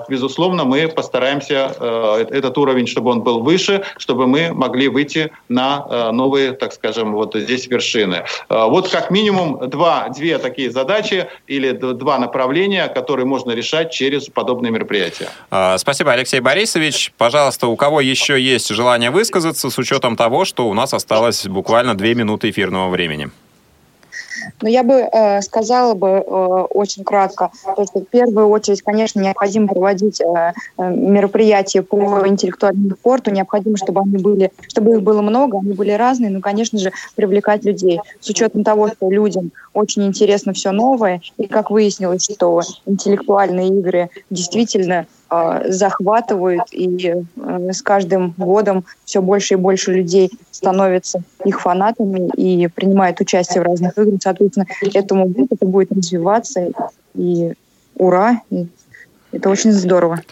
безусловно, 0.09 0.65
мы 0.65 0.89
постараемся 0.89 1.75
этот 2.31 2.59
уровень, 2.59 2.87
чтобы 2.87 3.11
он 3.11 3.23
был 3.23 3.41
выше, 3.41 3.83
чтобы 3.99 4.27
мы 4.27 4.53
могли 4.53 4.89
выйти 4.89 5.31
на 5.49 6.13
новые, 6.13 6.53
так 6.53 6.73
скажем, 6.73 7.13
вот 7.13 7.35
здесь 7.35 7.67
вершины. 7.67 8.25
Вот 8.49 8.89
как 8.89 9.11
минимум 9.11 9.69
два, 9.69 10.09
две 10.09 10.39
такие 10.39 10.71
задачи 10.71 11.29
или 11.47 11.73
два 11.73 12.19
направления, 12.19 12.89
которые 12.89 13.27
можно 13.27 13.53
решать 13.53 13.93
через 13.93 14.27
подобные 14.29 14.71
мероприятия. 14.71 15.29
А, 15.51 15.79
спасибо, 15.79 16.13
Алексей 16.13 16.41
Борисович. 16.41 17.13
Пожалуйста, 17.19 17.67
у 17.67 17.77
кого 17.77 18.01
еще 18.01 18.41
есть 18.41 18.69
желание 18.69 19.11
высказаться, 19.11 19.71
с 19.71 19.79
учетом 19.79 20.17
того, 20.17 20.45
что 20.45 20.69
у 20.69 20.75
нас 20.75 20.93
осталось 20.93 21.47
буквально 21.47 21.95
две 21.95 22.15
минуты 22.15 22.51
эфирного 22.51 22.91
времени? 22.91 23.31
Но 24.61 24.69
я 24.69 24.83
бы 24.83 24.95
э, 24.95 25.41
сказала 25.43 25.95
бы 25.95 26.09
э, 26.09 26.21
очень 26.21 27.05
кратко, 27.05 27.51
то, 27.75 27.85
что 27.85 28.01
в 28.01 28.05
первую 28.05 28.49
очередь, 28.49 28.83
конечно, 28.83 29.21
необходимо 29.21 29.67
проводить 29.67 30.21
э, 30.21 30.53
э 30.79 30.91
мероприятия 30.91 31.83
по 31.83 32.27
интеллектуальному 32.27 32.91
спорту, 32.91 33.31
необходимо, 33.31 33.77
чтобы 33.77 34.03
они 34.03 34.19
были, 34.19 34.53
чтобы 34.69 34.93
их 34.93 35.03
было 35.03 35.23
много, 35.23 35.59
они 35.59 35.73
были 35.73 35.91
разные, 35.93 36.31
но, 36.31 36.41
конечно 36.41 36.79
же, 36.79 36.93
привлекать 37.17 37.65
людей. 37.65 38.01
С 38.21 38.29
учетом 38.29 38.63
того, 38.63 38.89
что 38.89 39.11
людям 39.11 39.51
очень 39.73 40.07
интересно 40.07 40.53
все 40.53 40.71
новое, 40.71 41.21
и 41.39 41.47
как 41.47 41.71
выяснилось, 41.71 42.25
что 42.25 42.61
интеллектуальные 42.87 43.69
игры 43.69 44.11
действительно 44.31 45.07
захватывают, 45.29 46.63
и 46.71 47.15
э, 47.37 47.73
с 47.73 47.83
каждым 47.83 48.35
годом 48.37 48.85
все 49.05 49.21
больше 49.21 49.55
и 49.55 49.57
больше 49.57 49.93
людей 49.93 50.31
становятся 50.51 51.23
их 51.45 51.61
фанатами 51.61 52.31
и 52.37 52.69
принимают 52.69 53.21
участие 53.21 53.63
в 53.63 53.67
разных 53.67 53.99
играх. 53.99 54.21
Соответственно, 54.23 54.67
этому 54.95 55.27
будет, 55.27 55.53
это 55.53 55.67
будет 55.67 55.93
развиваться, 55.93 56.71
и 57.15 57.55
ура, 57.97 58.41
и 58.51 58.69
это 59.33 59.51
очень 59.51 59.73
здорово. 59.73 60.23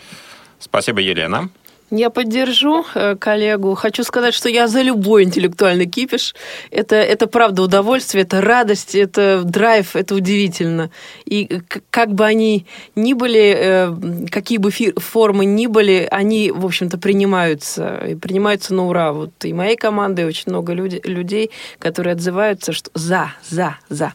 Спасибо, 0.59 1.01
Елена. 1.01 1.51
Я 1.97 2.11
поддержу 2.11 2.85
э, 2.95 3.15
коллегу. 3.15 3.75
Хочу 3.77 4.03
сказать, 4.03 4.35
что 4.35 4.49
я 4.49 4.67
за 4.67 4.83
любой 4.83 5.23
интеллектуальный 5.23 5.87
кипиш. 5.87 6.35
Это, 6.73 6.97
это 6.97 7.29
правда 7.29 7.63
удовольствие, 7.63 8.25
это 8.25 8.41
радость, 8.41 8.97
это 8.97 9.43
драйв, 9.45 9.95
это 9.95 10.17
удивительно. 10.17 10.91
И 11.25 11.61
как 11.91 12.13
бы 12.13 12.25
они 12.25 12.67
ни 12.97 13.13
были, 13.13 13.55
э, 13.57 13.95
какие 14.29 14.59
бы 14.59 14.73
формы 14.73 15.45
ни 15.45 15.69
были, 15.69 16.09
они, 16.11 16.51
в 16.51 16.67
общем-то, 16.67 16.99
принимаются. 16.99 17.99
И 18.09 18.17
принимаются 18.17 18.75
на 18.75 18.89
ура. 18.89 19.13
Вот 19.13 19.45
и 19.45 19.53
моей 19.53 19.77
команды 19.77 20.27
очень 20.27 20.51
много 20.51 20.73
люди, 20.73 21.01
людей, 21.05 21.53
которые 21.79 22.15
отзываются, 22.15 22.73
что 22.73 22.91
за, 22.95 23.31
за, 23.49 23.77
за. 23.89 24.15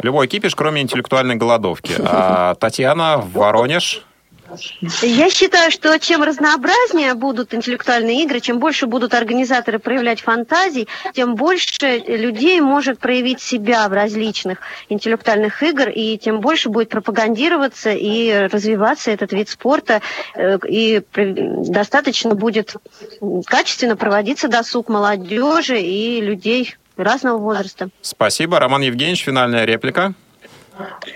Любой 0.00 0.28
кипиш, 0.28 0.54
кроме 0.54 0.82
интеллектуальной 0.82 1.34
голодовки. 1.34 1.92
А 1.98 2.54
Татьяна, 2.54 3.18
Воронеж, 3.18 4.04
я 5.02 5.30
считаю, 5.30 5.70
что 5.70 5.98
чем 5.98 6.22
разнообразнее 6.22 7.14
будут 7.14 7.54
интеллектуальные 7.54 8.22
игры, 8.24 8.40
чем 8.40 8.58
больше 8.58 8.86
будут 8.86 9.14
организаторы 9.14 9.78
проявлять 9.78 10.20
фантазий, 10.20 10.88
тем 11.14 11.34
больше 11.34 12.02
людей 12.06 12.60
может 12.60 12.98
проявить 12.98 13.40
себя 13.40 13.88
в 13.88 13.92
различных 13.92 14.58
интеллектуальных 14.88 15.62
игр, 15.62 15.88
и 15.88 16.18
тем 16.18 16.40
больше 16.40 16.68
будет 16.68 16.88
пропагандироваться 16.88 17.90
и 17.90 18.48
развиваться 18.50 19.10
этот 19.10 19.32
вид 19.32 19.48
спорта, 19.48 20.00
э, 20.34 20.58
и 20.68 21.02
достаточно 21.14 22.34
будет 22.34 22.76
качественно 23.46 23.96
проводиться 23.96 24.48
досуг 24.48 24.88
молодежи 24.88 25.80
и 25.80 26.20
людей 26.20 26.76
разного 26.96 27.38
возраста. 27.38 27.88
Спасибо. 28.02 28.58
Роман 28.58 28.82
Евгеньевич, 28.82 29.24
финальная 29.24 29.64
реплика. 29.64 30.14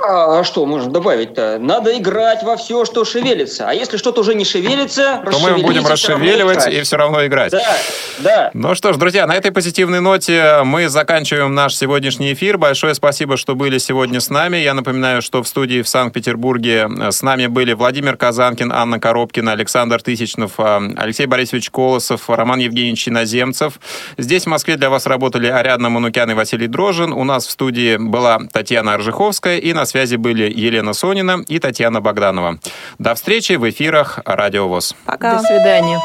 А 0.00 0.44
что 0.44 0.66
можно 0.66 0.90
добавить-то? 0.90 1.58
Надо 1.60 1.96
играть 1.96 2.42
во 2.42 2.56
все, 2.56 2.84
что 2.84 3.04
шевелится. 3.04 3.68
А 3.68 3.74
если 3.74 3.96
что-то 3.96 4.20
уже 4.20 4.34
не 4.34 4.44
шевелится, 4.44 5.22
то 5.30 5.38
мы 5.38 5.58
будем 5.58 5.86
расшевеливать 5.86 6.66
и 6.66 6.82
все 6.82 6.96
равно 6.96 7.24
играть. 7.26 7.52
Да, 7.52 7.76
да. 8.18 8.50
Ну 8.54 8.74
что 8.74 8.92
ж, 8.92 8.96
друзья, 8.96 9.26
на 9.26 9.34
этой 9.34 9.52
позитивной 9.52 10.00
ноте 10.00 10.60
мы 10.64 10.88
заканчиваем 10.88 11.54
наш 11.54 11.74
сегодняшний 11.74 12.32
эфир. 12.32 12.58
Большое 12.58 12.94
спасибо, 12.94 13.36
что 13.36 13.54
были 13.54 13.78
сегодня 13.78 14.20
с 14.20 14.30
нами. 14.30 14.58
Я 14.58 14.74
напоминаю, 14.74 15.22
что 15.22 15.42
в 15.42 15.48
студии 15.48 15.82
в 15.82 15.88
Санкт-Петербурге 15.88 16.88
с 17.10 17.22
нами 17.22 17.46
были 17.46 17.72
Владимир 17.72 18.16
Казанкин, 18.16 18.72
Анна 18.72 18.98
Коробкина, 19.00 19.52
Александр 19.52 20.02
Тысячнов, 20.02 20.52
а, 20.58 20.82
Алексей 20.96 21.26
Борисович 21.26 21.70
Колосов, 21.70 22.28
Роман 22.28 22.58
Евгеньевич 22.58 23.08
Иноземцев. 23.08 23.74
Здесь 24.18 24.44
в 24.44 24.48
Москве 24.48 24.76
для 24.76 24.90
вас 24.90 25.06
работали 25.06 25.46
Ариадна 25.46 25.88
Манукян 25.88 26.30
и 26.30 26.34
Василий 26.34 26.66
Дрожин. 26.66 27.12
У 27.12 27.24
нас 27.24 27.46
в 27.46 27.50
студии 27.50 27.96
была 27.96 28.40
Татьяна 28.52 28.94
Аржиховская 28.94 29.53
и 29.58 29.72
на 29.72 29.86
связи 29.86 30.16
были 30.16 30.52
Елена 30.54 30.92
Сонина 30.92 31.42
и 31.46 31.58
Татьяна 31.58 32.00
Богданова. 32.00 32.58
До 32.98 33.14
встречи 33.14 33.54
в 33.54 33.68
эфирах 33.68 34.18
Радио 34.24 34.68
ВОЗ. 34.68 34.94
Пока. 35.04 35.36
До 35.38 35.42
свидания. 35.42 36.00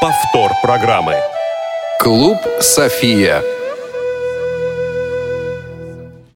Повтор 0.00 0.52
программы. 0.62 1.16
Клуб 2.00 2.38
«София». 2.60 3.57